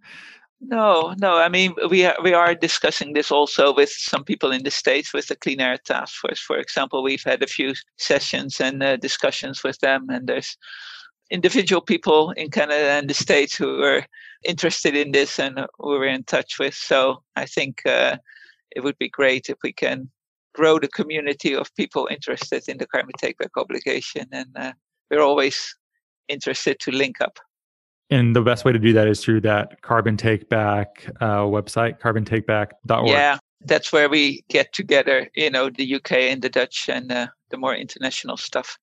No, 0.67 1.15
no. 1.19 1.37
I 1.37 1.49
mean, 1.49 1.75
we 1.91 2.07
are, 2.07 2.17
we 2.23 2.33
are 2.33 2.55
discussing 2.55 3.12
this 3.12 3.31
also 3.31 3.75
with 3.75 3.91
some 3.91 4.25
people 4.25 4.51
in 4.51 4.62
the 4.62 4.71
states 4.71 5.12
with 5.12 5.27
the 5.27 5.37
Clean 5.37 5.61
Air 5.61 5.77
Task 5.77 6.15
Force. 6.15 6.41
For 6.41 6.57
example, 6.59 7.03
we've 7.03 7.23
had 7.25 7.43
a 7.43 7.47
few 7.47 7.75
sessions 7.99 8.61
and 8.61 8.83
uh, 8.83 8.97
discussions 8.97 9.62
with 9.62 9.79
them, 9.81 10.07
and 10.09 10.27
there's 10.27 10.57
individual 11.31 11.83
people 11.83 12.31
in 12.31 12.51
Canada 12.51 12.91
and 12.91 13.11
the 13.11 13.15
states 13.15 13.55
who 13.55 13.83
are 13.83 14.07
interested 14.47 14.97
in 14.97 15.12
this 15.12 15.39
and 15.39 15.59
who 15.79 15.91
we're 15.91 16.07
in 16.07 16.25
touch 16.25 16.59
with. 16.59 16.75
So 16.75 17.23
I 17.37 17.45
think 17.45 17.83
uh, 17.85 18.17
it 18.75 18.83
would 18.83 18.99
be 18.99 19.09
great 19.09 19.51
if 19.51 19.59
we 19.62 19.73
can 19.73 20.11
grow 20.55 20.79
the 20.79 20.89
community 20.89 21.55
of 21.55 21.75
people 21.75 22.09
interested 22.11 22.69
in 22.69 22.79
the 22.79 22.87
carbon 22.87 23.15
takeback 23.23 23.51
obligation, 23.57 24.27
and 24.33 24.49
uh, 24.57 24.73
we're 25.11 25.21
always 25.21 25.77
interested 26.29 26.79
to 26.81 26.91
link 26.91 27.21
up. 27.21 27.39
And 28.11 28.37
the 28.37 28.43
best 28.43 28.65
way 28.65 28.73
to 28.73 28.79
do 28.79 28.93
that 28.93 29.09
is 29.09 29.25
through 29.25 29.41
that 29.43 29.81
carbon 29.83 30.17
take 30.17 30.49
back 30.49 31.07
uh, 31.21 31.41
website, 31.41 31.99
carbontakeback.org. 32.01 33.09
Yeah, 33.09 33.39
that's 33.63 33.93
where 33.93 34.09
we 34.09 34.45
get 34.49 34.73
together, 34.73 35.29
you 35.35 35.51
know, 35.51 35.71
the 35.71 35.95
UK 35.95 36.13
and 36.13 36.43
the 36.43 36.51
Dutch 36.51 36.89
and 36.89 37.11
uh, 37.11 37.29
the 37.51 37.57
more 37.57 37.75
international 37.75 38.37
stuff. 38.37 38.79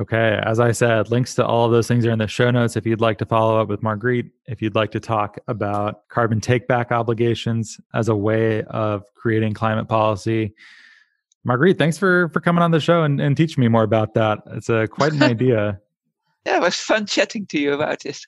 Okay. 0.00 0.40
As 0.44 0.60
I 0.60 0.72
said, 0.72 1.10
links 1.10 1.34
to 1.34 1.44
all 1.44 1.66
of 1.66 1.72
those 1.72 1.86
things 1.86 2.06
are 2.06 2.10
in 2.10 2.20
the 2.20 2.26
show 2.26 2.50
notes. 2.50 2.74
If 2.74 2.86
you'd 2.86 3.02
like 3.02 3.18
to 3.18 3.26
follow 3.26 3.60
up 3.60 3.68
with 3.68 3.82
Marguerite, 3.82 4.30
if 4.46 4.62
you'd 4.62 4.74
like 4.74 4.90
to 4.92 5.00
talk 5.00 5.36
about 5.46 6.08
carbon 6.08 6.40
take 6.40 6.66
back 6.66 6.90
obligations 6.90 7.78
as 7.92 8.08
a 8.08 8.16
way 8.16 8.62
of 8.64 9.04
creating 9.14 9.52
climate 9.52 9.88
policy. 9.88 10.54
Marguerite, 11.44 11.76
thanks 11.76 11.98
for 11.98 12.30
for 12.30 12.40
coming 12.40 12.62
on 12.62 12.70
the 12.70 12.80
show 12.80 13.02
and, 13.02 13.20
and 13.20 13.36
teaching 13.36 13.60
me 13.60 13.68
more 13.68 13.82
about 13.82 14.14
that. 14.14 14.38
It's 14.52 14.70
a 14.70 14.88
quite 14.88 15.12
an 15.12 15.22
idea. 15.34 15.78
yeah, 16.46 16.56
it 16.56 16.62
was 16.62 16.76
fun 16.76 17.04
chatting 17.04 17.46
to 17.48 17.58
you 17.58 17.74
about 17.74 18.00
this. 18.00 18.26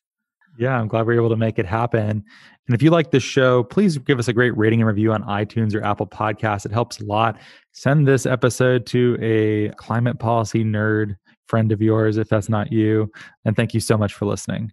Yeah, 0.59 0.79
I'm 0.79 0.89
glad 0.89 1.07
we 1.07 1.15
are 1.15 1.19
able 1.19 1.31
to 1.31 1.37
make 1.37 1.59
it 1.59 1.67
happen. 1.67 2.25
And 2.67 2.75
if 2.75 2.83
you 2.83 2.91
like 2.91 3.11
this 3.11 3.23
show, 3.23 3.65
please 3.65 3.99
give 3.99 4.19
us 4.19 4.29
a 4.29 4.33
great 4.33 4.57
rating 4.57 4.81
and 4.81 4.87
review 4.87 5.13
on 5.13 5.23
iTunes 5.25 5.75
or 5.75 5.83
Apple 5.83 6.07
Podcasts. 6.07 6.67
It 6.67 6.73
helps 6.73 7.01
a 7.01 7.05
lot. 7.05 7.39
Send 7.73 8.07
this 8.07 8.27
episode 8.27 8.87
to 8.87 9.17
a 9.21 9.71
climate 9.77 10.19
policy 10.19 10.65
nerd 10.65 11.17
friend 11.49 11.73
of 11.73 11.83
yours 11.83 12.19
if 12.19 12.29
that's 12.29 12.49
not 12.49 12.71
you. 12.73 13.11
And 13.45 13.57
thank 13.57 13.75
you 13.75 13.81
so 13.81 13.97
much 13.97 14.15
for 14.15 14.27
listening. 14.27 14.73